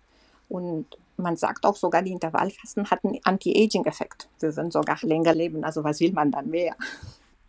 Und 0.48 0.86
man 1.18 1.36
sagt 1.36 1.66
auch 1.66 1.76
sogar, 1.76 2.02
die 2.02 2.12
Intervallfasten 2.12 2.90
hat 2.90 3.04
einen 3.04 3.20
Anti-Aging-Effekt. 3.24 4.30
Wir 4.40 4.56
würden 4.56 4.72
sogar 4.72 4.98
länger 5.02 5.36
leben. 5.36 5.66
Also 5.66 5.84
was 5.84 6.00
will 6.00 6.14
man 6.14 6.32
dann 6.32 6.50
mehr? 6.50 6.76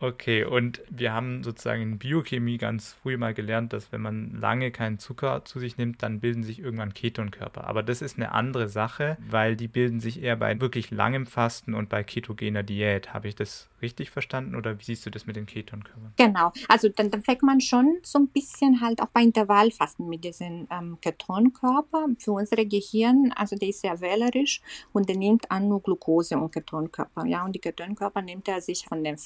Okay, 0.02 0.44
und 0.44 0.80
wir 0.88 1.12
haben 1.12 1.44
sozusagen 1.44 1.82
in 1.82 1.98
Biochemie 1.98 2.56
ganz 2.56 2.94
früh 2.94 3.18
mal 3.18 3.34
gelernt, 3.34 3.74
dass 3.74 3.92
wenn 3.92 4.00
man 4.00 4.34
lange 4.34 4.70
keinen 4.70 4.98
Zucker 4.98 5.44
zu 5.44 5.60
sich 5.60 5.76
nimmt, 5.76 6.02
dann 6.02 6.20
bilden 6.20 6.42
sich 6.42 6.58
irgendwann 6.58 6.94
Ketonkörper. 6.94 7.64
Aber 7.64 7.82
das 7.82 8.00
ist 8.00 8.16
eine 8.16 8.32
andere 8.32 8.70
Sache, 8.70 9.18
weil 9.28 9.56
die 9.56 9.68
bilden 9.68 10.00
sich 10.00 10.22
eher 10.22 10.36
bei 10.36 10.58
wirklich 10.58 10.90
langem 10.90 11.26
Fasten 11.26 11.74
und 11.74 11.90
bei 11.90 12.02
ketogener 12.02 12.62
Diät. 12.62 13.12
Habe 13.12 13.28
ich 13.28 13.34
das 13.34 13.68
richtig 13.82 14.10
verstanden 14.10 14.54
oder 14.54 14.78
wie 14.78 14.84
siehst 14.84 15.04
du 15.04 15.10
das 15.10 15.26
mit 15.26 15.36
den 15.36 15.44
Ketonkörpern? 15.44 16.14
Genau, 16.16 16.50
also 16.68 16.88
dann, 16.88 17.10
dann 17.10 17.22
fängt 17.22 17.42
man 17.42 17.60
schon 17.60 17.98
so 18.02 18.20
ein 18.20 18.28
bisschen 18.28 18.80
halt 18.80 19.02
auch 19.02 19.08
bei 19.08 19.20
Intervallfasten 19.22 20.08
mit 20.08 20.24
diesen 20.24 20.66
ähm, 20.70 20.96
Ketonkörper. 21.02 22.06
Für 22.18 22.32
unser 22.32 22.56
Gehirn, 22.64 23.32
also 23.36 23.54
der 23.54 23.68
ist 23.68 23.82
sehr 23.82 24.00
wählerisch 24.00 24.62
und 24.92 25.10
der 25.10 25.16
nimmt 25.16 25.50
an 25.50 25.68
nur 25.68 25.82
Glucose 25.82 26.38
und 26.38 26.52
Ketonkörper. 26.52 27.26
Ja, 27.26 27.44
und 27.44 27.54
die 27.54 27.60
Ketonkörper 27.60 28.22
nimmt 28.22 28.48
er 28.48 28.62
sich 28.62 28.86
von 28.86 29.04
den 29.04 29.18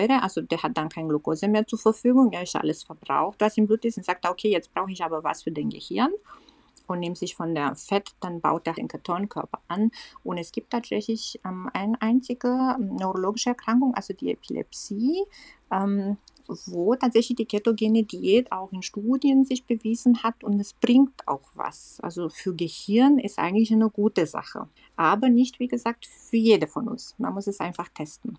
Fettsäure, 0.00 0.22
also 0.22 0.40
der 0.40 0.62
hat 0.62 0.76
dann 0.76 0.88
kein 0.88 1.08
Glucose 1.08 1.48
mehr 1.48 1.66
zur 1.66 1.78
Verfügung, 1.78 2.32
er 2.32 2.42
ist 2.42 2.56
alles 2.56 2.82
verbraucht, 2.82 3.36
was 3.40 3.56
im 3.56 3.66
Blut 3.66 3.84
ist 3.84 3.98
und 3.98 4.04
sagt, 4.04 4.26
okay, 4.26 4.50
jetzt 4.50 4.72
brauche 4.72 4.90
ich 4.90 5.02
aber 5.02 5.22
was 5.22 5.42
für 5.42 5.50
den 5.50 5.70
Gehirn 5.70 6.12
und 6.86 7.00
nimmt 7.00 7.18
sich 7.18 7.36
von 7.36 7.54
der 7.54 7.76
Fett, 7.76 8.10
dann 8.20 8.40
baut 8.40 8.66
er 8.66 8.74
den 8.74 8.88
Ketonkörper 8.88 9.60
an. 9.68 9.92
Und 10.24 10.38
es 10.38 10.50
gibt 10.50 10.70
tatsächlich 10.70 11.40
ähm, 11.44 11.70
eine 11.72 12.00
einzige 12.02 12.76
neurologische 12.80 13.50
Erkrankung, 13.50 13.94
also 13.94 14.12
die 14.12 14.32
Epilepsie, 14.32 15.22
ähm, 15.70 16.16
wo 16.66 16.96
tatsächlich 16.96 17.36
die 17.36 17.44
ketogene 17.44 18.02
Diät 18.02 18.50
auch 18.50 18.72
in 18.72 18.82
Studien 18.82 19.44
sich 19.44 19.64
bewiesen 19.66 20.24
hat 20.24 20.42
und 20.42 20.58
es 20.58 20.72
bringt 20.72 21.28
auch 21.28 21.48
was. 21.54 22.00
Also 22.02 22.28
für 22.28 22.56
Gehirn 22.56 23.20
ist 23.20 23.38
eigentlich 23.38 23.72
eine 23.72 23.88
gute 23.88 24.26
Sache, 24.26 24.66
aber 24.96 25.28
nicht, 25.28 25.60
wie 25.60 25.68
gesagt, 25.68 26.06
für 26.06 26.38
jede 26.38 26.66
von 26.66 26.88
uns. 26.88 27.14
Man 27.18 27.34
muss 27.34 27.46
es 27.46 27.60
einfach 27.60 27.88
testen. 27.90 28.36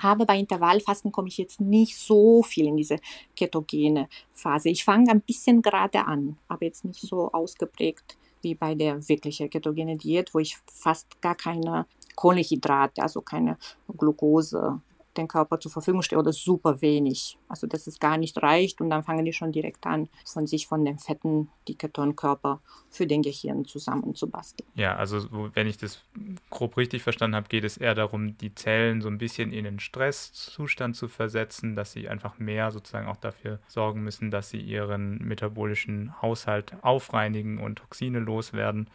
Aber 0.00 0.26
bei 0.26 0.38
Intervallfasten 0.38 1.12
komme 1.12 1.28
ich 1.28 1.38
jetzt 1.38 1.60
nicht 1.60 1.96
so 1.96 2.42
viel 2.42 2.66
in 2.66 2.76
diese 2.76 2.98
ketogene 3.36 4.08
Phase. 4.32 4.68
Ich 4.68 4.84
fange 4.84 5.10
ein 5.10 5.20
bisschen 5.20 5.60
gerade 5.60 6.06
an, 6.06 6.38
aber 6.48 6.64
jetzt 6.64 6.84
nicht 6.84 7.00
so 7.00 7.30
ausgeprägt 7.32 8.16
wie 8.42 8.54
bei 8.54 8.74
der 8.74 9.08
wirklichen 9.08 9.50
ketogene 9.50 9.96
Diät, 9.96 10.32
wo 10.32 10.38
ich 10.38 10.56
fast 10.72 11.20
gar 11.20 11.34
keine 11.34 11.86
Kohlenhydrate, 12.14 13.02
also 13.02 13.20
keine 13.20 13.56
Glucose 13.96 14.80
den 15.18 15.28
Körper 15.28 15.60
zur 15.60 15.70
Verfügung 15.70 16.02
steht 16.02 16.18
oder 16.18 16.32
super 16.32 16.80
wenig. 16.80 17.38
Also 17.48 17.66
dass 17.66 17.86
es 17.86 17.98
gar 17.98 18.16
nicht 18.16 18.40
reicht 18.42 18.80
und 18.80 18.90
dann 18.90 19.02
fangen 19.02 19.24
die 19.24 19.32
schon 19.32 19.52
direkt 19.52 19.86
an, 19.86 20.08
von 20.24 20.46
sich 20.46 20.66
von 20.66 20.84
den 20.84 20.98
Fetten 20.98 21.48
die 21.66 21.76
Ketonkörper 21.76 22.60
für 22.88 23.06
den 23.06 23.22
Gehirn 23.22 23.64
zusammenzubasteln. 23.64 24.68
Ja, 24.74 24.96
also 24.96 25.50
wenn 25.54 25.66
ich 25.66 25.76
das 25.76 26.02
grob 26.50 26.76
richtig 26.76 27.02
verstanden 27.02 27.36
habe, 27.36 27.48
geht 27.48 27.64
es 27.64 27.76
eher 27.76 27.94
darum, 27.94 28.38
die 28.38 28.54
Zellen 28.54 29.00
so 29.00 29.08
ein 29.08 29.18
bisschen 29.18 29.52
in 29.52 29.64
den 29.64 29.80
Stresszustand 29.80 30.96
zu 30.96 31.08
versetzen, 31.08 31.76
dass 31.76 31.92
sie 31.92 32.08
einfach 32.08 32.38
mehr 32.38 32.70
sozusagen 32.70 33.08
auch 33.08 33.16
dafür 33.16 33.58
sorgen 33.66 34.02
müssen, 34.02 34.30
dass 34.30 34.50
sie 34.50 34.60
ihren 34.60 35.18
metabolischen 35.18 36.20
Haushalt 36.22 36.72
aufreinigen 36.82 37.58
und 37.58 37.76
Toxine 37.76 38.20
loswerden 38.20 38.88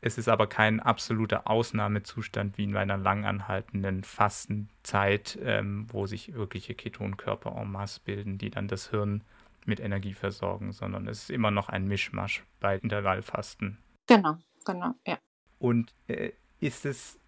es 0.00 0.18
ist 0.18 0.28
aber 0.28 0.46
kein 0.46 0.80
absoluter 0.80 1.48
Ausnahmezustand 1.48 2.58
wie 2.58 2.64
in 2.64 2.76
einer 2.76 2.96
langanhaltenden 2.96 4.04
Fastenzeit, 4.04 5.38
ähm, 5.42 5.86
wo 5.90 6.06
sich 6.06 6.34
wirkliche 6.34 6.74
Ketonkörper 6.74 7.56
en 7.56 7.70
masse 7.70 8.00
bilden, 8.04 8.38
die 8.38 8.50
dann 8.50 8.68
das 8.68 8.90
Hirn 8.90 9.22
mit 9.64 9.80
Energie 9.80 10.14
versorgen, 10.14 10.72
sondern 10.72 11.06
es 11.06 11.24
ist 11.24 11.30
immer 11.30 11.50
noch 11.50 11.68
ein 11.68 11.86
Mischmasch 11.86 12.44
bei 12.60 12.76
Intervallfasten. 12.78 13.78
Genau, 14.06 14.36
genau, 14.64 14.94
ja. 15.06 15.18
Und 15.58 15.94
äh, 16.06 16.32
ist 16.60 16.86
es 16.86 17.18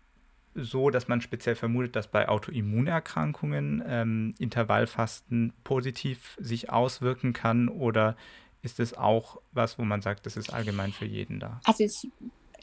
so, 0.55 0.91
dass 0.91 1.07
man 1.07 1.21
speziell 1.21 1.55
vermutet, 1.55 1.97
dass 1.97 2.09
bei 2.09 2.29
Autoimmunerkrankungen 2.29 3.83
ähm, 3.87 4.35
Intervallfasten 4.39 5.53
positiv 5.63 6.37
sich 6.41 6.71
auswirken 6.71 7.33
kann 7.33 7.69
oder 7.69 8.17
ist 8.63 8.81
es 8.81 8.95
auch 8.95 9.41
was, 9.53 9.79
wo 9.79 9.85
man 9.85 10.03
sagt, 10.03 10.27
das 10.27 10.37
ist 10.37 10.53
allgemein 10.53 10.93
für 10.93 11.07
jeden 11.07 11.41
da? 11.41 11.61
Also 11.65 11.85
es 11.85 12.07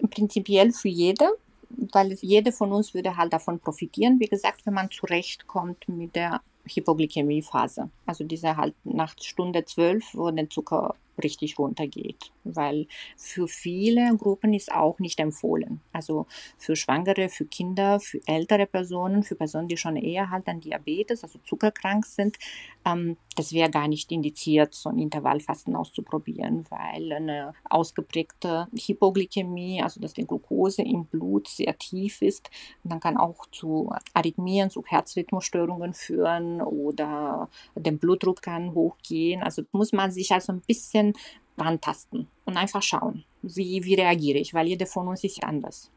prinzipiell 0.10 0.71
für 0.71 0.89
jede, 0.89 1.29
weil 1.69 2.13
jede 2.21 2.51
von 2.51 2.71
uns 2.71 2.93
würde 2.93 3.17
halt 3.17 3.33
davon 3.33 3.60
profitieren, 3.60 4.19
wie 4.19 4.27
gesagt, 4.27 4.65
wenn 4.65 4.73
man 4.73 4.91
zurechtkommt 4.91 5.88
mit 5.89 6.15
der 6.15 6.41
Hypoglykämiephase. 6.65 7.89
Also 8.08 8.24
diese 8.24 8.58
halt 8.58 8.76
nach 8.84 9.13
Stunde 9.22 9.65
12, 9.65 10.15
wo 10.15 10.32
der 10.32 10.50
Zucker 10.50 10.96
richtig 11.22 11.58
runtergeht, 11.58 12.32
weil 12.43 12.88
für 13.15 13.48
viele 13.48 14.15
Gruppen 14.17 14.54
ist 14.54 14.72
auch 14.72 15.00
nicht 15.00 15.20
empfohlen. 15.20 15.82
Also 15.91 16.28
für 16.58 16.76
Schwangere, 16.76 17.30
für 17.30 17.46
Kinder, 17.46 18.00
für 18.00 18.20
ältere 18.26 18.65
Personen, 18.65 19.24
für 19.24 19.36
Personen, 19.36 19.67
die 19.67 19.78
schon 19.78 19.96
eher 19.96 20.30
halt 20.30 20.48
an 20.48 20.60
Diabetes, 20.60 21.24
also 21.24 21.39
zuckerkrank 21.43 22.06
sind, 22.06 22.38
ähm, 22.86 23.17
das 23.36 23.54
wäre 23.54 23.70
gar 23.70 23.88
nicht 23.88 24.12
indiziert, 24.12 24.74
so 24.74 24.89
ein 24.89 24.98
Intervallfasten 24.98 25.76
auszuprobieren, 25.76 26.65
weil 26.70 27.12
eine 27.12 27.54
ausgeprägte 27.70 28.67
Hypoglykämie, 28.74 29.82
also 29.84 30.00
dass 30.00 30.13
die 30.13 30.26
Glucose 30.26 30.82
im 30.82 31.06
Blut 31.06 31.48
sehr 31.48 31.78
tief 31.78 32.22
ist, 32.22 32.50
dann 32.84 33.00
kann 33.00 33.17
auch 33.17 33.46
zu 33.52 33.91
Arrhythmien, 34.13 34.70
zu 34.70 34.84
Herzrhythmusstörungen 34.86 35.93
führen 35.93 36.62
oder 36.62 37.50
Blutdruck 37.99 38.41
kann 38.41 38.73
hochgehen. 38.73 39.43
Also 39.43 39.63
muss 39.71 39.93
man 39.93 40.12
sich 40.12 40.31
also 40.31 40.53
ein 40.53 40.62
bisschen 40.62 40.77
bisschen 40.77 41.13
rantasten 41.57 42.27
und 42.45 42.57
einfach 42.57 42.83
schauen, 42.83 43.23
wie, 43.41 43.83
wie 43.83 43.95
reagiere 43.95 44.38
ich, 44.38 44.53
weil 44.53 44.67
jeder 44.67 44.86
von 44.86 45.07
uns 45.07 45.23
ist 45.23 45.43
anders. 45.43 45.91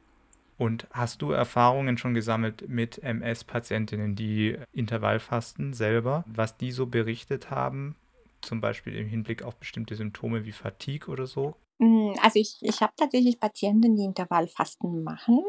Und 0.56 0.86
hast 0.90 1.22
du 1.22 1.30
Erfahrungen 1.30 1.96
schon 1.96 2.14
gesammelt 2.14 2.68
mit 2.68 3.02
MS-Patientinnen, 3.02 4.14
die 4.14 4.58
Intervallfasten 4.72 5.72
selber, 5.72 6.24
was 6.26 6.56
die 6.56 6.70
so 6.70 6.86
berichtet 6.86 7.50
haben, 7.50 7.96
zum 8.42 8.60
Beispiel 8.60 8.94
im 8.94 9.06
Hinblick 9.06 9.42
auf 9.42 9.56
bestimmte 9.56 9.94
Symptome 9.94 10.44
wie 10.44 10.52
Fatigue 10.52 11.10
oder 11.10 11.26
so? 11.26 11.54
Mm, 11.78 12.12
also 12.22 12.38
ich, 12.38 12.56
ich 12.60 12.80
habe 12.82 12.92
tatsächlich 12.96 13.40
Patienten, 13.40 13.96
die 13.96 14.04
Intervallfasten 14.04 15.02
machen 15.02 15.42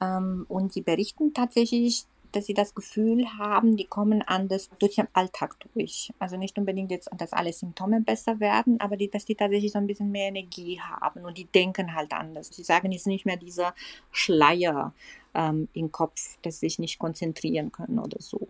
ähm, 0.00 0.46
und 0.48 0.72
sie 0.72 0.82
berichten 0.82 1.34
tatsächlich, 1.34 2.04
dass 2.36 2.44
sie 2.44 2.54
das 2.54 2.74
Gefühl 2.74 3.26
haben, 3.38 3.76
die 3.76 3.86
kommen 3.86 4.20
anders 4.20 4.68
durch 4.78 4.96
den 4.96 5.08
Alltag 5.14 5.56
durch. 5.72 6.12
Also 6.18 6.36
nicht 6.36 6.58
unbedingt 6.58 6.90
jetzt, 6.90 7.08
dass 7.16 7.32
alle 7.32 7.50
Symptome 7.50 8.02
besser 8.02 8.40
werden, 8.40 8.78
aber 8.78 8.98
die, 8.98 9.08
dass 9.08 9.24
die 9.24 9.34
tatsächlich 9.34 9.72
so 9.72 9.78
ein 9.78 9.86
bisschen 9.86 10.12
mehr 10.12 10.28
Energie 10.28 10.78
haben 10.78 11.24
und 11.24 11.38
die 11.38 11.46
denken 11.46 11.94
halt 11.94 12.12
anders. 12.12 12.50
Sie 12.52 12.62
sagen 12.62 12.92
jetzt 12.92 13.06
nicht 13.06 13.24
mehr 13.24 13.38
dieser 13.38 13.74
Schleier 14.10 14.92
ähm, 15.32 15.68
im 15.72 15.90
Kopf, 15.90 16.36
dass 16.42 16.60
sie 16.60 16.66
sich 16.66 16.78
nicht 16.78 16.98
konzentrieren 16.98 17.72
können 17.72 17.98
oder 17.98 18.20
so. 18.20 18.46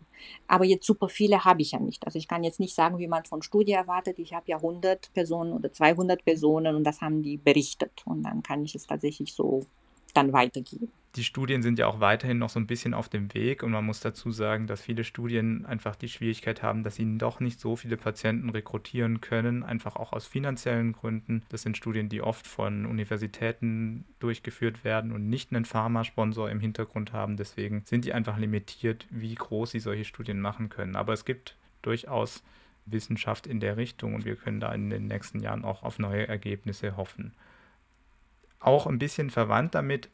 Aber 0.49 0.65
jetzt 0.65 0.85
super 0.85 1.09
viele 1.09 1.45
habe 1.45 1.63
ich 1.63 1.71
ja 1.71 1.79
nicht. 1.79 2.05
Also 2.05 2.19
ich 2.19 2.27
kann 2.27 2.43
jetzt 2.43 2.59
nicht 2.59 2.75
sagen, 2.75 2.99
wie 2.99 3.07
man 3.07 3.25
von 3.25 3.43
Studie 3.43 3.73
erwartet. 3.73 4.19
Ich 4.19 4.35
habe 4.35 4.47
ja 4.49 4.57
100 4.57 5.13
Personen 5.15 5.53
oder 5.53 5.73
200 5.73 6.25
Personen 6.25 6.75
und 6.75 6.83
das 6.83 7.01
haben 7.01 7.23
die 7.23 7.37
berichtet. 7.37 8.03
Und 8.05 8.25
dann 8.25 8.43
kann 8.43 8.65
ich 8.65 8.75
es 8.75 8.89
tatsächlich 8.89 9.33
so 9.33 9.65
dann 10.13 10.33
weitergeben. 10.33 10.91
Die 11.17 11.25
Studien 11.25 11.63
sind 11.63 11.79
ja 11.79 11.87
auch 11.87 12.01
weiterhin 12.01 12.39
noch 12.39 12.51
so 12.51 12.61
ein 12.61 12.67
bisschen 12.67 12.93
auf 12.93 13.09
dem 13.09 13.33
Weg 13.33 13.63
und 13.63 13.71
man 13.71 13.87
muss 13.87 14.01
dazu 14.01 14.31
sagen, 14.31 14.67
dass 14.67 14.83
viele 14.83 15.03
Studien 15.03 15.65
einfach 15.65 15.97
die 15.97 16.11
Schwierigkeit 16.11 16.63
haben, 16.63 16.85
dass 16.85 16.97
sie 16.97 17.17
doch 17.17 17.41
nicht 17.41 17.59
so 17.59 17.75
viele 17.75 17.97
Patienten 17.97 18.51
rekrutieren 18.51 19.23
können, 19.23 19.63
einfach 19.63 19.97
auch 19.97 20.13
aus 20.13 20.27
finanziellen 20.27 20.93
Gründen. 20.93 21.43
Das 21.49 21.63
sind 21.63 21.79
Studien, 21.79 22.11
die 22.11 22.21
oft 22.21 22.47
von 22.47 22.85
Universitäten 22.85 24.05
durchgeführt 24.19 24.85
werden 24.85 25.11
und 25.11 25.31
nicht 25.31 25.55
einen 25.55 25.65
Pharmasponsor 25.65 26.51
im 26.51 26.61
Hintergrund 26.61 27.15
haben. 27.15 27.39
Deswegen 27.39 27.83
sind 27.87 28.05
die 28.05 28.13
einfach 28.13 28.37
limitiert, 28.37 29.07
wie 29.09 29.35
groß 29.35 29.71
sie 29.71 29.81
solche 29.81 30.05
Studien 30.05 30.43
machen 30.43 30.69
können. 30.69 30.97
Aber 30.97 31.15
es 31.15 31.25
gibt 31.25 31.57
durchaus 31.81 32.43
Wissenschaft 32.85 33.47
in 33.47 33.61
der 33.61 33.79
Richtung 33.79 34.15
und 34.15 34.27
wir 34.27 34.37
können 34.37 34.61
da 34.61 34.71
in 34.75 34.91
den 34.91 35.07
nächsten 35.07 35.41
Jahren 35.41 35.65
auch 35.65 35.83
auf 35.83 35.99
neue 35.99 36.29
Ergebnisse 36.29 36.99
hoffen. 36.99 37.33
Auch 38.61 38.87
ein 38.87 38.99
bisschen 38.99 39.31
verwandt 39.31 39.75
damit 39.75 40.11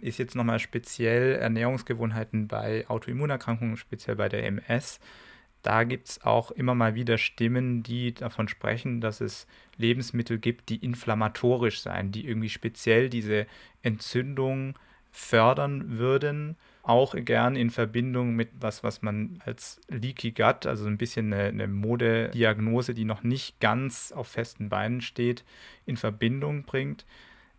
ist 0.00 0.18
jetzt 0.18 0.34
nochmal 0.34 0.58
speziell 0.58 1.36
Ernährungsgewohnheiten 1.36 2.48
bei 2.48 2.88
Autoimmunerkrankungen, 2.88 3.76
speziell 3.76 4.16
bei 4.16 4.28
der 4.28 4.46
MS. 4.46 5.00
Da 5.62 5.84
gibt 5.84 6.08
es 6.08 6.22
auch 6.22 6.50
immer 6.50 6.74
mal 6.74 6.94
wieder 6.94 7.16
Stimmen, 7.16 7.82
die 7.82 8.12
davon 8.12 8.48
sprechen, 8.48 9.00
dass 9.00 9.22
es 9.22 9.46
Lebensmittel 9.78 10.38
gibt, 10.38 10.68
die 10.68 10.76
inflammatorisch 10.76 11.80
sein, 11.80 12.12
die 12.12 12.28
irgendwie 12.28 12.50
speziell 12.50 13.08
diese 13.08 13.46
Entzündung 13.80 14.78
fördern 15.10 15.98
würden. 15.98 16.56
Auch 16.82 17.14
gern 17.16 17.56
in 17.56 17.70
Verbindung 17.70 18.36
mit 18.36 18.50
was, 18.60 18.84
was 18.84 19.00
man 19.00 19.40
als 19.46 19.80
Leaky 19.88 20.32
Gut, 20.32 20.66
also 20.66 20.86
ein 20.86 20.98
bisschen 20.98 21.32
eine, 21.32 21.44
eine 21.44 21.66
Modediagnose, 21.66 22.92
die 22.92 23.06
noch 23.06 23.22
nicht 23.22 23.58
ganz 23.58 24.12
auf 24.12 24.28
festen 24.28 24.68
Beinen 24.68 25.00
steht, 25.00 25.44
in 25.86 25.96
Verbindung 25.96 26.64
bringt. 26.64 27.06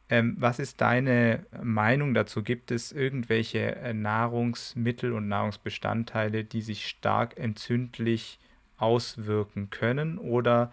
Ähm, 0.10 0.36
was 0.38 0.60
ist 0.60 0.82
deine 0.82 1.46
Meinung 1.64 2.14
dazu? 2.14 2.44
Gibt 2.44 2.72
es 2.72 2.92
irgendwelche 2.92 3.76
äh, 3.76 3.94
Nahrungsmittel 3.94 5.14
und 5.14 5.28
Nahrungsbestandteile, 5.28 6.44
die 6.44 6.62
sich 6.62 6.88
stark 6.88 7.38
entzündlich 7.38 8.40
auswirken 8.78 9.70
können? 9.72 10.20
Oder 10.20 10.72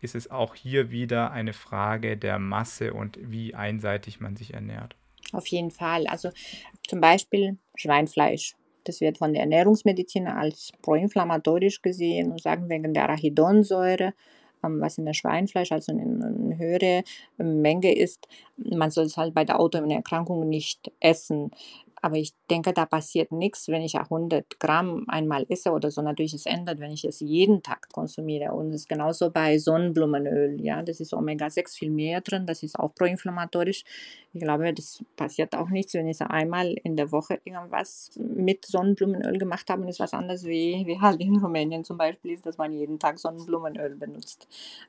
ist 0.00 0.16
es 0.16 0.30
auch 0.30 0.56
hier 0.56 0.90
wieder 0.90 1.30
eine 1.30 1.52
Frage 1.52 2.16
der 2.16 2.40
Masse 2.40 2.92
und 2.92 3.18
wie 3.22 3.54
einseitig 3.54 4.20
man 4.20 4.34
sich 4.34 4.52
ernährt? 4.52 4.96
Auf 5.32 5.46
jeden 5.46 5.70
Fall. 5.70 6.08
Also 6.08 6.30
zum 6.88 7.00
Beispiel 7.00 7.58
Schweinfleisch. 7.76 8.54
Das 8.84 9.00
wird 9.00 9.18
von 9.18 9.32
der 9.32 9.42
Ernährungsmedizin 9.42 10.26
als 10.26 10.72
proinflammatorisch 10.82 11.82
gesehen 11.82 12.32
und 12.32 12.42
sagen 12.42 12.68
wegen 12.68 12.92
der 12.92 13.04
Arachidonsäure 13.04 14.12
was 14.62 14.98
in 14.98 15.04
der 15.04 15.14
Schweinfleisch, 15.14 15.72
also 15.72 15.92
eine 15.92 16.56
höhere 16.58 17.02
Menge 17.38 17.94
ist. 17.94 18.28
Man 18.56 18.90
soll 18.90 19.06
es 19.06 19.16
halt 19.16 19.34
bei 19.34 19.44
der 19.44 19.60
Autoimmunerkrankung 19.60 20.48
nicht 20.48 20.92
essen. 21.00 21.50
Aber 22.04 22.16
ich 22.16 22.34
denke, 22.50 22.72
da 22.72 22.84
passiert 22.84 23.30
nichts, 23.30 23.68
wenn 23.68 23.80
ich 23.80 23.94
100 23.94 24.58
Gramm 24.58 25.04
einmal 25.06 25.46
esse 25.48 25.70
oder 25.70 25.92
so. 25.92 26.02
Natürlich, 26.02 26.34
es 26.34 26.46
ändert, 26.46 26.80
wenn 26.80 26.90
ich 26.90 27.04
es 27.04 27.20
jeden 27.20 27.62
Tag 27.62 27.88
konsumiere. 27.92 28.52
Und 28.52 28.70
es 28.70 28.82
ist 28.82 28.88
genauso 28.88 29.30
bei 29.30 29.56
Sonnenblumenöl. 29.56 30.60
Ja, 30.60 30.82
das 30.82 30.98
ist 30.98 31.14
Omega-6 31.14 31.78
viel 31.78 31.90
mehr 31.92 32.20
drin. 32.20 32.44
Das 32.44 32.64
ist 32.64 32.76
auch 32.76 32.92
proinflammatorisch. 32.92 33.84
Ich 34.32 34.40
glaube, 34.40 34.74
das 34.74 35.04
passiert 35.14 35.54
auch 35.54 35.68
nichts, 35.68 35.94
wenn 35.94 36.08
ich 36.08 36.20
einmal 36.20 36.74
in 36.82 36.96
der 36.96 37.12
Woche 37.12 37.40
irgendwas 37.44 38.10
mit 38.16 38.66
Sonnenblumenöl 38.66 39.38
gemacht 39.38 39.70
habe. 39.70 39.82
Und 39.82 39.88
ist 39.88 40.00
was 40.00 40.12
anderes 40.12 40.44
wie, 40.44 40.82
wie 40.84 41.00
halt 41.00 41.20
in 41.20 41.36
Rumänien 41.36 41.84
zum 41.84 41.98
Beispiel 41.98 42.32
ist, 42.32 42.44
dass 42.44 42.58
man 42.58 42.72
jeden 42.72 42.98
Tag 42.98 43.20
Sonnenblumenöl 43.20 43.94
benutzt. 43.94 44.48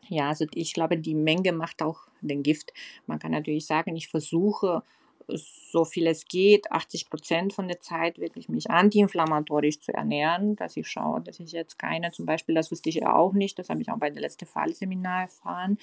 Ja, 0.09 0.29
also 0.29 0.45
ich 0.55 0.73
glaube, 0.73 0.97
die 0.97 1.13
Menge 1.13 1.51
macht 1.51 1.83
auch 1.83 2.07
den 2.21 2.41
Gift. 2.41 2.73
Man 3.05 3.19
kann 3.19 3.31
natürlich 3.31 3.67
sagen, 3.67 3.95
ich 3.95 4.07
versuche, 4.07 4.81
so 5.27 5.85
viel 5.85 6.07
es 6.07 6.25
geht, 6.25 6.71
80 6.71 7.09
Prozent 7.09 7.53
von 7.53 7.67
der 7.67 7.79
Zeit 7.79 8.19
wirklich 8.19 8.49
mich 8.49 8.69
antiinflammatorisch 8.69 9.79
zu 9.79 9.93
ernähren, 9.93 10.55
dass 10.55 10.77
ich 10.77 10.87
schaue, 10.87 11.21
dass 11.21 11.39
ich 11.39 11.51
jetzt 11.51 11.79
keine, 11.79 12.11
zum 12.11 12.25
Beispiel, 12.25 12.55
das 12.55 12.71
wusste 12.71 12.89
ich 12.89 12.95
ja 12.95 13.15
auch 13.15 13.33
nicht, 13.33 13.57
das 13.59 13.69
habe 13.69 13.81
ich 13.81 13.89
auch 13.89 13.97
bei 13.97 14.09
der 14.09 14.21
letzten 14.21 14.45
Fallseminar 14.45 15.23
erfahren. 15.23 15.77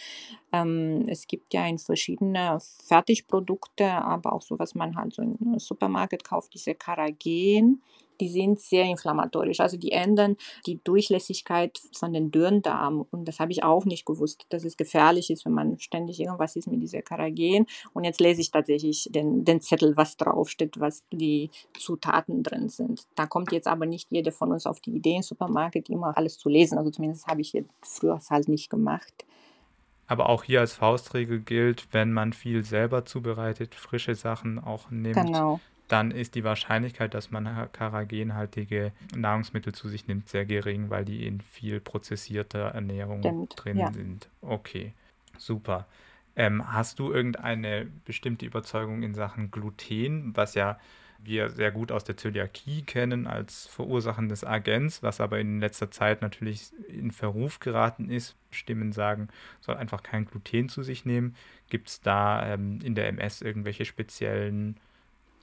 Ähm, 0.53 1.07
es 1.09 1.26
gibt 1.26 1.55
ja 1.55 1.66
in 1.66 1.78
verschiedene 1.78 2.59
Fertigprodukte, 2.86 3.91
aber 3.91 4.32
auch 4.32 4.43
so, 4.43 4.59
was 4.59 4.74
man 4.74 4.97
halt 4.97 5.14
so 5.14 5.22
im 5.22 5.59
Supermarkt 5.59 6.24
kauft, 6.24 6.55
diese 6.55 6.74
Karagen 6.74 7.82
die 8.20 8.28
sind 8.28 8.60
sehr 8.60 8.84
inflammatorisch. 8.84 9.60
Also 9.60 9.76
die 9.76 9.92
ändern 9.92 10.36
die 10.66 10.78
Durchlässigkeit 10.84 11.80
von 11.92 12.12
den 12.12 12.30
Dürrendarm. 12.30 13.06
Und 13.10 13.26
das 13.26 13.40
habe 13.40 13.52
ich 13.52 13.64
auch 13.64 13.84
nicht 13.84 14.06
gewusst, 14.06 14.46
dass 14.50 14.64
es 14.64 14.76
gefährlich 14.76 15.30
ist, 15.30 15.44
wenn 15.44 15.52
man 15.52 15.78
ständig 15.78 16.20
irgendwas 16.20 16.56
ist 16.56 16.68
mit 16.68 16.82
dieser 16.82 17.02
Karagen. 17.02 17.66
Und 17.92 18.04
jetzt 18.04 18.20
lese 18.20 18.40
ich 18.40 18.50
tatsächlich 18.50 19.08
den, 19.10 19.44
den 19.44 19.60
Zettel, 19.60 19.96
was 19.96 20.16
draufsteht, 20.16 20.78
was 20.78 21.02
die 21.12 21.50
Zutaten 21.78 22.42
drin 22.42 22.68
sind. 22.68 23.06
Da 23.14 23.26
kommt 23.26 23.52
jetzt 23.52 23.66
aber 23.66 23.86
nicht 23.86 24.08
jeder 24.10 24.32
von 24.32 24.52
uns 24.52 24.66
auf 24.66 24.80
die 24.80 24.90
Idee, 24.90 25.16
im 25.16 25.22
Supermarkt 25.22 25.88
immer 25.88 26.16
alles 26.16 26.38
zu 26.38 26.48
lesen. 26.48 26.78
Also 26.78 26.90
zumindest 26.90 27.26
habe 27.26 27.40
ich 27.40 27.52
jetzt 27.52 27.70
früher 27.82 28.20
halt 28.28 28.48
nicht 28.48 28.70
gemacht. 28.70 29.24
Aber 30.06 30.28
auch 30.28 30.42
hier 30.42 30.60
als 30.60 30.72
Faustregel 30.72 31.40
gilt, 31.40 31.86
wenn 31.92 32.12
man 32.12 32.32
viel 32.32 32.64
selber 32.64 33.04
zubereitet, 33.04 33.76
frische 33.76 34.16
Sachen 34.16 34.58
auch 34.58 34.90
nimmt, 34.90 35.14
genau 35.14 35.60
dann 35.91 36.12
ist 36.12 36.36
die 36.36 36.45
Wahrscheinlichkeit, 36.45 37.14
dass 37.14 37.32
man 37.32 37.68
karagenhaltige 37.72 38.93
Nahrungsmittel 39.14 39.74
zu 39.74 39.88
sich 39.88 40.07
nimmt, 40.07 40.28
sehr 40.28 40.47
gering, 40.47 40.88
weil 40.88 41.05
die 41.05 41.26
in 41.26 41.41
viel 41.41 41.80
prozessierter 41.80 42.61
Ernährung 42.61 43.20
Stimmt, 43.20 43.55
drin 43.57 43.78
ja. 43.78 43.93
sind. 43.93 44.28
Okay, 44.41 44.93
super. 45.36 45.88
Ähm, 46.36 46.72
hast 46.72 47.01
du 47.01 47.12
irgendeine 47.12 47.88
bestimmte 48.05 48.47
Überzeugung 48.47 49.03
in 49.03 49.14
Sachen 49.14 49.51
Gluten, 49.51 50.30
was 50.36 50.55
ja 50.55 50.78
wir 51.18 51.51
sehr 51.51 51.72
gut 51.72 51.91
aus 51.91 52.05
der 52.05 52.16
Zöliakie 52.16 52.82
kennen 52.82 53.26
als 53.26 53.66
verursachendes 53.66 54.45
Agens, 54.45 55.03
was 55.03 55.20
aber 55.20 55.41
in 55.41 55.59
letzter 55.59 55.91
Zeit 55.91 56.22
natürlich 56.22 56.70
in 56.88 57.11
Verruf 57.11 57.59
geraten 57.59 58.09
ist. 58.09 58.36
Stimmen 58.53 58.93
sagen, 58.93 59.28
soll 59.61 59.76
einfach 59.76 60.05
kein 60.05 60.24
Gluten 60.24 60.68
zu 60.68 60.84
sich 60.84 61.05
nehmen. 61.05 61.34
Gibt 61.68 61.88
es 61.88 62.01
da 62.01 62.55
ähm, 62.55 62.78
in 62.82 62.95
der 62.95 63.09
MS 63.09 63.43
irgendwelche 63.43 63.84
speziellen 63.84 64.78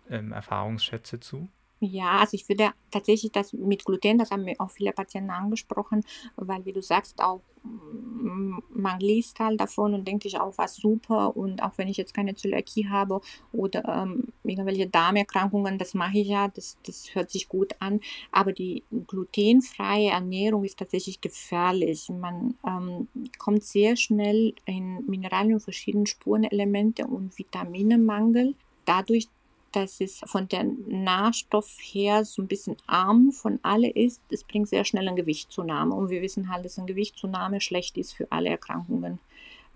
ähm, 0.10 0.32
Erfahrungsschätze 0.32 1.20
zu? 1.20 1.50
Ja, 1.80 2.18
also 2.20 2.34
ich 2.34 2.50
würde 2.50 2.72
tatsächlich 2.90 3.32
das 3.32 3.54
mit 3.54 3.86
Gluten, 3.86 4.18
das 4.18 4.32
haben 4.32 4.46
mir 4.46 4.56
auch 4.58 4.72
viele 4.72 4.92
Patienten 4.94 5.30
angesprochen, 5.30 6.04
weil 6.36 6.66
wie 6.66 6.74
du 6.74 6.82
sagst, 6.82 7.22
auch 7.22 7.42
mm, 7.64 8.58
man 8.74 9.00
liest 9.00 9.40
halt 9.40 9.62
davon 9.62 9.94
und 9.94 10.08
denkt 10.08 10.24
sich 10.24 10.40
auch 10.40 10.58
was 10.58 10.76
super 10.76 11.38
und 11.38 11.62
auch 11.62 11.74
wenn 11.78 11.88
ich 11.88 11.98
jetzt 11.98 12.16
keine 12.16 12.34
Zöliakie 12.34 12.90
habe 12.90 13.22
oder 13.52 13.86
ähm, 13.86 14.30
irgendwelche 14.44 14.88
Darmerkrankungen, 14.88 15.78
das 15.78 15.94
mache 15.94 16.18
ich 16.18 16.30
ja, 16.30 16.48
das, 16.48 16.80
das 16.84 17.14
hört 17.14 17.30
sich 17.30 17.48
gut 17.48 17.76
an, 17.78 18.00
aber 18.32 18.54
die 18.54 18.84
glutenfreie 19.06 20.10
Ernährung 20.10 20.64
ist 20.64 20.80
tatsächlich 20.80 21.22
gefährlich. 21.22 22.10
Man 22.10 22.56
ähm, 22.66 23.08
kommt 23.38 23.64
sehr 23.64 23.96
schnell 23.98 24.56
in 24.66 25.06
Mineralien 25.06 25.56
und 25.56 25.60
verschiedene 25.62 26.08
Spurenelemente 26.08 27.06
und 27.06 27.38
Vitaminenmangel 27.38 28.56
dadurch, 28.88 29.28
dass 29.72 30.02
es 30.02 30.22
von 30.26 30.48
der 30.48 30.64
Nährstoff 30.64 31.78
her 31.82 32.26
so 32.26 32.42
ein 32.42 32.48
bisschen 32.48 32.78
arm 32.88 33.32
von 33.32 33.60
alle 33.64 33.90
ist. 33.90 34.22
Es 34.30 34.44
bringt 34.44 34.70
sehr 34.70 34.86
schnell 34.86 35.08
eine 35.08 35.18
Gewichtszunahme. 35.18 35.94
Und 35.94 36.10
wir 36.10 36.22
wissen 36.22 36.50
halt, 36.50 36.66
dass 36.66 36.78
eine 36.78 36.88
Gewichtszunahme 36.88 37.62
schlecht 37.62 37.98
ist 37.98 38.14
für 38.14 38.32
alle 38.32 38.50
Erkrankungen. 38.50 39.20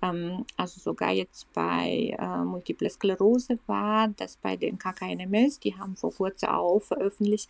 Ähm, 0.02 0.46
also 0.58 0.80
sogar 0.80 1.12
jetzt 1.12 1.52
bei 1.54 2.16
äh, 2.18 2.44
Multiple 2.44 2.90
Sklerose 2.90 3.60
war 3.68 4.08
das 4.10 4.38
bei 4.38 4.56
den 4.56 4.78
KKNMS, 4.78 5.60
die 5.60 5.76
haben 5.76 5.96
vor 5.96 6.14
kurzem 6.14 6.50
auch 6.50 6.82
veröffentlicht, 6.82 7.50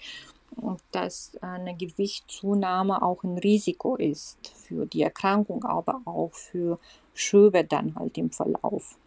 dass 0.92 1.32
eine 1.42 1.76
Gewichtszunahme 1.78 3.02
auch 3.02 3.24
ein 3.24 3.38
Risiko 3.38 3.96
ist 3.96 4.38
für 4.54 4.86
die 4.86 5.02
Erkrankung, 5.02 5.64
aber 5.64 6.02
auch 6.04 6.34
für 6.34 6.78
Schöbe 7.14 7.64
dann 7.64 7.96
halt 7.96 8.18
im 8.18 8.32
Verlauf. 8.32 8.98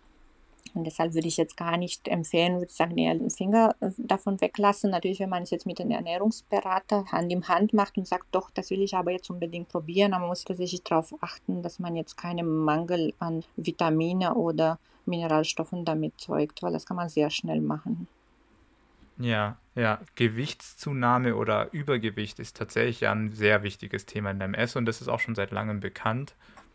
Und 0.74 0.84
deshalb 0.84 1.14
würde 1.14 1.28
ich 1.28 1.36
jetzt 1.36 1.56
gar 1.56 1.76
nicht 1.76 2.08
empfehlen, 2.08 2.58
würde 2.58 2.72
sagen, 2.72 2.98
eher 2.98 3.14
den 3.14 3.30
Finger 3.30 3.74
äh, 3.80 3.90
davon 3.96 4.40
weglassen. 4.40 4.90
Natürlich, 4.90 5.20
wenn 5.20 5.30
man 5.30 5.44
es 5.44 5.50
jetzt 5.50 5.66
mit 5.66 5.80
einem 5.80 5.92
Ernährungsberater 5.92 7.06
Hand 7.06 7.32
in 7.32 7.46
Hand 7.48 7.72
macht 7.72 7.96
und 7.96 8.06
sagt, 8.06 8.26
doch, 8.32 8.50
das 8.50 8.70
will 8.70 8.82
ich 8.82 8.94
aber 8.94 9.12
jetzt 9.12 9.30
unbedingt 9.30 9.68
probieren, 9.68 10.12
aber 10.12 10.22
man 10.22 10.30
muss 10.30 10.44
tatsächlich 10.44 10.82
darauf 10.82 11.14
achten, 11.20 11.62
dass 11.62 11.78
man 11.78 11.94
jetzt 11.96 12.16
keinen 12.16 12.64
Mangel 12.64 13.14
an 13.18 13.44
Vitamine 13.56 14.34
oder 14.34 14.78
Mineralstoffen 15.06 15.84
damit 15.84 16.20
zeugt, 16.20 16.62
weil 16.62 16.72
das 16.72 16.86
kann 16.86 16.96
man 16.96 17.08
sehr 17.08 17.30
schnell 17.30 17.60
machen. 17.60 18.08
Ja, 19.18 19.58
ja, 19.76 20.00
Gewichtszunahme 20.16 21.36
oder 21.36 21.72
Übergewicht 21.72 22.40
ist 22.40 22.56
tatsächlich 22.56 23.06
ein 23.06 23.32
sehr 23.32 23.62
wichtiges 23.62 24.06
Thema 24.06 24.30
in 24.30 24.38
der 24.38 24.48
MS 24.48 24.74
und 24.76 24.86
das 24.86 25.00
ist 25.00 25.08
auch 25.08 25.20
schon 25.20 25.36
seit 25.36 25.52
langem 25.52 25.80
bekannt. 25.80 26.34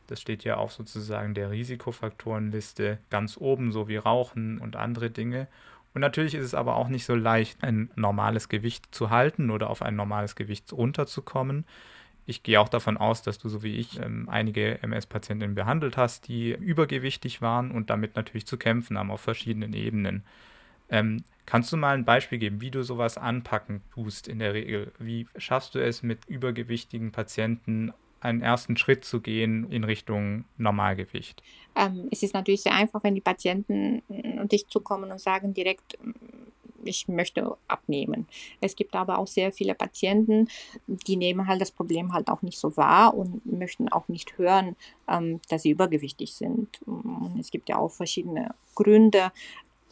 Das 0.10 0.22
steht 0.22 0.44
ja 0.44 0.58
auch 0.58 0.72
sozusagen 0.72 1.34
der 1.34 1.52
Risikofaktorenliste 1.52 2.98
ganz 3.10 3.38
oben, 3.38 3.72
so 3.72 3.88
wie 3.88 3.98
Rauchen 3.98 4.60
und 4.60 4.76
andere 4.76 5.10
Dinge. 5.12 5.48
Und 5.94 6.02
natürlich 6.02 6.36
ist 6.36 6.46
es 6.46 6.54
aber 6.54 6.76
auch 6.76 6.88
nicht 6.88 7.06
so 7.06 7.16
leicht, 7.16 7.64
ein 7.64 7.92
normales 7.96 8.50
Gewicht 8.50 8.94
zu 8.94 9.10
halten 9.10 9.50
oder 9.50 9.70
auf 9.70 9.82
ein 9.82 9.96
normales 9.96 10.36
Gewicht 10.36 10.72
runterzukommen. 10.72 11.66
Ich 12.26 12.44
gehe 12.44 12.60
auch 12.60 12.70
davon 12.70 12.98
aus, 12.98 13.24
dass 13.24 13.40
du 13.40 13.50
so 13.50 13.64
wie 13.64 13.76
ich 13.76 14.00
ähm, 14.00 14.30
einige 14.30 14.82
MS-Patientinnen 14.84 15.56
behandelt 15.56 15.98
hast, 15.98 16.28
die 16.28 16.52
übergewichtig 16.52 17.42
waren 17.42 17.72
und 17.72 17.90
damit 17.90 18.16
natürlich 18.16 18.46
zu 18.46 18.58
kämpfen 18.58 18.98
haben 18.98 19.10
auf 19.10 19.22
verschiedenen 19.22 19.74
Ebenen. 19.74 20.24
Ähm, 20.90 21.24
kannst 21.46 21.72
du 21.72 21.78
mal 21.78 21.96
ein 21.96 22.06
Beispiel 22.06 22.38
geben, 22.38 22.62
wie 22.62 22.72
du 22.72 22.84
sowas 22.84 23.18
anpacken 23.18 23.82
tust 23.94 24.28
in 24.28 24.40
der 24.40 24.54
Regel? 24.54 24.92
Wie 25.00 25.28
schaffst 25.38 25.74
du 25.74 25.80
es 25.80 26.04
mit 26.04 26.26
übergewichtigen 26.26 27.12
Patienten 27.12 27.94
einen 28.22 28.42
ersten 28.42 28.78
Schritt 28.78 29.06
zu 29.06 29.22
gehen 29.22 29.70
in 29.72 29.84
Richtung 29.84 30.46
Normalgewicht? 30.58 31.44
Ähm, 31.76 32.08
es 32.12 32.24
ist 32.24 32.34
natürlich 32.34 32.62
sehr 32.62 32.74
einfach, 32.74 33.04
wenn 33.04 33.16
die 33.16 33.22
Patienten 33.22 34.02
und 34.08 34.46
äh, 34.46 34.48
dich 34.48 34.68
zukommen 34.68 35.12
und 35.12 35.20
sagen 35.20 35.54
direkt, 35.54 35.98
mm, 36.04 36.12
ich 36.84 37.08
möchte 37.08 37.58
abnehmen. 37.68 38.28
Es 38.62 38.76
gibt 38.76 38.96
aber 38.96 39.20
auch 39.20 39.28
sehr 39.28 39.52
viele 39.52 39.76
Patienten, 39.76 40.48
die 40.88 41.18
nehmen 41.18 41.48
halt 41.48 41.62
das 41.62 41.72
Problem 41.72 42.14
halt 42.14 42.30
auch 42.30 42.42
nicht 42.42 42.58
so 42.58 42.76
wahr 42.78 43.14
und 43.14 43.46
möchten 43.46 43.90
auch 43.90 44.08
nicht 44.08 44.38
hören, 44.38 44.76
ähm, 45.08 45.42
dass 45.50 45.64
sie 45.64 45.72
übergewichtig 45.72 46.34
sind. 46.34 46.82
Und 46.86 47.38
es 47.40 47.52
gibt 47.52 47.70
ja 47.70 47.78
auch 47.78 47.92
verschiedene 47.92 48.54
Gründe. 48.76 49.32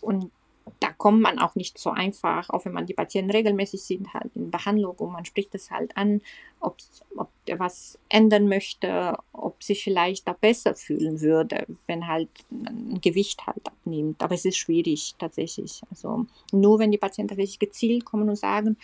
Und 0.01 0.31
da 0.79 0.91
kommt 0.91 1.21
man 1.21 1.39
auch 1.39 1.55
nicht 1.55 1.77
so 1.77 1.89
einfach, 1.89 2.49
auch 2.49 2.65
wenn 2.65 2.73
man 2.73 2.85
die 2.85 2.93
Patienten 2.93 3.31
regelmäßig 3.31 3.81
sieht, 3.81 4.13
halt 4.13 4.35
in 4.35 4.51
Behandlung 4.51 4.95
und 4.97 5.11
man 5.11 5.25
spricht 5.25 5.53
es 5.55 5.71
halt 5.71 5.95
an, 5.95 6.21
ob, 6.59 6.77
ob 7.15 7.29
er 7.45 7.59
was 7.59 7.99
ändern 8.09 8.47
möchte, 8.47 9.17
ob 9.33 9.63
sich 9.63 9.83
vielleicht 9.83 10.27
da 10.27 10.33
besser 10.33 10.75
fühlen 10.75 11.21
würde, 11.21 11.65
wenn 11.85 12.07
halt 12.07 12.29
ein 12.51 12.99
Gewicht 13.01 13.45
halt 13.45 13.65
abnimmt. 13.65 14.21
Aber 14.21 14.35
es 14.35 14.45
ist 14.45 14.57
schwierig 14.57 15.15
tatsächlich. 15.17 15.81
Also 15.89 16.25
nur 16.51 16.79
wenn 16.79 16.91
die 16.91 16.97
Patienten 16.97 17.29
tatsächlich 17.29 17.59
gezielt 17.59 18.05
kommen 18.05 18.29
und 18.29 18.35
sagen, 18.35 18.77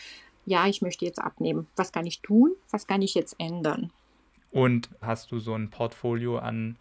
ja, 0.46 0.68
ich 0.68 0.82
möchte 0.82 1.06
jetzt 1.06 1.20
abnehmen. 1.20 1.68
Was 1.76 1.92
kann 1.92 2.06
ich 2.06 2.22
tun? 2.22 2.52
Was 2.70 2.88
kann 2.88 3.02
ich 3.02 3.14
jetzt 3.14 3.36
ändern? 3.40 3.92
Und 4.52 4.90
hast 5.02 5.32
du 5.32 5.40
so 5.40 5.54
ein 5.54 5.70
Portfolio 5.70 6.38
an 6.38 6.78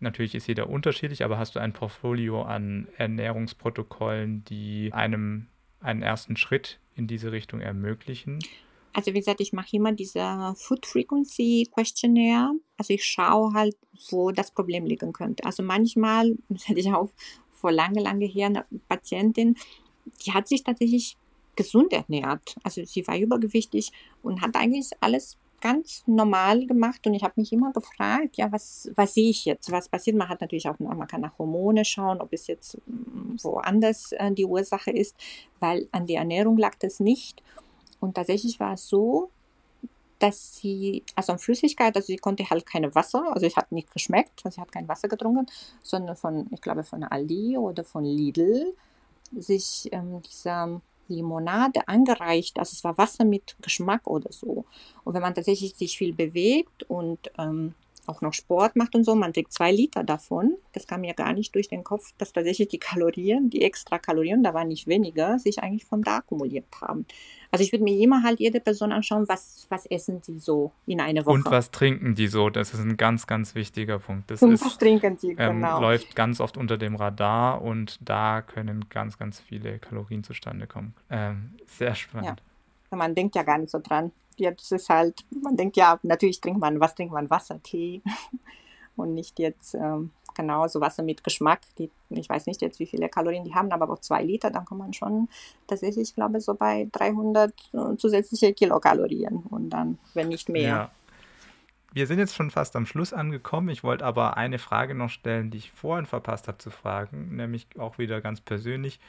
Natürlich 0.00 0.34
ist 0.34 0.46
jeder 0.46 0.68
unterschiedlich, 0.68 1.24
aber 1.24 1.38
hast 1.38 1.56
du 1.56 1.60
ein 1.60 1.72
Portfolio 1.72 2.42
an 2.42 2.88
Ernährungsprotokollen, 2.96 4.44
die 4.44 4.90
einem 4.92 5.48
einen 5.80 6.02
ersten 6.02 6.36
Schritt 6.36 6.78
in 6.94 7.06
diese 7.06 7.32
Richtung 7.32 7.60
ermöglichen? 7.60 8.38
Also 8.92 9.12
wie 9.12 9.18
gesagt, 9.18 9.40
ich 9.40 9.52
mache 9.52 9.76
immer 9.76 9.92
diese 9.92 10.54
Food 10.56 10.86
Frequency 10.86 11.68
Questionnaire. 11.72 12.52
Also 12.76 12.94
ich 12.94 13.04
schaue 13.04 13.52
halt, 13.52 13.76
wo 14.10 14.30
das 14.30 14.50
Problem 14.50 14.86
liegen 14.86 15.12
könnte. 15.12 15.44
Also 15.44 15.62
manchmal, 15.62 16.36
das 16.48 16.68
hatte 16.68 16.80
ich 16.80 16.92
auch 16.92 17.10
vor 17.50 17.72
lange, 17.72 18.00
lange 18.00 18.26
her 18.26 18.46
eine 18.46 18.64
Patientin, 18.88 19.56
die 20.24 20.32
hat 20.32 20.48
sich 20.48 20.64
tatsächlich 20.64 21.16
gesund 21.56 21.92
ernährt. 21.92 22.56
Also 22.62 22.84
sie 22.84 23.06
war 23.06 23.18
übergewichtig 23.18 23.90
und 24.22 24.40
hat 24.40 24.54
eigentlich 24.56 24.90
alles 25.00 25.36
ganz 25.60 26.02
normal 26.06 26.66
gemacht 26.66 27.06
und 27.06 27.14
ich 27.14 27.22
habe 27.22 27.34
mich 27.36 27.52
immer 27.52 27.72
gefragt, 27.72 28.36
ja, 28.36 28.50
was, 28.52 28.90
was 28.94 29.14
sehe 29.14 29.30
ich 29.30 29.44
jetzt? 29.44 29.70
Was 29.70 29.88
passiert? 29.88 30.16
Man 30.16 30.28
hat 30.28 30.40
natürlich 30.40 30.68
auch, 30.68 30.78
man 30.78 31.06
kann 31.06 31.20
nach 31.20 31.38
Hormone 31.38 31.84
schauen, 31.84 32.20
ob 32.20 32.32
es 32.32 32.46
jetzt 32.46 32.78
mm, 32.86 33.36
woanders 33.42 34.12
äh, 34.12 34.32
die 34.32 34.44
Ursache 34.44 34.90
ist, 34.90 35.16
weil 35.60 35.88
an 35.92 36.06
der 36.06 36.20
Ernährung 36.20 36.56
lag 36.56 36.76
das 36.76 37.00
nicht. 37.00 37.42
Und 38.00 38.14
tatsächlich 38.14 38.60
war 38.60 38.74
es 38.74 38.88
so, 38.88 39.30
dass 40.18 40.56
sie, 40.56 41.04
also 41.14 41.32
an 41.32 41.38
Flüssigkeit, 41.38 41.94
also 41.96 42.06
sie 42.06 42.16
konnte 42.16 42.48
halt 42.48 42.66
keine 42.66 42.94
Wasser, 42.94 43.32
also 43.32 43.46
es 43.46 43.56
hat 43.56 43.70
nicht 43.72 43.92
geschmeckt, 43.92 44.40
also 44.44 44.56
sie 44.56 44.60
hat 44.60 44.72
kein 44.72 44.88
Wasser 44.88 45.08
getrunken, 45.08 45.46
sondern 45.82 46.16
von, 46.16 46.48
ich 46.50 46.60
glaube, 46.60 46.82
von 46.82 47.04
Aldi 47.04 47.56
oder 47.56 47.84
von 47.84 48.04
Lidl 48.04 48.74
sich 49.36 49.88
ähm, 49.92 50.22
dieser 50.22 50.80
Limonade 51.08 51.86
angereicht, 51.86 52.58
also 52.58 52.72
es 52.74 52.84
war 52.84 52.98
Wasser 52.98 53.24
mit 53.24 53.56
Geschmack 53.62 54.06
oder 54.06 54.32
so. 54.32 54.64
Und 55.04 55.14
wenn 55.14 55.22
man 55.22 55.34
tatsächlich 55.34 55.74
sich 55.74 55.98
viel 55.98 56.12
bewegt 56.12 56.84
und 56.84 57.30
ähm, 57.38 57.74
auch 58.08 58.20
noch 58.22 58.32
Sport 58.32 58.76
macht 58.76 58.94
und 58.94 59.04
so, 59.04 59.14
man 59.14 59.32
trinkt 59.32 59.52
zwei 59.52 59.70
Liter 59.70 60.02
davon. 60.02 60.56
Das 60.72 60.86
kam 60.86 61.02
mir 61.02 61.14
gar 61.14 61.32
nicht 61.32 61.54
durch 61.54 61.68
den 61.68 61.84
Kopf, 61.84 62.12
dass 62.18 62.32
tatsächlich 62.32 62.68
die 62.68 62.78
Kalorien, 62.78 63.50
die 63.50 63.62
extra 63.62 63.98
Kalorien, 63.98 64.42
da 64.42 64.54
waren 64.54 64.68
nicht 64.68 64.86
weniger, 64.86 65.38
sich 65.38 65.62
eigentlich 65.62 65.84
von 65.84 66.02
da 66.02 66.18
akkumuliert 66.18 66.66
haben. 66.80 67.06
Also 67.50 67.64
ich 67.64 67.72
würde 67.72 67.84
mir 67.84 67.98
immer 67.98 68.22
halt 68.22 68.40
jede 68.40 68.60
Person 68.60 68.92
anschauen, 68.92 69.26
was, 69.28 69.66
was 69.70 69.86
essen 69.86 70.22
sie 70.22 70.38
so 70.38 70.72
in 70.86 71.00
einer 71.00 71.24
Woche. 71.24 71.34
Und 71.34 71.46
was 71.46 71.70
trinken 71.70 72.14
die 72.14 72.28
so? 72.28 72.50
Das 72.50 72.74
ist 72.74 72.80
ein 72.80 72.96
ganz, 72.96 73.26
ganz 73.26 73.54
wichtiger 73.54 73.98
Punkt. 73.98 74.30
Das 74.30 74.42
und 74.42 74.52
ist, 74.52 74.64
was 74.64 74.76
trinken 74.76 75.16
sie, 75.16 75.30
ähm, 75.38 75.56
genau. 75.56 75.80
läuft 75.80 76.14
ganz 76.14 76.40
oft 76.40 76.56
unter 76.56 76.76
dem 76.76 76.94
Radar 76.94 77.62
und 77.62 77.98
da 78.02 78.42
können 78.42 78.88
ganz, 78.90 79.18
ganz 79.18 79.40
viele 79.40 79.78
Kalorien 79.78 80.24
zustande 80.24 80.66
kommen. 80.66 80.94
Ähm, 81.10 81.54
sehr 81.66 81.94
spannend. 81.94 82.42
Ja. 82.90 82.96
Man 82.96 83.14
denkt 83.14 83.34
ja 83.34 83.42
gar 83.42 83.58
nicht 83.58 83.70
so 83.70 83.78
dran 83.78 84.12
jetzt 84.38 84.72
ist 84.72 84.88
halt, 84.88 85.24
man 85.30 85.56
denkt 85.56 85.76
ja, 85.76 85.98
natürlich 86.02 86.40
trinkt 86.40 86.60
man, 86.60 86.80
was 86.80 86.94
trinkt 86.94 87.12
man? 87.12 87.30
Wasser, 87.30 87.62
Tee 87.62 88.02
und 88.96 89.14
nicht 89.14 89.38
jetzt 89.38 89.74
ähm, 89.74 90.12
genau 90.38 90.66
so 90.68 90.80
Wasser 90.80 91.02
mit 91.02 91.22
Geschmack. 91.22 91.60
Die, 91.78 91.90
ich 92.10 92.28
weiß 92.28 92.46
nicht 92.46 92.62
jetzt, 92.62 92.78
wie 92.78 92.86
viele 92.86 93.08
Kalorien 93.08 93.44
die 93.44 93.54
haben, 93.54 93.70
aber 93.72 93.90
auch 93.90 93.98
zwei 93.98 94.22
Liter, 94.22 94.50
dann 94.50 94.64
kommt 94.64 94.80
man 94.80 94.92
schon 94.94 95.28
tatsächlich, 95.66 96.10
ich 96.10 96.14
glaube, 96.14 96.40
so 96.40 96.54
bei 96.54 96.88
300 96.92 97.52
äh, 97.72 97.96
zusätzliche 97.96 98.54
Kilokalorien 98.54 99.36
und 99.50 99.70
dann, 99.70 99.98
wenn 100.14 100.28
nicht 100.28 100.48
mehr. 100.48 100.62
Ja. 100.62 100.90
Wir 101.92 102.06
sind 102.06 102.18
jetzt 102.18 102.34
schon 102.34 102.50
fast 102.50 102.76
am 102.76 102.86
Schluss 102.86 103.12
angekommen. 103.12 103.70
Ich 103.70 103.82
wollte 103.82 104.04
aber 104.04 104.36
eine 104.36 104.58
Frage 104.58 104.94
noch 104.94 105.10
stellen, 105.10 105.50
die 105.50 105.58
ich 105.58 105.72
vorhin 105.72 106.06
verpasst 106.06 106.46
habe 106.46 106.58
zu 106.58 106.70
fragen, 106.70 107.34
nämlich 107.34 107.66
auch 107.78 107.98
wieder 107.98 108.20
ganz 108.20 108.40
persönlich. 108.40 109.00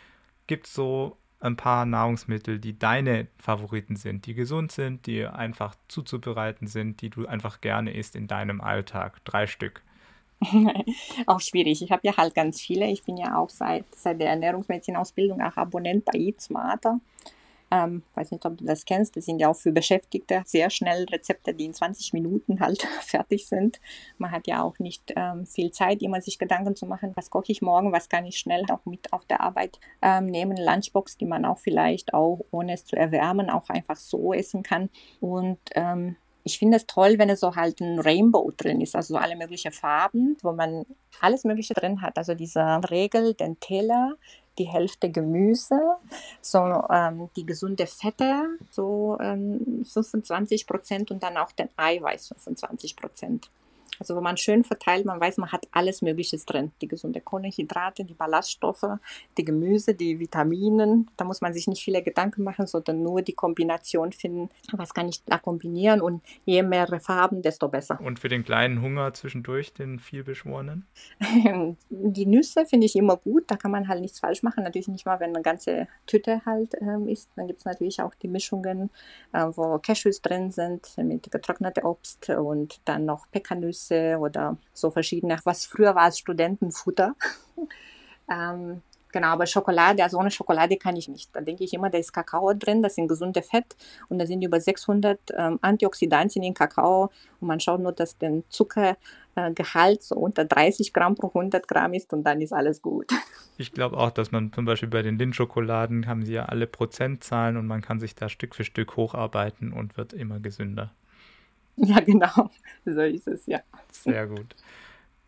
Gibt 0.48 0.66
es 0.66 0.74
so 0.74 1.18
ein 1.42 1.56
paar 1.56 1.86
Nahrungsmittel, 1.86 2.58
die 2.60 2.78
deine 2.78 3.28
Favoriten 3.38 3.96
sind, 3.96 4.26
die 4.26 4.34
gesund 4.34 4.72
sind, 4.72 5.06
die 5.06 5.26
einfach 5.26 5.76
zuzubereiten 5.88 6.68
sind, 6.68 7.02
die 7.02 7.10
du 7.10 7.28
einfach 7.28 7.62
gerne 7.62 7.94
isst 7.94 8.16
in 8.16 8.28
deinem 8.28 8.60
Alltag? 8.62 9.24
Drei 9.26 9.46
Stück. 9.46 9.84
auch 11.26 11.40
schwierig. 11.40 11.82
Ich 11.82 11.92
habe 11.92 12.02
ja 12.04 12.16
halt 12.16 12.34
ganz 12.34 12.62
viele. 12.62 12.88
Ich 12.88 13.04
bin 13.04 13.18
ja 13.18 13.38
auch 13.38 13.50
seit, 13.50 13.86
seit 13.96 14.20
der 14.20 14.30
Ernährungsmedizinausbildung 14.30 15.42
auch 15.42 15.58
Abonnent 15.58 16.06
bei 16.06 16.18
Eat 16.18 16.42
Smarter. 16.42 17.00
Ähm, 17.72 18.02
weiß 18.16 18.32
nicht, 18.32 18.46
ob 18.46 18.58
du 18.58 18.66
das 18.66 18.86
kennst. 18.86 19.16
Das 19.16 19.26
sind 19.26 19.40
ja 19.40 19.50
auch 19.50 19.56
für 19.56 19.72
Beschäftigte 19.72 20.42
sehr 20.46 20.70
schnell 20.70 21.06
Rezepte, 21.06 21.54
die 21.54 21.66
in 21.66 21.74
20 21.74 22.14
Minuten 22.14 22.60
halt 22.60 22.82
fertig 23.02 23.48
sind. 23.48 23.80
Man 24.18 24.32
hat 24.32 24.48
ja 24.48 24.64
auch 24.64 24.80
nicht 24.80 25.14
ähm, 25.16 25.46
viel 25.46 25.72
Zeit, 25.72 26.02
immer 26.02 26.22
sich 26.22 26.40
Gedanken 26.40 26.76
zu 26.76 26.88
machen, 26.88 27.12
was 27.16 27.30
koche 27.30 27.52
ich 27.52 27.62
morgen, 27.62 27.92
was 27.92 28.10
kann 28.10 28.26
ich 28.26 28.38
schnell 28.38 28.66
auch 28.72 28.86
mit 28.86 29.14
auf 29.14 29.26
der 29.26 29.42
Arbeit 29.42 29.80
ähm, 30.02 30.26
nehmen. 30.26 30.58
Lunchbox, 30.58 31.18
die 31.18 31.26
man 31.26 31.46
auch 31.46 31.60
vielleicht 31.60 32.14
auch, 32.14 32.40
ohne 32.52 32.74
es 32.74 32.86
zu 32.86 32.96
erwärmen, 32.96 33.50
auch 33.50 33.70
einfach 33.70 33.98
so 33.98 34.34
essen 34.34 34.64
kann. 34.64 34.90
Und 35.20 35.60
ähm, 35.76 36.16
ich 36.44 36.60
finde 36.60 36.78
es 36.78 36.86
toll, 36.86 37.18
wenn 37.18 37.30
es 37.30 37.40
so 37.40 37.56
halt 37.56 37.82
ein 37.82 38.00
Rainbow 38.00 38.52
drin 38.56 38.82
ist, 38.82 38.96
also 38.96 39.16
so 39.16 39.20
alle 39.20 39.36
möglichen 39.36 39.72
Farben, 39.72 40.38
wo 40.42 40.52
man 40.52 40.86
alles 41.22 41.44
Mögliche 41.44 41.74
drin 41.74 42.02
hat. 42.02 42.18
Also 42.18 42.34
diese 42.34 42.62
Regel, 42.90 43.34
den 43.34 43.60
Teller, 43.60 44.16
die 44.58 44.68
Hälfte 44.68 45.10
Gemüse, 45.10 45.80
so 46.42 46.60
ähm, 46.90 47.30
die 47.36 47.46
gesunde 47.46 47.88
Fette, 47.88 48.46
so 48.72 49.18
ähm, 49.22 49.86
25 49.86 50.68
Prozent 50.68 51.12
und 51.12 51.24
dann 51.24 51.38
auch 51.38 51.52
den 51.52 51.70
Eiweiß 51.78 52.28
25 52.28 52.96
Prozent. 52.96 53.50
Also 54.00 54.16
wo 54.16 54.22
man 54.22 54.38
schön 54.38 54.64
verteilt, 54.64 55.06
man 55.06 55.20
weiß, 55.20 55.38
man 55.38 55.52
hat 55.52 55.68
alles 55.72 56.02
Mögliche 56.02 56.38
drin. 56.38 56.72
Die 56.82 56.88
gesunde 56.88 57.22
Kohlenhydrate, 57.22 58.06
die 58.06 58.14
Ballaststoffe, 58.14 58.86
die 59.38 59.46
Gemüse, 59.46 59.94
die 59.94 60.20
Vitaminen. 60.20 61.10
Da 61.18 61.26
muss 61.26 61.42
man 61.42 61.54
sich 61.54 61.68
nicht 61.68 61.84
viele 61.84 62.02
Gedanken 62.02 62.44
machen, 62.44 62.66
sondern 62.66 63.04
nur 63.04 63.22
die 63.22 63.34
Kombination 63.34 64.12
finden. 64.12 64.50
Was 64.72 64.94
kann 64.94 65.10
ich 65.10 65.24
da 65.26 65.38
kombinieren? 65.38 66.02
Und 66.02 66.22
je 66.46 66.64
mehr 66.64 66.88
Farben, 67.00 67.42
desto 67.42 67.68
besser. 67.68 68.00
Und 68.02 68.20
für 68.20 68.30
den 68.30 68.44
kleinen 68.44 68.82
Hunger 68.82 69.14
zwischendurch, 69.14 69.74
den 69.74 70.00
vielbeschworenen? 70.00 70.86
die 71.90 72.26
Nüsse 72.26 72.66
finde 72.66 72.86
ich 72.86 72.96
immer 72.96 73.18
gut. 73.18 73.44
Da 73.48 73.58
kann 73.58 73.72
man 73.72 73.88
halt 73.88 74.02
nichts 74.02 74.20
falsch 74.20 74.44
machen. 74.44 74.64
Natürlich 74.64 74.88
nicht 74.88 75.06
mal, 75.06 75.20
wenn 75.20 75.36
eine 75.36 75.44
ganze 75.44 75.88
Tüte 76.08 76.42
halt 76.46 76.76
ähm, 76.82 77.08
ist. 77.08 77.30
Dann 77.36 77.48
gibt 77.48 77.60
es 77.60 77.66
natürlich 77.66 78.02
auch 78.02 78.16
die 78.16 78.28
Mischungen, 78.28 78.90
äh, 79.34 79.46
wo 79.54 79.78
Cashews 79.80 80.22
drin 80.22 80.52
sind 80.52 80.98
mit 80.98 81.30
getrocknetem 81.32 81.86
Obst 81.86 82.30
und 82.30 82.80
dann 82.86 83.06
noch 83.06 83.30
Pekannüsse 83.32 83.89
Kekse 83.90 84.18
oder 84.20 84.58
so 84.74 84.92
verschiedene, 84.92 85.38
was 85.44 85.66
früher 85.66 85.96
war 85.96 86.04
als 86.04 86.20
Studentenfutter. 86.20 87.16
ähm, 88.32 88.82
genau, 89.12 89.28
aber 89.28 89.46
Schokolade, 89.46 90.04
also 90.04 90.18
ohne 90.18 90.32
Schokolade 90.32 90.78
kann 90.78 90.96
ich 90.96 91.08
nicht. 91.08 91.36
Da 91.36 91.42
denke 91.42 91.64
ich 91.64 91.74
immer, 91.74 91.90
da 91.90 91.98
ist 91.98 92.14
Kakao 92.14 92.54
drin, 92.54 92.82
das 92.82 92.96
sind 92.96 93.08
gesunde 93.08 93.42
Fett 93.42 93.76
und 94.08 94.20
da 94.20 94.26
sind 94.26 94.42
über 94.42 94.60
600 94.60 95.20
ähm, 95.38 95.60
Antioxidantien 95.62 96.44
in 96.44 96.54
Kakao 96.54 97.12
und 97.40 97.48
man 97.48 97.60
schaut 97.60 97.82
nur, 97.82 97.92
dass 97.92 98.18
den 98.18 98.44
Zucker 98.50 98.98
äh, 99.36 99.52
Gehalt 99.54 100.04
so 100.04 100.16
unter 100.16 100.46
30 100.46 100.94
Gramm 100.94 101.16
pro 101.16 101.28
100 101.28 101.68
Gramm 101.68 101.94
ist 101.94 102.14
und 102.14 102.24
dann 102.24 102.42
ist 102.42 102.54
alles 102.54 102.82
gut. 102.82 103.12
Ich 103.62 103.74
glaube 103.74 103.98
auch, 103.98 104.12
dass 104.12 104.32
man 104.32 104.54
zum 104.54 104.64
Beispiel 104.64 104.88
bei 104.88 105.02
den 105.02 105.20
Lindschokoladen 105.20 106.08
haben 106.08 106.24
sie 106.24 106.32
ja 106.32 106.46
alle 106.46 106.66
Prozentzahlen 106.66 107.58
und 107.58 107.68
man 107.68 107.82
kann 107.82 108.00
sich 108.00 108.16
da 108.16 108.30
Stück 108.30 108.56
für 108.56 108.64
Stück 108.64 108.96
hocharbeiten 108.96 109.74
und 109.74 109.98
wird 109.98 110.14
immer 110.14 110.40
gesünder. 110.40 110.94
Ja, 111.86 112.00
genau. 112.02 112.50
So 112.86 113.02
ist 113.02 113.28
es, 113.28 113.46
ja. 113.46 113.62
Sehr 113.92 114.28
gut. 114.28 114.56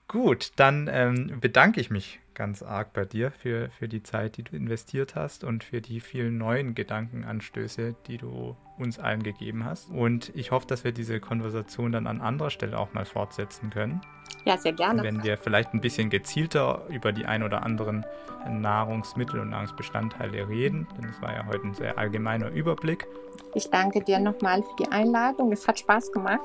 Gut, 0.08 0.52
dann 0.58 0.89
ähm, 0.91 1.39
bedanke 1.39 1.80
ich 1.80 1.89
mich 1.89 2.20
ganz 2.34 2.62
arg 2.62 2.91
bei 2.91 3.06
dir 3.06 3.32
für, 3.32 3.70
für 3.70 3.88
die 3.88 4.04
Zeit, 4.04 4.36
die 4.36 4.43
du 4.43 4.56
investiert 4.58 5.16
hast 5.16 5.45
und 5.45 5.64
für 5.64 5.80
die 5.80 6.02
vielen 6.02 6.38
neuen 6.38 6.76
Gedankenanstöße, 6.76 7.95
die 8.08 8.18
du 8.18 8.58
uns 8.78 8.99
allen 8.99 9.24
gegeben 9.24 9.64
hast. 9.64 9.89
Und 9.89 10.32
ich 10.36 10.52
hoffe, 10.52 10.68
dass 10.68 10.84
wir 10.84 10.91
diese 10.91 11.22
Konversation 11.22 11.93
dann 11.93 12.08
an 12.08 12.20
anderer 12.20 12.49
Stelle 12.49 12.78
auch 12.78 12.93
mal 12.93 13.06
fortsetzen 13.06 13.70
können. 13.70 14.02
Ja, 14.46 14.58
sehr 14.58 14.74
gerne. 14.74 15.04
Wenn 15.04 15.24
wir 15.24 15.38
vielleicht 15.38 15.74
ein 15.74 15.82
bisschen 15.82 16.10
gezielter 16.10 16.82
über 16.90 17.12
die 17.12 17.26
ein 17.26 17.44
oder 17.44 17.64
anderen 17.64 18.06
Nahrungsmittel 18.50 19.40
und 19.40 19.50
Nahrungsbestandteile 19.50 20.48
reden, 20.48 20.88
denn 20.98 21.10
es 21.10 21.22
war 21.22 21.34
ja 21.34 21.46
heute 21.46 21.68
ein 21.68 21.74
sehr 21.74 21.98
allgemeiner 21.98 22.50
Überblick. 22.50 23.08
Ich 23.54 23.70
danke 23.70 24.02
dir 24.02 24.20
nochmal 24.20 24.64
für 24.64 24.76
die 24.80 24.92
Einladung. 24.92 25.52
Es 25.52 25.68
hat 25.68 25.80
Spaß 25.80 26.12
gemacht. 26.12 26.42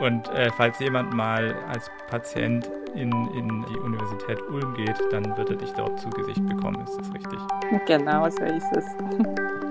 Und 0.00 0.28
äh, 0.30 0.50
falls 0.56 0.78
jemand 0.78 1.12
mal 1.12 1.54
als 1.68 1.90
Patient 2.08 2.70
in, 2.94 3.10
in 3.34 3.66
die 3.68 3.78
Universität 3.78 4.40
Ulm 4.48 4.74
geht, 4.74 4.96
dann 5.10 5.36
wird 5.36 5.50
er 5.50 5.56
dich 5.56 5.72
dort 5.72 6.00
zu 6.00 6.08
Gesicht 6.10 6.44
bekommen. 6.46 6.82
Ist 6.84 6.98
das 6.98 7.12
richtig? 7.14 7.38
Genau, 7.86 8.28
so 8.28 8.44
ist 8.44 8.72
es. 8.76 8.84